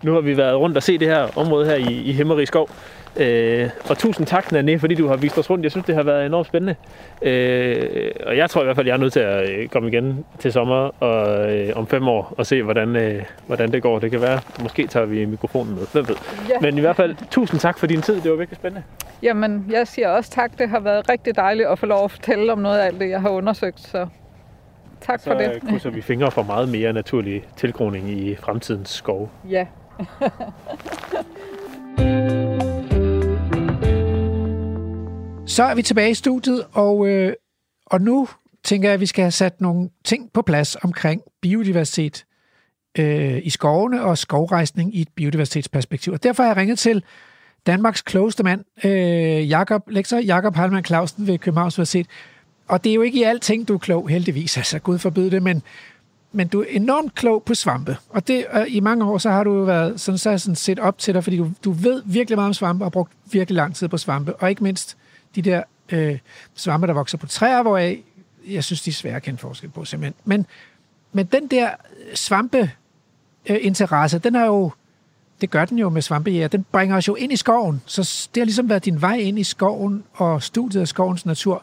[0.04, 2.68] Nu har vi været rundt og se det her område her i, i Himmerig Skov.
[3.16, 5.62] Øh, og tusind tak, Nanne, fordi du har vist os rundt.
[5.64, 6.74] Jeg synes, det har været enormt spændende.
[7.22, 10.24] Øh, og jeg tror i hvert fald, jeg er nødt til at øh, komme igen
[10.38, 13.98] til sommer og øh, om fem år og se, hvordan, øh, hvordan det går.
[13.98, 15.82] Det kan være, måske tager vi mikrofonen med.
[15.92, 16.16] Hvem ved?
[16.48, 16.54] ja.
[16.60, 18.20] Men i hvert fald, tusind tak for din tid.
[18.20, 18.82] Det var virkelig spændende.
[19.22, 20.58] Jamen, jeg siger også tak.
[20.58, 23.10] Det har været rigtig dejligt at få lov at fortælle om noget af alt det,
[23.10, 23.80] jeg har undersøgt.
[23.80, 24.06] Så
[25.00, 25.50] tak Så for det.
[25.54, 29.28] øh, krydser vi fingre for meget mere naturlig tilgroning i fremtidens skove.
[29.50, 29.66] Ja.
[35.46, 37.32] Så er vi tilbage i studiet, og, øh,
[37.86, 38.28] og nu
[38.64, 42.24] tænker jeg, at vi skal have sat nogle ting på plads omkring biodiversitet
[42.98, 46.12] øh, i skovene og skovrejsning i et biodiversitetsperspektiv.
[46.12, 47.04] Og derfor har jeg ringet til
[47.66, 52.06] Danmarks klogeste mand, øh, Jakob, lektor Jakob Halman Clausen ved Københavns Universitet.
[52.68, 54.56] Og det er jo ikke i alting, du er klog, heldigvis.
[54.56, 55.62] Altså, Gud forbyde det, men,
[56.34, 57.96] men du er enormt klog på svampe.
[58.08, 60.78] Og det, øh, i mange år, så har du jo været sådan, så sådan set
[60.78, 63.56] op til dig, fordi du, du ved virkelig meget om svampe og har brugt virkelig
[63.56, 64.36] lang tid på svampe.
[64.36, 64.96] Og ikke mindst
[65.34, 66.18] de der øh,
[66.54, 68.02] svampe, der vokser på træer, hvoraf
[68.46, 70.14] jeg, jeg synes, de er svære at kende forskel på simpelthen.
[70.24, 70.46] Men,
[71.12, 71.70] men den der
[72.14, 72.70] svampe
[73.46, 74.70] øh, interesse, den er jo,
[75.40, 77.82] det gør den jo med svampejæger, den bringer os jo ind i skoven.
[77.86, 81.62] Så det har ligesom været din vej ind i skoven og studiet af skovens natur.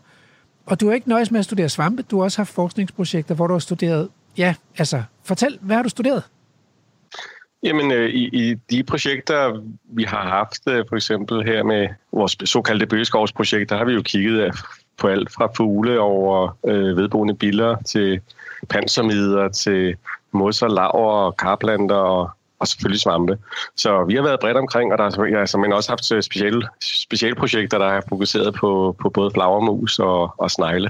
[0.66, 3.48] Og du har ikke nøjes med at studere svampe, du har også haft forskningsprojekter, hvor
[3.48, 6.24] du har studeret, ja, altså, fortæl, hvad har du studeret?
[7.64, 12.38] Jamen, øh, i, i de projekter, vi har haft, øh, for eksempel her med vores
[12.46, 14.54] såkaldte bøgeskovsprojekt, der har vi jo kigget øh,
[14.98, 18.22] på alt fra fugle over øh, vedboende biller til
[18.70, 19.96] pansermider til
[20.32, 22.30] mosser, laver og karplanter og,
[22.60, 23.38] og selvfølgelig svampe.
[23.76, 26.68] Så vi har været bredt omkring, og der har ja, som også haft øh, specielle,
[26.82, 30.90] specielle projekter, der har fokuseret på, på både flagermus og, og snegle.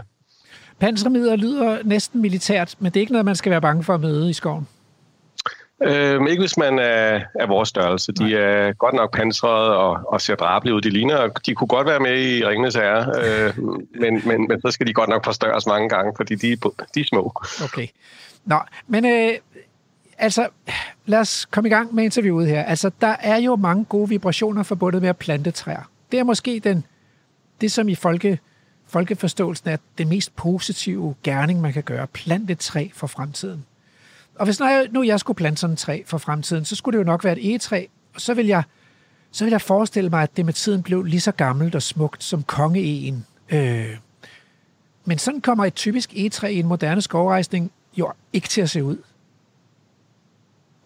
[0.81, 4.01] Pansermider lyder næsten militært, men det er ikke noget, man skal være bange for at
[4.01, 4.67] møde i skoven.
[5.83, 8.11] Øhm, ikke hvis man er af vores størrelse.
[8.11, 10.81] De er godt nok pansrede og, og ser drabelige ud.
[10.81, 13.57] De ligner, de kunne godt være med i Ringenes Herre, øh,
[14.01, 16.99] men, men, men så skal de godt nok forstørres mange gange, fordi de, er- de
[16.99, 17.33] er små.
[17.63, 17.87] Okay.
[18.45, 19.31] Nå, men øh,
[20.17, 20.47] altså,
[21.05, 22.63] lad os komme i gang med interviewet her.
[22.63, 25.89] Altså, der er jo mange gode vibrationer forbundet med at plante træer.
[26.11, 26.83] Det er måske den,
[27.61, 28.39] det, som i folke,
[28.91, 32.07] folkeforståelsen er det mest positive gerning, man kan gøre.
[32.07, 33.65] Plante et træ for fremtiden.
[34.35, 34.61] Og hvis
[34.91, 37.39] nu, jeg skulle plante sådan et træ for fremtiden, så skulle det jo nok være
[37.39, 38.63] et egetræ, og så vil jeg,
[39.31, 42.23] så vil jeg forestille mig, at det med tiden blev lige så gammelt og smukt
[42.23, 43.25] som kongeegen.
[43.49, 43.97] Øh,
[45.05, 48.83] men sådan kommer et typisk egetræ i en moderne skovrejsning jo ikke til at se
[48.83, 48.97] ud.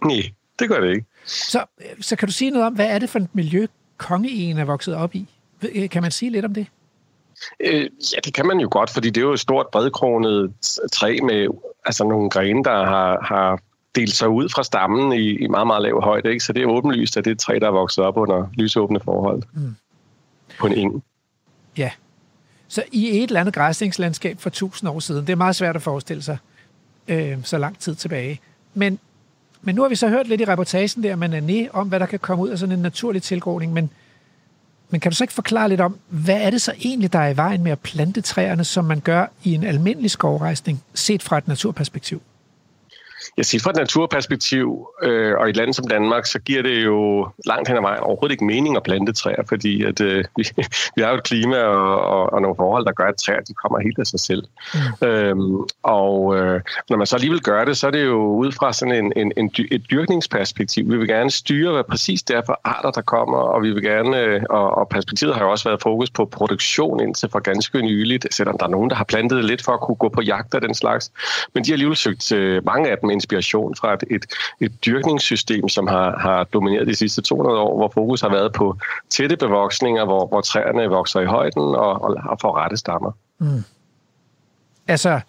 [0.05, 1.05] Nej, det gør det ikke.
[1.25, 3.67] Så, øh, så kan du sige noget om, hvad er det for et miljø,
[3.97, 5.27] kongeegen er vokset op i?
[5.91, 6.67] Kan man sige lidt om det?
[7.59, 10.53] Øh, ja, det kan man jo godt, fordi det er jo et stort bredkronet
[10.93, 11.47] træ med
[11.85, 13.59] altså nogle grene, der har, har
[13.95, 16.29] delt sig ud fra stammen i, i meget, meget lav højde.
[16.29, 16.43] Ikke?
[16.43, 18.99] Så det er åbenlyst, at det er et træ, der er vokset op under lysåbne
[18.99, 19.75] forhold Mm.
[20.59, 21.03] på en eng.
[21.77, 21.91] Ja.
[22.67, 25.81] Så i et eller andet græsningslandskab for tusind år siden, det er meget svært at
[25.81, 26.37] forestille sig
[27.07, 28.41] øh, så lang tid tilbage.
[28.73, 28.99] Men,
[29.61, 32.05] men nu har vi så hørt lidt i reportagen der med Nané om, hvad der
[32.05, 33.89] kan komme ud af sådan en naturlig tilgroning, men,
[34.89, 37.29] men kan du så ikke forklare lidt om, hvad er det så egentlig, der er
[37.29, 41.37] i vejen med at plante træerne, som man gør i en almindelig skovrejsning, set fra
[41.37, 42.21] et naturperspektiv?
[43.37, 46.85] Ja, set fra et naturperspektiv, øh, og i et land som Danmark, så giver det
[46.85, 50.43] jo langt hen ad vejen overhovedet ikke mening at plante træer, fordi at, øh, vi,
[50.95, 53.53] vi har jo et klima og, og, og nogle forhold, der gør, at træer de
[53.53, 54.43] kommer helt af sig selv.
[54.73, 55.07] Mm.
[55.07, 58.73] Øhm, og øh, når man så alligevel gør det, så er det jo ud fra
[58.73, 60.91] sådan en, en, en, et dyrkningsperspektiv.
[60.91, 63.83] Vi vil gerne styre, hvad præcis det er for arter, der kommer, og vi vil
[63.83, 67.81] gerne, øh, og, og perspektivet har jo også været fokus på produktion indtil for ganske
[67.81, 70.55] nyligt, selvom der er nogen, der har plantet lidt for at kunne gå på jagt
[70.55, 71.11] og den slags.
[71.53, 74.25] Men de har alligevel søgt øh, mange af dem inspiration fra et, et,
[74.59, 78.77] et dyrkningssystem, som har, har domineret de sidste 200 år, hvor fokus har været på
[79.09, 83.11] tætte bevoksninger, hvor, hvor træerne vokser i højden og, og, og får rette stammer.
[83.39, 83.63] Mm.
[84.87, 85.19] Altså,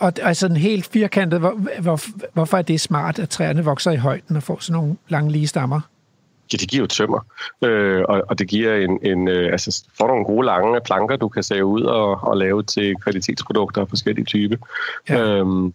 [0.00, 2.00] og altså en helt firkantet, hvor, hvor,
[2.32, 5.46] hvorfor er det smart, at træerne vokser i højden og får sådan nogle lange lige
[5.46, 5.80] stammer?
[6.52, 7.20] Ja, det giver jo tømmer,
[7.64, 11.28] øh, og, og det giver en, en øh, altså får nogle gode lange planker, du
[11.28, 14.56] kan save ud og, og lave til kvalitetsprodukter af forskellige typer.
[15.08, 15.18] Ja.
[15.18, 15.74] Øhm,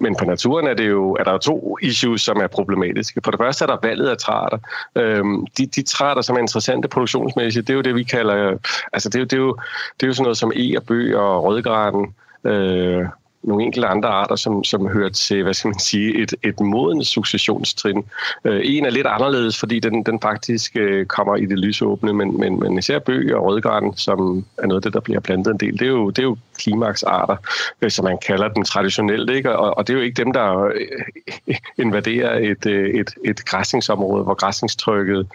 [0.00, 3.20] men på naturen er, det jo, er der jo to issues, som er problematiske.
[3.24, 4.58] For det første er der valget af træer.
[4.96, 8.56] Øhm, de, de træer, som er interessante produktionsmæssigt, det er jo det, vi kalder...
[8.92, 9.56] Altså, det er jo, det er jo,
[10.00, 12.14] det er jo sådan noget som e og bøg og rødgranen,
[12.44, 13.06] øh,
[13.42, 17.08] nogle enkelte andre arter, som, som hører til, hvad skal man sige, et, et modens
[17.08, 18.04] successionstrin.
[18.44, 22.40] Øh, en er lidt anderledes, fordi den, den faktisk øh, kommer i det lysåbne, men,
[22.40, 25.60] men, men især bøg og rødgran, som er noget af det, der bliver plantet en
[25.60, 27.36] del, det er jo, det er jo klimaksarter,
[27.82, 29.58] øh, som man kalder dem traditionelt, ikke?
[29.58, 34.24] Og, og det er jo ikke dem, der øh, invaderer et, øh, et, et græsningsområde,
[34.24, 35.26] hvor græsningstrykket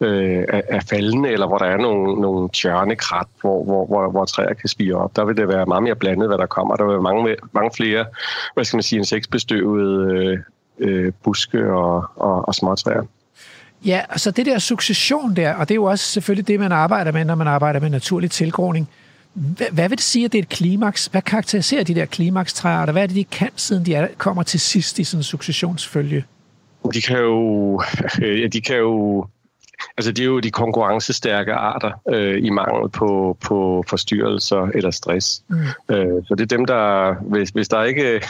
[0.00, 4.24] øh, er, er faldende, eller hvor der er nogle, nogle tjørnekrat, hvor, hvor, hvor, hvor
[4.24, 5.16] træer kan spire op.
[5.16, 6.76] Der vil det være meget mere blandet, hvad der kommer.
[6.76, 8.04] Der vil være mange mange flere,
[8.54, 10.38] hvad skal man sige, insektbestøvede øh,
[10.78, 13.02] øh, buske og, og, og småtræer.
[13.84, 17.12] Ja, altså det der succession der, og det er jo også selvfølgelig det, man arbejder
[17.12, 18.88] med, når man arbejder med naturlig tilgroning.
[19.38, 21.06] Hvad, hvad vil det sige, at det er et klimaks?
[21.06, 24.42] Hvad karakteriserer de der klimakstræer, og hvad er det, de kan, siden de er, kommer
[24.42, 26.24] til sidst i sådan en successionsfølge?
[26.94, 27.82] De kan jo,
[28.20, 29.26] ja, de kan jo
[29.96, 35.42] Altså, det er jo de konkurrencestærke arter øh, i mangel på, på forstyrrelser eller stress.
[35.48, 35.56] Mm.
[35.94, 38.22] Øh, så det er dem, der, hvis, hvis der ikke...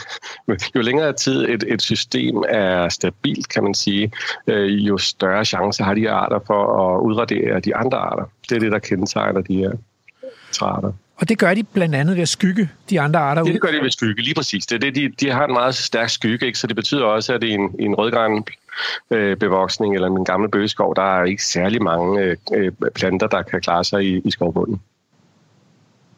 [0.75, 4.11] Jo længere tid et, et system er stabilt, kan man sige,
[4.47, 8.23] øh, jo større chance har de arter for at udradere de andre arter.
[8.49, 9.71] Det er det, der kendetegner de her
[10.51, 10.91] træarter.
[11.15, 13.47] Og det gør de blandt andet ved at skygge de andre arter ud?
[13.47, 14.65] Det, gør de ved at skygge, lige præcis.
[14.65, 16.59] Det er det, de, de har en meget stærk skygge, ikke?
[16.59, 18.43] så det betyder også, at i en, i en rødgran
[19.11, 23.41] øh, bevoksning eller en gammel bøgeskov, der er ikke særlig mange øh, øh, planter, der
[23.41, 24.81] kan klare sig i, i skovbunden.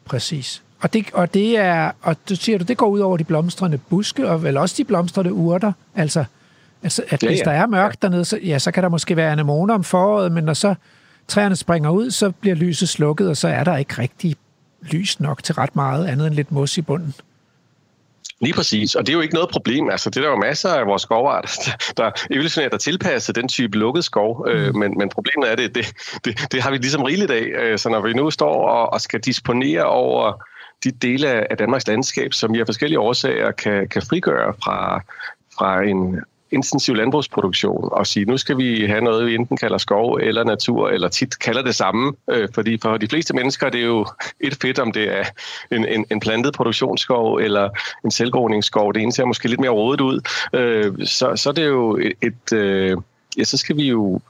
[0.04, 0.62] Præcis.
[0.80, 3.78] Og det, og det er, og du siger du, det går ud over de blomstrende
[3.78, 6.24] buske, og vel også de blomstrende urter, altså,
[6.82, 7.44] altså at ja, hvis ja.
[7.44, 10.44] der er mørkt dernede, så, ja, så kan der måske være anemoner om foråret, men
[10.44, 10.74] når så
[11.28, 14.36] træerne springer ud, så bliver lyset slukket, og så er der ikke rigtig
[14.82, 17.14] lys nok til ret meget andet end lidt mos i bunden.
[18.40, 19.90] Lige præcis, og det er jo ikke noget problem.
[19.90, 21.50] Altså, det er der jo masser af vores skovart,
[21.96, 24.78] der evolutionært er tilpasset den type lukket skov, øh, mm.
[24.78, 25.86] men, men problemet er, det, det,
[26.24, 27.44] det, det har vi ligesom rigeligt af.
[27.62, 30.44] Øh, så når vi nu står og, og skal disponere over
[30.84, 35.02] de dele af Danmarks landskab, som vi af forskellige årsager kan, kan frigøre fra,
[35.58, 36.20] fra en
[36.52, 40.88] intensiv landbrugsproduktion og sige, nu skal vi have noget, vi enten kalder skov eller natur,
[40.88, 44.06] eller tit kalder det samme, øh, fordi for de fleste mennesker det er jo
[44.40, 45.24] et fedt, om det er
[45.70, 47.70] en, en, en plantet produktionsskov eller
[48.04, 48.94] en selvgroningsskov.
[48.94, 50.20] Det ene ser måske lidt mere rådet ud.
[50.52, 52.96] Øh, så, så det er jo et, et øh,
[53.38, 54.20] ja, så skal vi jo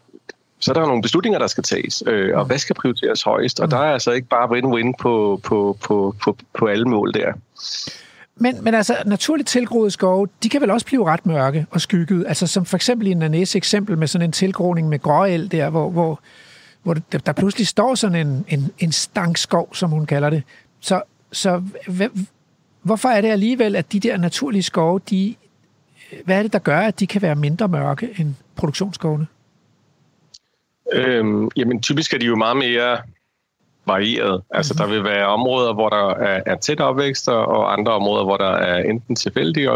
[0.63, 3.71] så er der nogle beslutninger, der skal tages, øh, og hvad skal prioriteres højst, og
[3.71, 7.33] der er altså ikke bare win-win på, på, på, på, på alle mål der.
[8.37, 12.25] Men, men altså, naturligt tilgroede skove, de kan vel også blive ret mørke og skygget.
[12.29, 15.91] Altså som for eksempel i Nanæs eksempel med sådan en tilgroning med gråel der, hvor,
[15.91, 16.21] hvor,
[16.83, 16.95] hvor
[17.27, 20.43] der pludselig står sådan en, en, en stankskov, som hun kalder det.
[20.81, 21.03] Så,
[21.33, 21.63] så
[22.83, 25.35] hvorfor er det alligevel, at de der naturlige skove, de,
[26.25, 29.27] hvad er det, der gør, at de kan være mindre mørke end produktionsskovene?
[30.93, 32.99] Øhm, jamen typisk er de jo meget mere
[33.87, 34.43] varieret.
[34.51, 38.37] Altså, der vil være områder, hvor der er, er tæt opvækst, og andre områder, hvor
[38.37, 39.71] der er enten tilfældige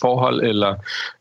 [0.00, 0.74] forhold, eller,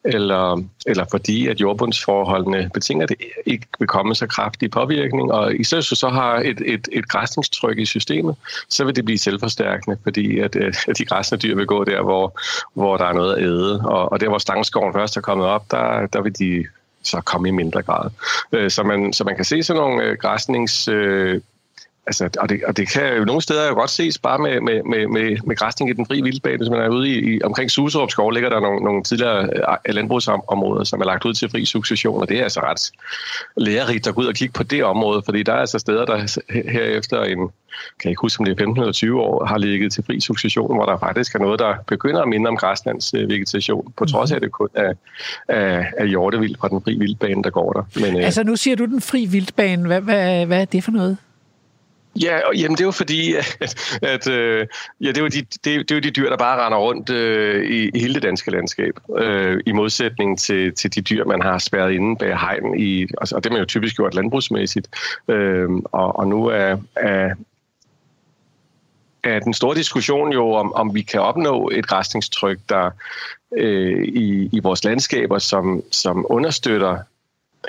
[0.05, 5.31] eller, eller fordi, at jordbundsforholdene betinger, det ikke vil komme så kraftig påvirkning.
[5.31, 8.35] Og i stedet så har et, et, et græsningstryk i systemet,
[8.69, 12.39] så vil det blive selvforstærkende, fordi at, at de græsne dyr vil gå der, hvor,
[12.73, 13.81] hvor der er noget at æde.
[13.85, 16.65] Og, og der, hvor stangskoven først er kommet op, der, der vil de
[17.03, 18.09] så komme i mindre grad.
[18.51, 20.87] Øh, så man, så man kan se sådan nogle øh, græsnings
[22.07, 24.83] altså, og, det, og det kan jo nogle steder jo godt ses bare med, med,
[24.83, 26.57] med, med, med græsning i den frie vildbane.
[26.57, 29.43] Hvis man er ude i, i omkring Suserup skov, ligger der nogle, nogle tidligere
[29.87, 32.91] øh, landbrugsområder, som er lagt ud til fri succession, og det er altså ret
[33.57, 36.41] lærerigt at gå ud og kigge på det område, fordi der er altså steder, der
[36.71, 37.39] herefter en,
[37.99, 40.19] kan jeg ikke huske, om det er 15 eller 20 år, har ligget til fri
[40.19, 44.31] succession, hvor der faktisk er noget, der begynder at minde om græslands vegetation, på trods
[44.31, 44.93] af, at det kun er
[45.47, 47.83] af, af hjortevild fra den fri vildbane, der går der.
[48.01, 49.87] Men, øh, altså nu siger du den fri vildbane.
[49.87, 51.17] Hvad, hvad, hvad er det for noget?
[52.21, 54.67] Ja, jamen det er jo fordi, at, at øh,
[55.01, 57.09] ja, det, er jo de, det, det er jo de dyr, der bare render rundt
[57.09, 61.41] øh, i, i hele det danske landskab, øh, i modsætning til, til de dyr, man
[61.41, 64.87] har spærret inde bag hegn, i, altså, og det har man jo typisk gjort landbrugsmæssigt.
[65.27, 67.35] Øh, og, og nu er, er,
[69.23, 72.91] er den store diskussion jo, om, om vi kan opnå et græsningstryk, der
[73.57, 76.97] øh, i, i vores landskaber, som, som understøtter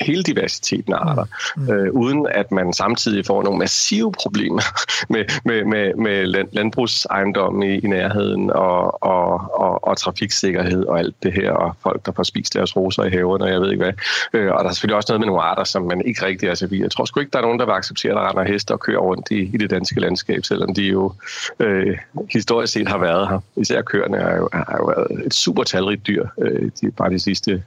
[0.01, 1.25] hele diversiteten af arter,
[1.57, 1.73] mm.
[1.73, 4.63] øh, uden at man samtidig får nogle massive problemer
[5.13, 10.99] med, med, med, med land, landbrugsejendommen i, i nærheden og, og, og, og trafiksikkerhed og
[10.99, 13.71] alt det her, og folk, der får spist deres roser i haverne, og jeg ved
[13.71, 13.93] ikke hvad.
[14.33, 16.49] Øh, og der er selvfølgelig også noget med nogle arter, som man ikke rigtig...
[16.49, 18.73] Altså, jeg tror sgu ikke, der er nogen, der vil acceptere, at der render heste
[18.73, 21.13] og kører rundt i, i det danske landskab, selvom de jo
[21.61, 21.99] øh,
[22.33, 23.41] historisk set har været her.
[23.57, 27.19] Især køerne er jo, er jo været et super talrigt dyr øh, de, bare de
[27.19, 27.63] sidste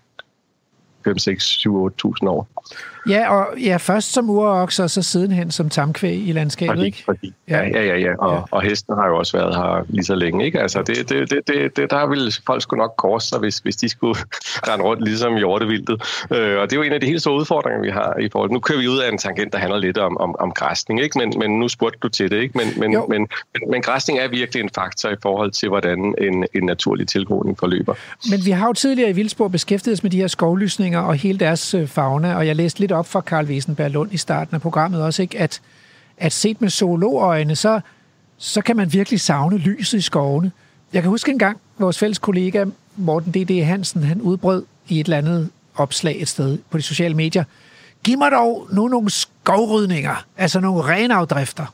[1.03, 2.48] 5, 6, 7, 8.000 år.
[3.10, 7.04] Ja, og ja, først som urokser, og så sidenhen som tamkvæg i landskabet, fordi, ikke?
[7.06, 8.16] Fordi, ja, ja, ja, ja.
[8.18, 8.42] Og, ja.
[8.52, 10.62] og hesten har jo også været her lige så længe, ikke?
[10.62, 13.76] Altså, det, det, det, det, det der ville folk skulle nok korse sig, hvis, hvis
[13.76, 14.20] de skulle
[14.68, 16.02] rende rundt ligesom hjortevildet.
[16.32, 18.52] Øh, og det er jo en af de helt store udfordringer, vi har i forhold
[18.52, 21.18] Nu kører vi ud af en tangent, der handler lidt om, om, om græsning, ikke?
[21.18, 22.58] Men, men nu spurgte du til det, ikke?
[22.58, 26.46] Men, men, men, men, men græsning er virkelig en faktor i forhold til, hvordan en,
[26.56, 27.94] en naturlig tilgroning forløber.
[28.30, 31.40] Men vi har jo tidligere i Vildsborg beskæftiget os med de her skovlysninger og hele
[31.40, 34.56] deres øh, fauna, og jeg jeg læste lidt op fra Karl Wiesenberg Lund i starten
[34.56, 35.40] af programmet også, ikke?
[35.40, 35.61] At,
[36.18, 37.80] at set med zoologøjne, så,
[38.38, 40.52] så kan man virkelig savne lyset i skovene.
[40.94, 42.65] Jeg kan huske en gang, vores fælles kollega
[42.95, 43.65] Morten D.D.
[43.65, 47.44] Hansen, han udbrød i et eller andet opslag et sted på de sociale medier.
[48.03, 51.65] Giv mig dog nu nogle skovrydninger, altså nogle renafdrifter.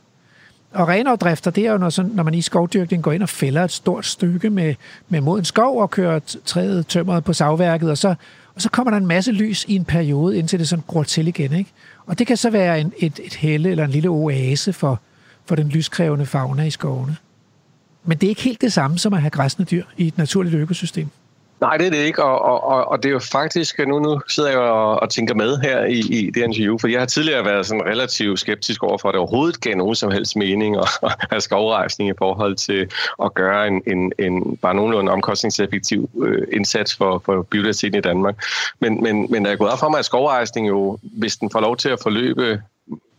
[0.72, 3.64] Og renafdrifter, det er jo, når, sådan, når man i skovdyrkning går ind og fælder
[3.64, 4.76] et stort stykke med,
[5.10, 8.16] med moden skov og kører træet tømmeret på savværket, og så,
[8.58, 11.28] og så kommer der en masse lys i en periode, indtil det sådan gror til
[11.28, 11.54] igen.
[11.54, 11.72] Ikke?
[12.06, 15.02] Og det kan så være en, et, et helle eller en lille oase for,
[15.46, 17.18] for den lyskrævende fauna i skovene.
[18.06, 20.56] Men det er ikke helt det samme som at have græsne dyr i et naturligt
[20.56, 21.10] økosystem.
[21.62, 24.22] Nej, det er det ikke, og, og, og og det er jo faktisk, nu, nu
[24.28, 27.46] sidder jeg og, og tænker med her i, i det interview, for jeg har tidligere
[27.46, 30.90] været sådan relativt skeptisk over for, at det overhovedet gav nogen som helst mening at,
[31.04, 32.90] at have skovrejsning i forhold til
[33.24, 38.44] at gøre en, en, en bare nogenlunde omkostningseffektiv øh, indsats for, for biodiversiteten i Danmark.
[38.80, 41.60] Men, men, men der er gået op for mig, at skovrejsning jo, hvis den får
[41.60, 42.62] lov til at forløbe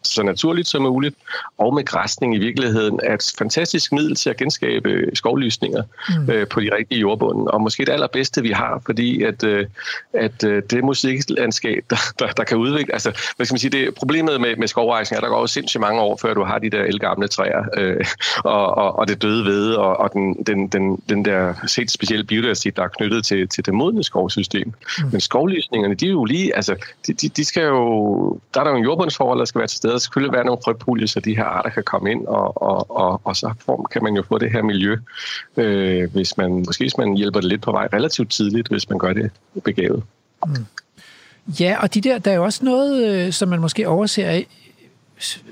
[0.03, 1.15] så naturligt som muligt,
[1.59, 6.31] og med græsning i virkeligheden er et fantastisk middel til at genskabe skovlysninger mm.
[6.31, 9.67] øh, på de rigtige jordbunden, og måske det allerbedste, vi har, fordi at, øh,
[10.13, 13.95] at øh, det musiklandskab, der, der, der kan udvikle, altså, hvad skal man sige, det
[13.95, 16.71] problemet med, med skovrejsning er, der går jo sindssygt mange år, før du har de
[16.71, 18.05] der elgamle træer, øh,
[18.45, 22.25] og, og, og det døde ved, og, og den, den, den, den der set specielle
[22.25, 24.73] biodiversitet, der er knyttet til, til det modne skovsystem.
[24.99, 25.05] Mm.
[25.13, 26.77] Men skovlysningerne, de er jo lige, altså,
[27.07, 29.77] de, de, de skal jo, der er der jo en jordbundsforhold, der skal være til
[29.77, 32.91] stede, der selvfølgelig være nogle frøpuljer, så de her arter kan komme ind, og, og,
[32.91, 34.97] og, og så form kan man jo få det her miljø,
[35.57, 38.99] øh, hvis man, måske hvis man hjælper det lidt på vej relativt tidligt, hvis man
[38.99, 39.31] gør det
[39.65, 40.03] begavet.
[40.47, 40.67] Mm.
[41.61, 44.47] Ja, og de der, der er jo også noget, øh, som man måske overser af,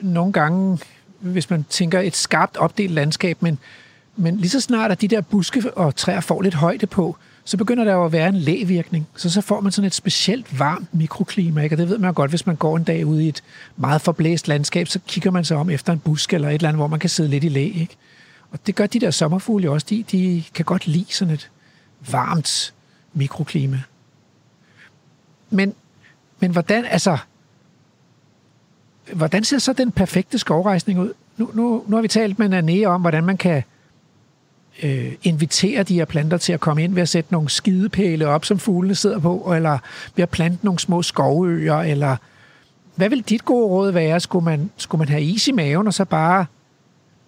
[0.02, 0.78] nogle gange,
[1.20, 3.58] hvis man tænker et skarpt opdelt landskab, men,
[4.16, 7.16] men lige så snart at de der buske og træer får lidt højde på,
[7.46, 9.06] så begynder der jo at være en lægevirkning.
[9.16, 11.74] Så så får man sådan et specielt varmt mikroklima, ikke?
[11.74, 13.42] og det ved man godt, hvis man går en dag ude i et
[13.76, 16.78] meget forblæst landskab, så kigger man sig om efter en busk eller et eller andet,
[16.78, 17.64] hvor man kan sidde lidt i læ.
[17.64, 17.96] Ikke?
[18.50, 21.50] Og det gør de der sommerfugle også, de, de kan godt lide sådan et
[22.10, 22.74] varmt
[23.14, 23.82] mikroklima.
[25.50, 25.74] Men,
[26.40, 27.18] men hvordan, altså,
[29.12, 31.12] hvordan ser så den perfekte skovrejsning ud?
[31.36, 33.62] Nu, nu, nu har vi talt med Nané om, hvordan man kan
[34.82, 38.44] øh, invitere de her planter til at komme ind ved at sætte nogle skidepæle op,
[38.44, 39.78] som fuglene sidder på, eller
[40.16, 42.16] ved at plante nogle små skovøer, eller
[42.94, 44.20] hvad vil dit gode råd være?
[44.20, 46.46] Skulle man, skulle man have is i maven, og så bare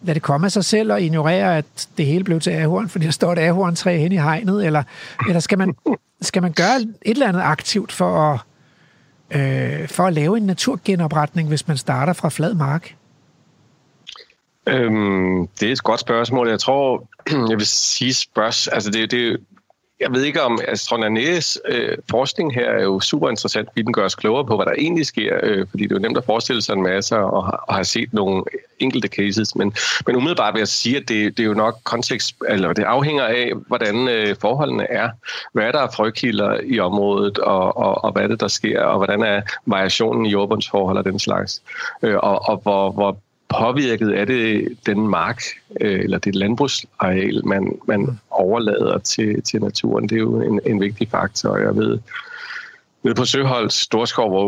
[0.03, 3.05] lade det komme af sig selv og ignorere, at det hele blev til ahorn, fordi
[3.05, 4.83] der står et ahorntræ hen i hegnet, eller,
[5.29, 5.75] eller skal, man,
[6.21, 8.41] skal man gøre et eller andet aktivt for at,
[9.41, 12.95] øh, for at lave en naturgenopretning, hvis man starter fra flad mark?
[14.69, 16.49] Øhm, det er et godt spørgsmål.
[16.49, 17.09] Jeg tror,
[17.51, 18.75] jeg vil sige spørgsmål.
[18.75, 19.41] Altså det, det,
[20.01, 24.05] jeg ved ikke om Astronanæs øh, forskning her er jo super interessant, fordi den gør
[24.05, 26.63] os klogere på, hvad der egentlig sker, øh, fordi det er jo nemt at forestille
[26.63, 28.45] sig en masse og, og har set nogle
[28.79, 29.75] enkelte cases, men,
[30.07, 33.25] men umiddelbart vil jeg sige, at det, det er jo nok kontekst, eller det afhænger
[33.25, 35.11] af, hvordan øh, forholdene er,
[35.53, 39.23] hvad der er frøkilder i området, og, og, og hvad det der sker, og hvordan
[39.23, 41.63] er variationen i jordbundsforhold og den slags,
[42.03, 43.19] øh, og, og hvor, hvor
[43.49, 45.43] påvirket er det den mark
[45.81, 50.09] øh, eller det landbrugsareal, man, man overlader til, til naturen.
[50.09, 51.99] Det er jo en, en vigtig faktor, jeg ved,
[53.03, 54.45] Nede på Søholds Storskov, hvor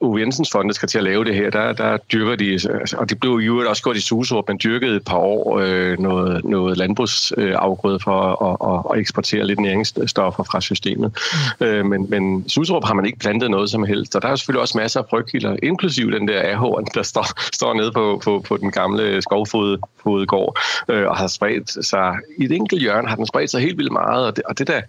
[0.00, 2.60] Uwe Jensens Fonde skal til at lave det her, der, der dyrker de,
[2.96, 6.44] og det blev jo også gået i Susrup, men dyrkede et par år øh, noget,
[6.44, 11.18] noget landbrugsafgrøde for at, at, at eksportere lidt næringsstoffer fra systemet.
[11.60, 11.66] Mm.
[11.66, 14.62] Øh, men, men Susrup har man ikke plantet noget som helst, og der er selvfølgelig
[14.62, 18.56] også masser af frøkilder, inklusive den der ahorn, der står, står nede på, på, på
[18.56, 20.58] den gamle skovfodgård
[20.88, 23.92] øh, og har spredt sig i et enkelt hjørne, har den spredt sig helt vildt
[23.92, 24.80] meget, og det, og det der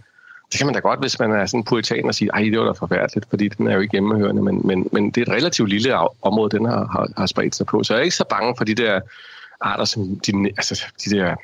[0.51, 2.65] det kan man da godt, hvis man er sådan puritan og sige, ej, det var
[2.65, 5.69] da forfærdeligt, fordi den er jo ikke hjemmehørende, men, men, men det er et relativt
[5.69, 7.83] lille område, den har, har, har spredt sig på.
[7.83, 8.99] Så jeg er ikke så bange for de der
[9.61, 11.35] arter, som de, altså, de der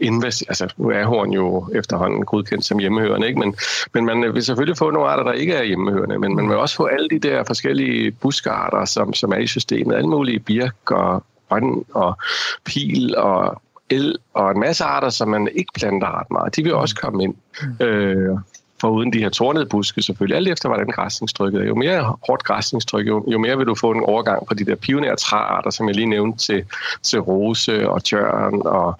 [0.00, 3.40] invas, altså nu er horn jo efterhånden godkendt som hjemmehørende, ikke?
[3.40, 3.56] Men,
[3.94, 6.56] men man øh, vil selvfølgelig få nogle arter, der ikke er hjemmehørende, men man vil
[6.56, 10.90] også få alle de der forskellige buskarter, som, som er i systemet, alle mulige birk
[10.90, 12.18] og røn og
[12.64, 16.56] pil og el og en masse arter, som man ikke planter ret meget.
[16.56, 17.04] De vil også mm.
[17.06, 17.34] komme ind.
[17.62, 17.86] Mm.
[17.86, 18.38] Øh,
[18.80, 21.66] for uden de her tornede buske selvfølgelig, alt efter hvordan græsningstrykket er.
[21.66, 24.74] Jo mere hårdt græsningstryk, jo, jo mere vil du få en overgang på de der
[24.74, 26.64] pionære træarter, som jeg lige nævnte til,
[27.02, 28.98] til rose og tjørn og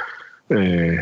[0.51, 0.99] øh,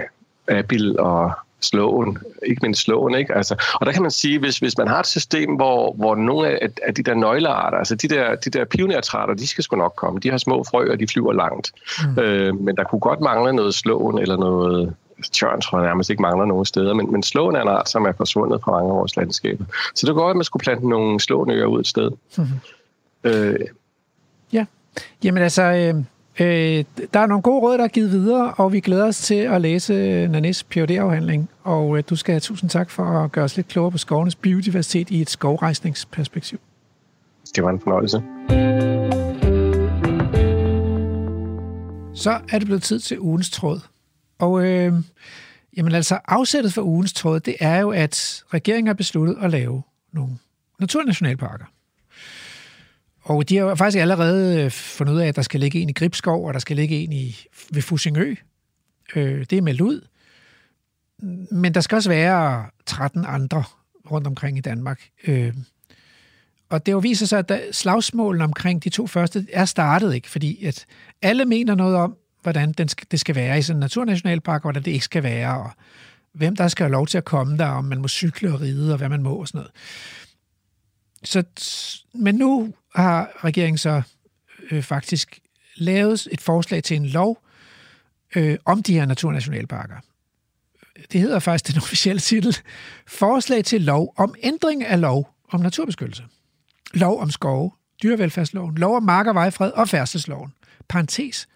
[0.49, 1.33] abil og
[1.69, 3.35] slåen, ikke mindst slåen, ikke?
[3.35, 6.49] Altså, og der kan man sige, hvis, hvis man har et system, hvor, hvor nogle
[6.49, 9.93] af, af de der nøglearter, altså de der, de der pionertræter, de skal sgu nok
[9.97, 10.21] komme.
[10.21, 11.73] De har små frø, og de flyver langt.
[12.17, 12.23] Mm.
[12.23, 14.95] Øh, men der kunne godt mangle noget slåen eller noget
[15.33, 18.05] tjørn, tror jeg nærmest ikke mangler nogen steder, men, men slåen er en art, som
[18.05, 19.65] er forsvundet fra mange af vores landskaber.
[19.95, 22.11] Så det går at man skulle plante nogle slåenøer ud et sted.
[22.39, 22.45] Mm.
[23.25, 23.61] Øh,
[24.53, 24.67] ja,
[25.25, 25.63] jamen altså...
[25.63, 25.95] Øh
[26.41, 26.85] Øh,
[27.15, 29.61] der er nogle gode råd, der er givet videre, og vi glæder os til at
[29.61, 33.57] læse Nanes phd afhandling Og øh, du skal have tusind tak for at gøre os
[33.57, 36.59] lidt klogere på skovenes biodiversitet i et skovrejsningsperspektiv.
[37.55, 38.23] Det var en fornøjelse.
[42.15, 43.81] Så er det blevet tid til ugens tråd.
[44.39, 44.93] Og øh,
[45.77, 49.83] jamen altså, afsættet for ugens tråd, det er jo, at regeringen har besluttet at lave
[50.13, 50.33] nogle
[50.81, 51.65] naturnationalparker.
[53.27, 55.93] Og de har faktisk allerede øh, fundet ud af, at der skal ligge en i
[55.93, 57.36] Gribskov, og der skal ligge en i,
[57.70, 58.35] ved Fusingø.
[59.16, 60.07] Øh, det er meldt ud.
[61.51, 63.65] Men der skal også være 13 andre
[64.11, 65.01] rundt omkring i Danmark.
[65.27, 65.55] Øh,
[66.69, 70.65] og det jo viser sig, at slagsmålen omkring de to første er startet ikke, fordi
[70.65, 70.86] at
[71.23, 74.62] alle mener noget om, hvordan den skal, det skal være i sådan en naturnationalpark, og
[74.62, 75.70] hvordan det ikke skal være, og
[76.32, 78.93] hvem der skal have lov til at komme der, om man må cykle og ride,
[78.93, 79.73] og hvad man må og sådan noget.
[81.24, 81.43] Så,
[82.15, 84.02] men nu har regeringen så
[84.70, 85.40] øh, faktisk
[85.77, 87.43] lavet et forslag til en lov
[88.36, 89.97] øh, om de her naturnationalparker.
[91.12, 92.56] Det hedder faktisk den officielle titel.
[93.06, 96.24] Forslag til lov om ændring af lov om naturbeskyttelse.
[96.94, 97.70] Lov om skove,
[98.02, 100.52] dyrevelfærdsloven, lov om mark og vejfred og færdselsloven.
[100.89, 101.48] Parentes.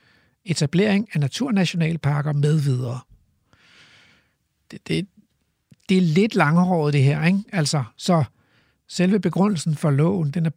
[0.44, 3.00] Etablering af naturnationalparker med videre.
[4.70, 5.06] Det, det,
[5.88, 7.42] det er lidt langhåret det her, ikke?
[7.52, 8.24] Altså, så
[8.88, 10.50] selve begrundelsen for loven, den er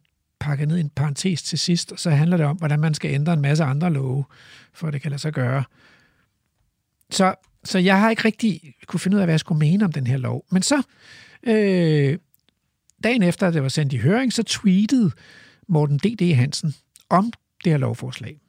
[0.44, 3.10] pakket ned i en parentes til sidst, og så handler det om, hvordan man skal
[3.10, 4.24] ændre en masse andre love,
[4.72, 5.64] for at det kan lade sig gøre.
[7.10, 7.34] Så,
[7.64, 10.06] så jeg har ikke rigtig kunne finde ud af, hvad jeg skulle mene om den
[10.06, 10.44] her lov.
[10.50, 10.82] Men så,
[11.42, 12.18] øh,
[13.04, 15.10] dagen efter, at det var sendt i høring, så tweetede
[15.68, 16.34] Morten D.D.
[16.34, 16.74] Hansen
[17.08, 17.32] om
[17.64, 18.40] det her lovforslag.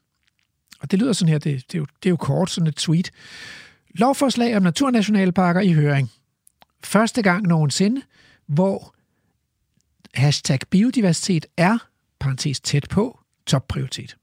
[0.80, 2.76] Og det lyder sådan her, det, det, er, jo, det er jo kort, sådan et
[2.76, 3.12] tweet.
[3.90, 6.12] Lovforslag om naturnationalparker i høring.
[6.84, 8.02] Første gang nogensinde,
[8.48, 8.95] hvor
[10.16, 11.78] hashtag biodiversitet er,
[12.20, 14.18] parentes tæt på, topprioritet.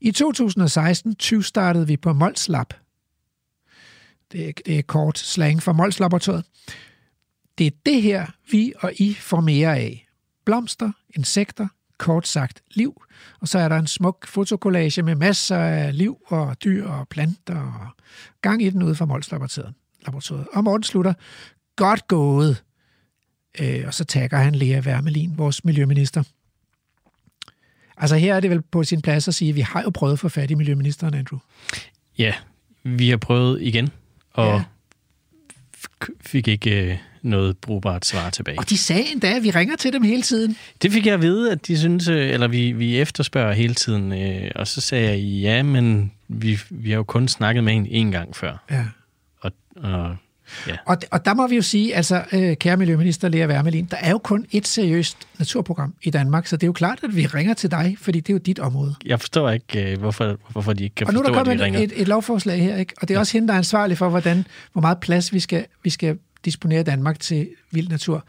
[0.00, 2.74] I 2016 20 startede vi på Mols Lab.
[4.32, 6.44] Det er, det er kort slang for Mols Laboratoriet.
[7.58, 10.08] Det er det her, vi og I får mere af.
[10.44, 11.68] Blomster, insekter,
[11.98, 13.02] kort sagt liv.
[13.40, 17.60] Og så er der en smuk fotokollage med masser af liv og dyr og planter
[17.60, 18.02] og
[18.42, 19.74] gang i den ude fra Mols Laboratoriet.
[20.52, 21.14] Og Morten slutter,
[21.76, 22.62] godt gået.
[23.60, 26.22] Øh, og så takker han Lea Wermelin, vores miljøminister.
[27.96, 30.12] Altså her er det vel på sin plads at sige, at vi har jo prøvet
[30.12, 31.38] at få fat i miljøministeren, Andrew.
[32.18, 32.34] Ja,
[32.82, 33.88] vi har prøvet igen,
[34.32, 34.62] og ja.
[36.20, 38.58] fik ikke øh, noget brugbart svar tilbage.
[38.58, 40.56] Og de sagde endda, at vi ringer til dem hele tiden.
[40.82, 44.12] Det fik jeg at vide, at de synes, øh, eller vi, vi efterspørger hele tiden.
[44.12, 47.86] Øh, og så sagde jeg, ja, men vi, vi har jo kun snakket med en
[47.86, 48.64] en gang før.
[48.70, 48.84] Ja.
[49.40, 50.16] Og, og
[50.68, 50.76] Ja.
[50.86, 54.10] Og, og der må vi jo sige, altså, øh, kære Miljøminister Lea Wermelin, der er
[54.10, 57.54] jo kun et seriøst naturprogram i Danmark, så det er jo klart, at vi ringer
[57.54, 58.94] til dig, fordi det er jo dit område.
[59.04, 61.64] Jeg forstår ikke, øh, hvorfor, hvorfor de ikke kan Og nu forstå, der at de
[61.64, 61.80] ringer.
[61.80, 62.94] et, et lovforslag her, ikke?
[62.96, 63.20] og det er ja.
[63.20, 66.82] også hende, der er ansvarlig for, hvordan, hvor meget plads vi skal, vi skal disponere
[66.82, 68.24] Danmark til vild natur.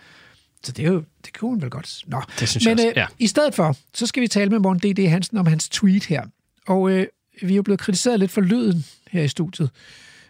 [0.64, 2.02] Så det, er jo, det kunne hun vel godt.
[2.08, 2.22] Nå.
[2.40, 3.06] Det synes Men jeg øh, også, ja.
[3.20, 5.10] i stedet for, så skal vi tale med Morten D.D.
[5.10, 6.24] Hansen om hans tweet her.
[6.68, 7.08] Og øh,
[7.42, 9.70] vi er jo blevet kritiseret lidt for lyden her i studiet.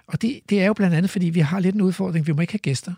[0.07, 2.27] Og det, det er jo blandt andet, fordi vi har lidt en udfordring.
[2.27, 2.93] Vi må ikke have gæster.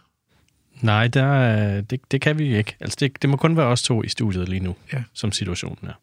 [0.82, 2.76] Nej, der, er- det, det kan vi ikke.
[2.80, 5.04] Altså, det, det må kun være os to i studiet lige nu, Ja.
[5.14, 5.94] som situationen er.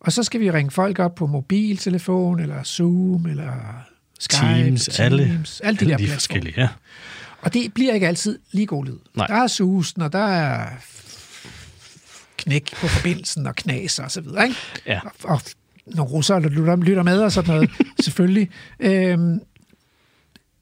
[0.00, 3.52] Og så skal vi ringe folk op på mobiltelefon, eller Zoom, eller
[4.20, 6.68] Skype, Teams, Teams, alle de alle der de forskellige, ja.
[7.42, 8.98] Og det bliver ikke altid lige god lyd.
[9.14, 9.26] Nej.
[9.26, 10.68] Der er susen, og der er
[12.36, 14.44] knæk på forbindelsen, og knas og så videre.
[14.44, 14.56] Ikke?
[14.86, 15.00] Ja.
[15.04, 15.40] Og, og
[15.86, 17.70] nogle russere, der lytter, lytter med og sådan noget,
[18.04, 18.50] selvfølgelig.
[18.80, 19.40] Øhm,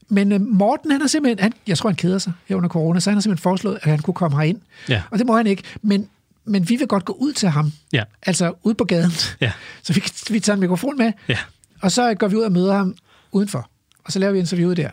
[0.09, 2.99] men øh, Morten, han har simpelthen, han, jeg tror, han keder sig her under corona,
[2.99, 4.61] så han har simpelthen foreslået, at han kunne komme herind.
[4.89, 5.01] Ja.
[5.11, 6.09] Og det må han ikke, men,
[6.45, 8.03] men vi vil godt gå ud til ham, Ja.
[8.25, 9.11] altså ud på gaden.
[9.41, 9.51] Ja.
[9.83, 11.37] Så vi, vi tager en mikrofon med, Ja.
[11.81, 12.95] og så går vi ud og møder ham
[13.31, 13.69] udenfor.
[14.05, 14.89] Og så laver vi interviewet der.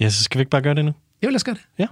[0.00, 0.92] Ja, så skal vi ikke bare gøre det nu?
[1.20, 1.62] Vil lade os gøre det.
[1.78, 1.86] Ja.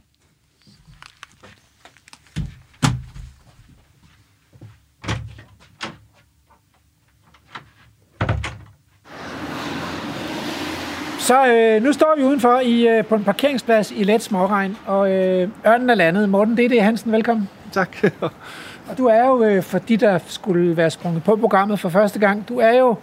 [11.27, 15.12] Så øh, nu står vi udenfor i, øh, på en parkeringsplads i let småregn, og
[15.12, 16.28] øh, ørnen er landet.
[16.28, 16.81] Morten D.D.
[16.81, 17.48] Hansen, velkommen.
[17.73, 17.97] Tak.
[18.89, 22.19] Og du er jo, øh, for de der skulle være sprunget på programmet for første
[22.19, 22.97] gang, du er jo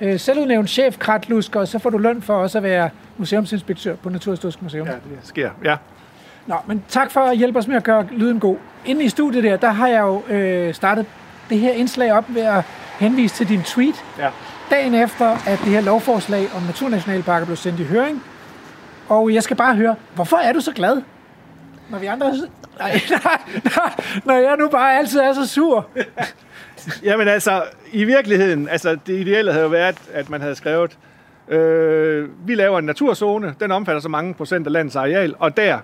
[0.00, 4.08] øh, selvudnævnt chef kratlusker, og så får du løn for også at være museumsinspektør på
[4.08, 4.86] Naturhistorisk Museum.
[4.86, 5.50] Ja, det sker.
[5.64, 5.76] Ja.
[6.46, 8.56] Nå, men tak for at hjælpe os med at gøre lyden god.
[8.86, 11.06] Inde i studiet der, der har jeg jo øh, startet
[11.50, 12.64] det her indslag op ved at
[12.98, 14.04] henvise til din tweet.
[14.18, 14.28] Ja.
[14.70, 18.22] Dagen efter, at det her lovforslag om naturnationalparker blev sendt i høring.
[19.08, 21.02] Og jeg skal bare høre, hvorfor er du så glad?
[21.90, 22.32] Når vi andre...
[22.78, 25.86] Nej, nej, nej, når jeg nu bare altid er så sur.
[27.02, 27.62] Jamen altså,
[27.92, 30.98] i virkeligheden, altså det ideelle havde jo været, at man havde skrevet,
[31.48, 35.78] øh, vi laver en naturzone, den omfatter så mange procent af landets areal, og der,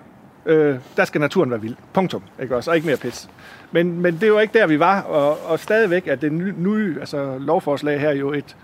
[0.45, 1.75] øh, der skal naturen være vild.
[1.93, 2.23] Punktum.
[2.41, 2.71] Ikke også?
[2.71, 3.29] Og ikke mere pis.
[3.71, 6.97] Men, men det var ikke der, vi var, og, og stadigvæk er det nye, nye
[6.99, 8.55] altså lovforslag her jo et,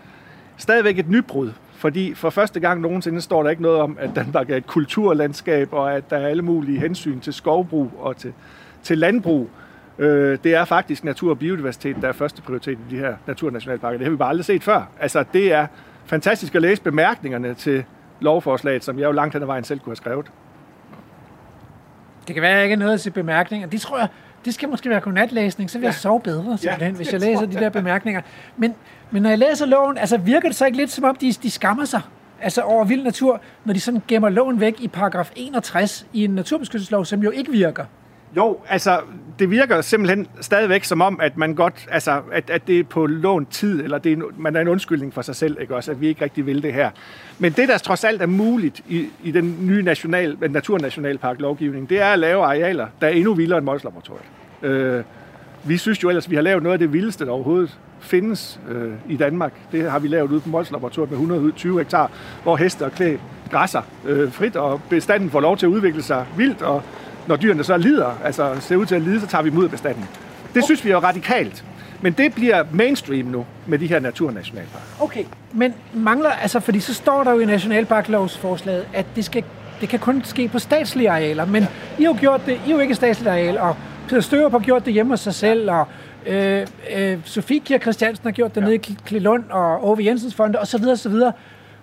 [0.57, 1.51] stadigvæk et nybrud.
[1.73, 5.73] Fordi for første gang nogensinde står der ikke noget om, at Danmark er et kulturlandskab,
[5.73, 8.33] og at der er alle mulige hensyn til skovbrug og til,
[8.83, 9.49] til landbrug.
[9.99, 13.97] Øh, det er faktisk natur og biodiversitet, der er første prioritet i de her naturnationalparker.
[13.97, 14.89] Det har vi bare aldrig set før.
[14.99, 15.67] Altså, det er
[16.05, 17.83] fantastisk at læse bemærkningerne til
[18.19, 20.31] lovforslaget, som jeg jo langt hen ad vejen selv kunne have skrevet.
[22.27, 23.67] Det kan være, at jeg ikke er noget til bemærkninger.
[23.67, 24.07] Det tror jeg,
[24.45, 27.45] det skal måske være godnatlæsning, så vil jeg sove bedre, simpelthen, hvis jeg læser tror
[27.45, 27.61] de jeg.
[27.61, 28.21] der bemærkninger.
[28.57, 28.75] Men,
[29.11, 31.51] men når jeg læser loven, altså virker det så ikke lidt som om, de, de
[31.51, 32.01] skammer sig
[32.41, 36.31] altså over vild natur, når de sådan gemmer loven væk i paragraf 61 i en
[36.31, 37.85] naturbeskyttelseslov, som jo ikke virker?
[38.37, 38.99] Jo, altså,
[39.39, 43.05] det virker simpelthen stadigvæk som om, at man godt, altså, at, at det er på
[43.05, 45.91] lånt tid, eller det er, en- man er en undskyldning for sig selv, ikke også,
[45.91, 46.89] at vi ikke rigtig vil det her.
[47.39, 52.05] Men det, der trods alt er muligt i, i den nye national, naturnationalpark-lovgivning, det er
[52.07, 54.23] at lave arealer, der er endnu vildere end Molslaboratoriet.
[54.61, 55.03] Øh,
[55.63, 58.59] vi synes jo ellers, at vi har lavet noget af det vildeste, der overhovedet findes
[58.69, 59.53] øh, i Danmark.
[59.71, 62.11] Det har vi lavet ude på Molslaboratoriet med 120 hektar,
[62.43, 63.15] hvor heste og klæ
[63.51, 66.83] græsser øh, frit, og bestanden får lov til at udvikle sig vildt, og
[67.27, 69.63] når dyrene så lider, altså ser ud til at lide, så tager vi dem ud
[69.63, 70.05] af bestanden.
[70.55, 71.63] Det synes vi er jo radikalt.
[72.01, 74.85] Men det bliver mainstream nu med de her naturnationalparker.
[74.99, 75.23] Okay,
[75.53, 79.43] men mangler, altså fordi så står der jo i Nationalparklovsforslaget, at det, skal,
[79.81, 81.63] det kan kun ske på statslige arealer, men
[81.99, 83.75] I har jo gjort det, I er jo ikke et statsligt areal, og
[84.07, 85.87] Peter Størup har gjort det hjemme hos sig selv, og
[86.27, 88.65] øh, øh, Sofie Kier Christiansen har gjort det ja.
[88.65, 91.31] nede i Kl- Klilund, og Ove Jensens Fonde, og så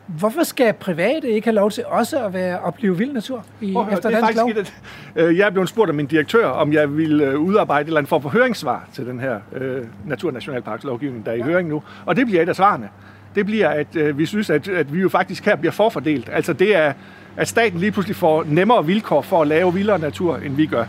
[0.09, 3.72] Hvorfor skal private ikke have lov til også at være at blive vild natur i,
[3.72, 4.48] Prøv efter det er dansk lov?
[4.51, 4.74] et,
[5.16, 7.98] øh, jeg er blevet spurgt af min direktør, om jeg ville øh, udarbejde et eller
[7.98, 11.82] andet form for høringssvar til den her øh, naturnationalparkslovgivning, der er i høring nu.
[12.06, 12.89] Og det bliver et af svarene.
[13.35, 16.28] Det bliver, at øh, vi synes, at, at vi jo faktisk her bliver forfordelt.
[16.32, 16.93] Altså det er,
[17.36, 20.85] at staten lige pludselig får nemmere vilkår for at lave vildere natur, end vi gør.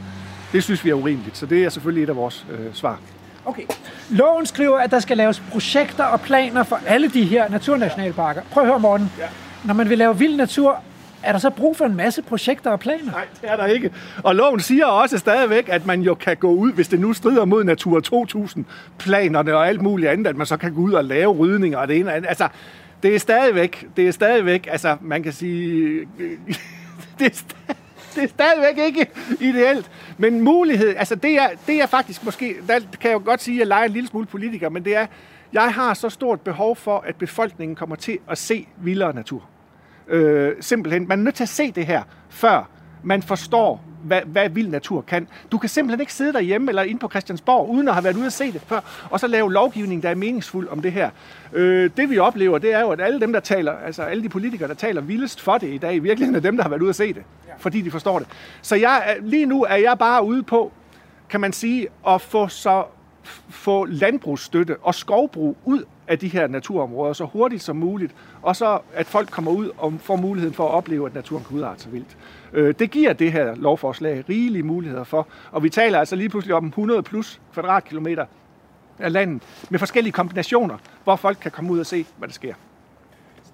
[0.51, 2.99] Det synes vi er urimeligt, så det er selvfølgelig et af vores øh, svar.
[3.49, 3.63] Okay.
[4.09, 8.41] Loven skriver, at der skal laves projekter og planer for alle de her naturnationalparker.
[8.51, 9.11] Prøv at høre, Morten.
[9.19, 9.27] Ja.
[9.63, 10.81] Når man vil lave vild natur,
[11.23, 13.11] er der så brug for en masse projekter og planer?
[13.11, 13.91] Nej, det er der ikke.
[14.23, 17.45] Og loven siger også stadigvæk, at man jo kan gå ud, hvis det nu strider
[17.45, 21.31] mod Natur 2000-planerne og alt muligt andet, at man så kan gå ud og lave
[21.33, 22.29] rydninger og det ene og andet.
[22.29, 22.47] Altså,
[23.03, 25.99] det er stadigvæk, det er stadigvæk, altså, man kan sige,
[27.19, 27.73] det er, sta-
[28.15, 29.07] det er stadigvæk ikke
[29.39, 33.41] ideelt, men mulighed, altså det er, det er faktisk måske, der kan jeg jo godt
[33.41, 35.05] sige, at jeg leger en lille smule politiker, men det er,
[35.53, 39.43] jeg har så stort behov for, at befolkningen kommer til at se vildere natur.
[40.07, 42.69] Øh, simpelthen, man er nødt til at se det her, før
[43.03, 45.27] man forstår, hvad, hvad vild natur kan.
[45.51, 48.25] Du kan simpelthen ikke sidde derhjemme eller inde på Christiansborg, uden at have været ude
[48.25, 51.09] og se det før, og så lave lovgivning, der er meningsfuld om det her.
[51.53, 54.29] Øh, det vi oplever, det er jo, at alle dem, der taler, altså alle de
[54.29, 56.81] politikere, der taler vildest for det i dag, i virkeligheden er dem, der har været
[56.81, 57.23] ude og se det,
[57.57, 58.27] fordi de forstår det.
[58.61, 60.71] Så jeg, lige nu er jeg bare ude på,
[61.29, 62.83] kan man sige, at få så
[63.49, 68.79] få landbrugsstøtte og skovbrug ud af de her naturområder så hurtigt som muligt, og så
[68.93, 71.91] at folk kommer ud og får muligheden for at opleve, at naturen kan udarte sig
[71.93, 72.17] vildt.
[72.53, 76.55] Øh, det giver det her lovforslag rigelige muligheder for, og vi taler altså lige pludselig
[76.55, 78.25] om 100 plus kvadratkilometer
[78.99, 82.53] af landet med forskellige kombinationer, hvor folk kan komme ud og se, hvad der sker.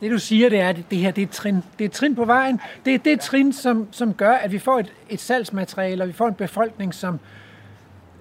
[0.02, 1.56] Det du siger, det er, at det her det er et trin.
[1.56, 2.60] Det er et trin på vejen.
[2.86, 6.14] Det er det trin, som, som gør, at vi får et, et salgsmateriale, og vi
[6.14, 7.20] får en befolkning, som,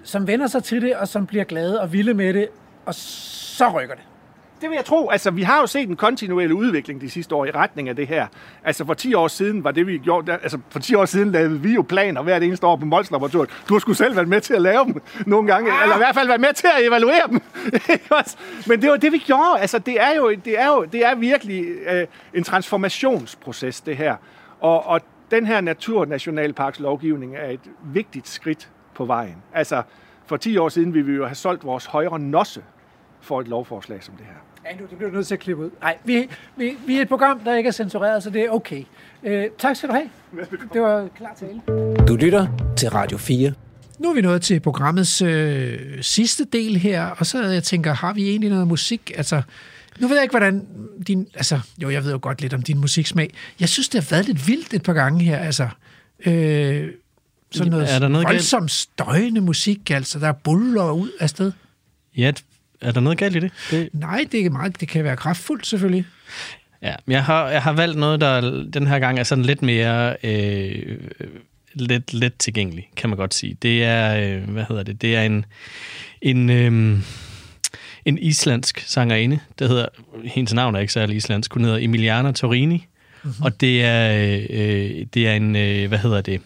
[0.03, 2.47] som vender sig til det, og som bliver glade og vilde med det,
[2.85, 4.03] og så rykker det.
[4.61, 5.09] Det vil jeg tro.
[5.09, 8.07] Altså, vi har jo set en kontinuerlig udvikling de sidste år i retning af det
[8.07, 8.27] her.
[8.63, 10.31] Altså, for 10 år siden var det, vi gjorde...
[10.31, 13.49] Altså, for 10 år siden lavede vi jo planer hvert eneste år på Mols Laboratoriet.
[13.69, 15.71] Du har sgu selv været med til at lave dem nogle gange.
[15.71, 15.83] Ah.
[15.83, 17.41] Eller i hvert fald været med til at evaluere dem.
[18.69, 19.59] Men det var det, vi gjorde.
[19.59, 24.15] Altså, det er jo, det er jo det er virkelig øh, en transformationsproces, det her.
[24.59, 25.01] Og, og
[25.31, 29.35] den her naturnationalparks lovgivning er et vigtigt skridt på vejen.
[29.53, 29.83] Altså,
[30.25, 32.63] for 10 år siden ville vi jo have solgt vores højre nosse
[33.21, 34.44] for et lovforslag som det her.
[34.65, 35.69] Ja, nu, det bliver du nødt til at klippe ud.
[35.81, 38.83] Nej, vi, vi, vi er et program, der ikke er censureret, så det er okay.
[39.23, 40.09] Øh, tak skal du have.
[40.73, 41.61] Det var klar tale.
[42.07, 42.47] Du lytter
[42.77, 43.53] til Radio 4.
[43.99, 48.13] Nu er vi nået til programmets øh, sidste del her, og så jeg tænker, har
[48.13, 49.11] vi egentlig noget musik?
[49.15, 49.41] Altså,
[49.99, 50.67] nu ved jeg ikke, hvordan
[51.07, 51.27] din...
[51.33, 53.33] Altså, jo, jeg ved jo godt lidt om din musiksmag.
[53.59, 55.69] Jeg synes, det har været lidt vildt et par gange her, altså.
[56.25, 56.91] Øh,
[57.51, 61.51] sådan noget, Er der noget voldsomt støjende musik, altså, der buller ud af sted.
[62.17, 62.31] Ja,
[62.81, 63.51] er der noget galt i det?
[63.71, 63.89] det...
[63.93, 66.05] Nej, det, er meget, det kan være kraftfuldt, selvfølgelig.
[66.81, 68.41] Ja, men jeg har, jeg har valgt noget, der
[68.73, 70.97] den her gang er sådan lidt mere øh,
[71.73, 73.57] let, let tilgængelig, kan man godt sige.
[73.61, 75.45] Det er, øh, hvad hedder det, det er en,
[76.21, 76.99] en, øh,
[78.05, 79.85] en islandsk sangerinde, der hedder,
[80.23, 82.85] hendes navn er ikke særlig islandsk, hun hedder Emiliana Torini,
[83.23, 83.43] mm-hmm.
[83.43, 86.41] og det er, øh, det er en, øh, hvad hedder det,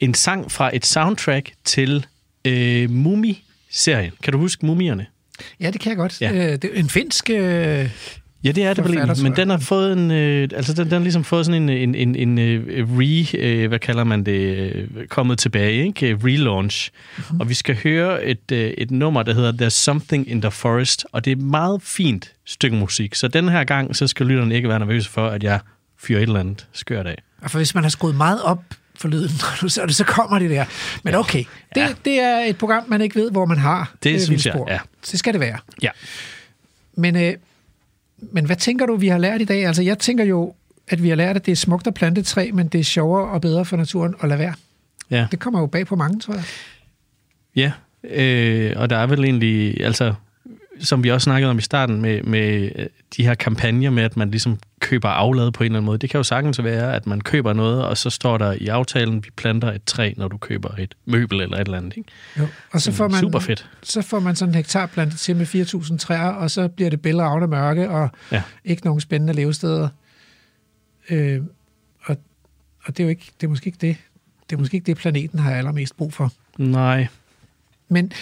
[0.00, 2.06] en sang fra et soundtrack til
[2.44, 4.12] øh, Mumi-serien.
[4.22, 5.06] Kan du huske Mumierne?
[5.60, 6.20] Ja, det kan jeg godt.
[6.20, 6.32] Ja.
[6.32, 7.30] Øh, det er en finsk...
[7.30, 7.90] Øh,
[8.44, 10.92] Ja, det er det vel egentlig, men den har fået en, øh, altså den, den
[10.92, 14.56] har ligesom fået sådan en, en, en, en øh, re, øh, hvad kalder man det,
[14.56, 16.18] øh, kommet tilbage, ikke?
[16.24, 16.90] Relaunch.
[17.16, 17.40] Mm-hmm.
[17.40, 21.06] Og vi skal høre et, øh, et nummer, der hedder There's Something in the Forest,
[21.12, 23.14] og det er et meget fint stykke musik.
[23.14, 25.60] Så den her gang, så skal lytterne ikke være nervøse for, at jeg
[25.98, 27.22] fyrer et eller andet skørt af.
[27.42, 28.62] og for hvis man har skruet meget op
[29.00, 30.64] for lyden, når du så det, så kommer det der.
[31.04, 31.44] Men okay,
[31.74, 31.88] det, Ja.
[32.04, 33.94] det er et program, man ikke ved, hvor man har.
[34.02, 34.78] Det øh, synes jeg, ja.
[35.02, 35.58] Så skal det være.
[35.82, 35.88] Ja.
[36.96, 37.34] Men, øh,
[38.32, 39.66] men hvad tænker du, vi har lært i dag?
[39.66, 40.54] Altså, jeg tænker jo,
[40.88, 43.28] at vi har lært, at det er smukt at plante træ, men det er sjovere
[43.28, 44.54] og bedre for naturen at lade være.
[45.10, 45.26] Ja.
[45.30, 46.44] Det kommer jo bag på mange, tror jeg.
[47.56, 47.72] Ja,
[48.04, 50.14] øh, og der er vel egentlig, altså,
[50.80, 52.86] som vi også snakkede om i starten, med, med øh,
[53.16, 54.58] de her kampagner med, at man ligesom
[54.90, 55.98] køber aflad på en eller anden måde.
[55.98, 59.24] Det kan jo sagtens være, at man køber noget, og så står der i aftalen,
[59.24, 61.96] vi planter et træ, når du køber et møbel eller et eller andet.
[61.96, 62.10] Ikke?
[62.38, 62.46] Jo.
[62.72, 63.70] Og så får man, Super fedt.
[63.82, 67.06] så får man sådan en hektar plantet til med 4.000 træer, og så bliver det
[67.06, 68.42] af mørke, og Ja.
[68.64, 69.88] ikke nogen spændende levesteder.
[71.10, 71.40] Øh,
[72.04, 72.16] og,
[72.84, 73.96] og det er jo ikke, det er måske ikke det.
[74.50, 76.32] Det er måske ikke det, planeten har allermest brug for.
[76.58, 77.06] Nej.
[77.88, 78.12] Men,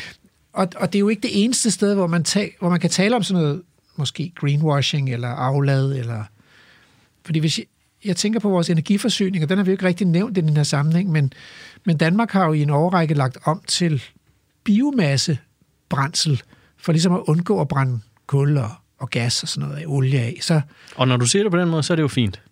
[0.53, 2.90] og, og det er jo ikke det eneste sted, hvor man, tag, hvor man kan
[2.90, 3.62] tale om sådan noget,
[3.97, 6.24] måske greenwashing eller aflad, eller...
[7.29, 7.67] Fordi hvis jeg,
[8.05, 10.57] jeg tænker på vores energiforsyning, og den har vi jo ikke rigtig nævnt i den
[10.57, 11.33] her sammenhæng, men,
[11.87, 14.03] men Danmark har jo i en årrække lagt om til
[14.65, 16.43] biomassebrændsel,
[16.79, 20.21] for ligesom at undgå at brænde kul og, og gas og sådan noget af, olie
[20.21, 20.39] af.
[20.41, 20.61] Så
[20.97, 22.43] Og når du siger det på den måde, så er det jo fint.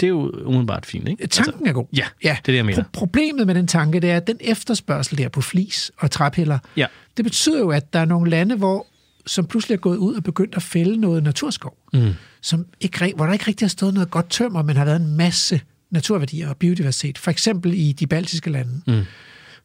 [0.00, 1.26] Det er jo umiddelbart fint, ikke?
[1.26, 1.86] tanken er god.
[1.96, 2.82] Ja, det er det, jeg mener.
[2.82, 6.58] Pro- problemet med den tanke, det er, at den efterspørgsel der på flis og træpiller,
[6.76, 6.86] Ja.
[7.16, 8.86] det betyder jo, at der er nogle lande, hvor
[9.28, 12.12] som pludselig er gået ud og begyndt at fælde noget naturskov, Mm.
[12.42, 15.16] som ikke, hvor der ikke rigtig har stået noget godt tømmer, men har været en
[15.16, 15.60] masse
[15.90, 17.18] naturværdier og biodiversitet.
[17.18, 18.80] For eksempel i de baltiske lande.
[18.86, 19.00] Mm.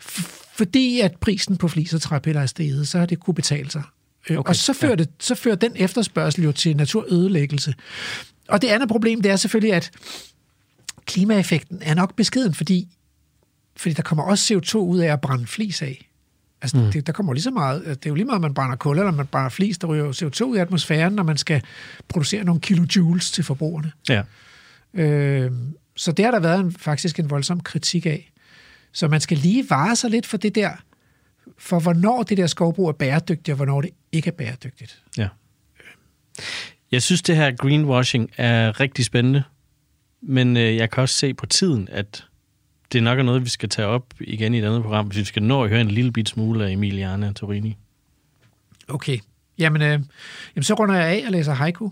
[0.02, 3.72] F- fordi at prisen på flis og træpiller er steget, så har det kunne betale
[3.72, 3.84] sig.
[4.26, 4.96] Okay, Okay, og så fører, ja.
[4.96, 7.74] det, så fører den efterspørgsel jo til naturødelæggelse.
[8.50, 9.92] Og det andet problem, det er selvfølgelig, at
[11.06, 12.88] klimaeffekten er nok beskeden, fordi,
[13.78, 16.10] fordi der kommer også CO2 ud af at brænde flis af.
[16.64, 16.92] Altså, mm.
[16.92, 18.98] det, der kommer lige så meget, det er jo lige meget, om man brænder kul,
[18.98, 21.62] eller man brænder flis, der ryger jo CO2 ud i atmosfæren, når man skal
[22.08, 23.92] producere nogle kilojoules til forbrugerne.
[24.10, 24.24] Ja.
[24.94, 25.52] Øh,
[25.96, 28.32] så det har der været en, faktisk en voldsom kritik af.
[28.92, 30.72] Så man skal lige vare sig lidt for det der,
[31.58, 35.04] for hvornår det der skovbrug er bæredygtigt, og hvornår det ikke er bæredygtigt.
[35.18, 35.28] Ja.
[36.92, 39.44] Jeg synes, det her greenwashing er rigtig spændende,
[40.22, 42.26] men øh, jeg kan også se på tiden, at
[42.94, 45.24] det nok er noget, vi skal tage op igen i et andet program, hvis vi
[45.24, 47.78] skal nå at høre en lille bit smule af Emiliana Torini.
[48.88, 49.18] Okay.
[49.58, 50.00] Jamen, øh,
[50.56, 51.90] jamen, så runder jeg af og læser haiku,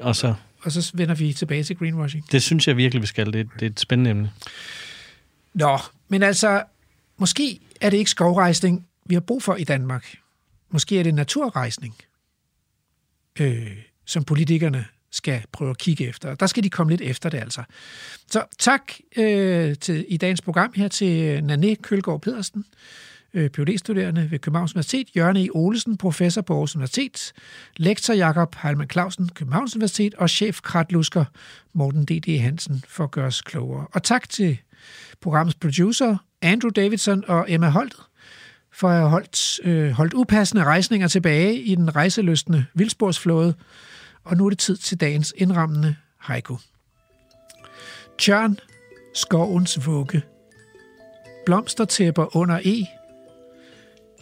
[0.00, 2.32] Og så, og så vender vi tilbage til greenwashing.
[2.32, 3.32] det synes jeg virkelig, vi skal.
[3.32, 4.32] Det, det er et spændende emne.
[5.54, 5.78] Nå,
[6.08, 6.62] men altså,
[7.16, 10.14] måske er det ikke skovrejsning, vi har brug for i Danmark.
[10.70, 11.94] Måske er det naturrejsning,
[13.40, 16.34] øh, som politikerne skal prøve at kigge efter.
[16.34, 17.62] Der skal de komme lidt efter det altså.
[18.30, 22.64] Så tak øh, til, i dagens program her til øh, Nané Kølgaard Pedersen,
[23.34, 25.48] øh, Ph.D.-studerende ved Københavns Universitet, Jørgen E.
[25.50, 27.32] Olesen, professor på Aarhus Universitet,
[27.76, 31.24] lektor Jakob Heilmann Clausen, Københavns Universitet, og chef kratlusker
[31.72, 32.38] Morten D.D.
[32.40, 33.86] Hansen for at gøre os klogere.
[33.92, 34.58] Og tak til
[35.20, 37.96] programmets producer, Andrew Davidson og Emma Holt,
[38.72, 43.54] for at have holdt, øh, holdt upassende rejsninger tilbage i den rejseløstende vildsporsflåde.
[44.24, 46.56] Og nu er det tid til dagens indrammende haiku.
[48.18, 48.58] Tjørn,
[49.14, 50.22] skovens vugge.
[51.46, 52.86] Blomstertæpper under e.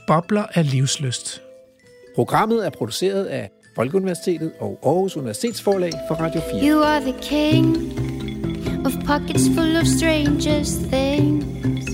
[0.07, 1.43] Bobler af livsløst.
[2.15, 6.69] Programmet er produceret af Folkeuniversitetet og Aarhus Universitetsforlag for Radio 4.
[6.69, 7.77] You are the king
[8.87, 11.89] of pockets full of strangest things.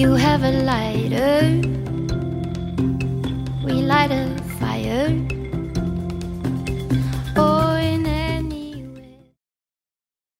[0.00, 1.68] You have a lighter.
[3.64, 5.37] We light a fire.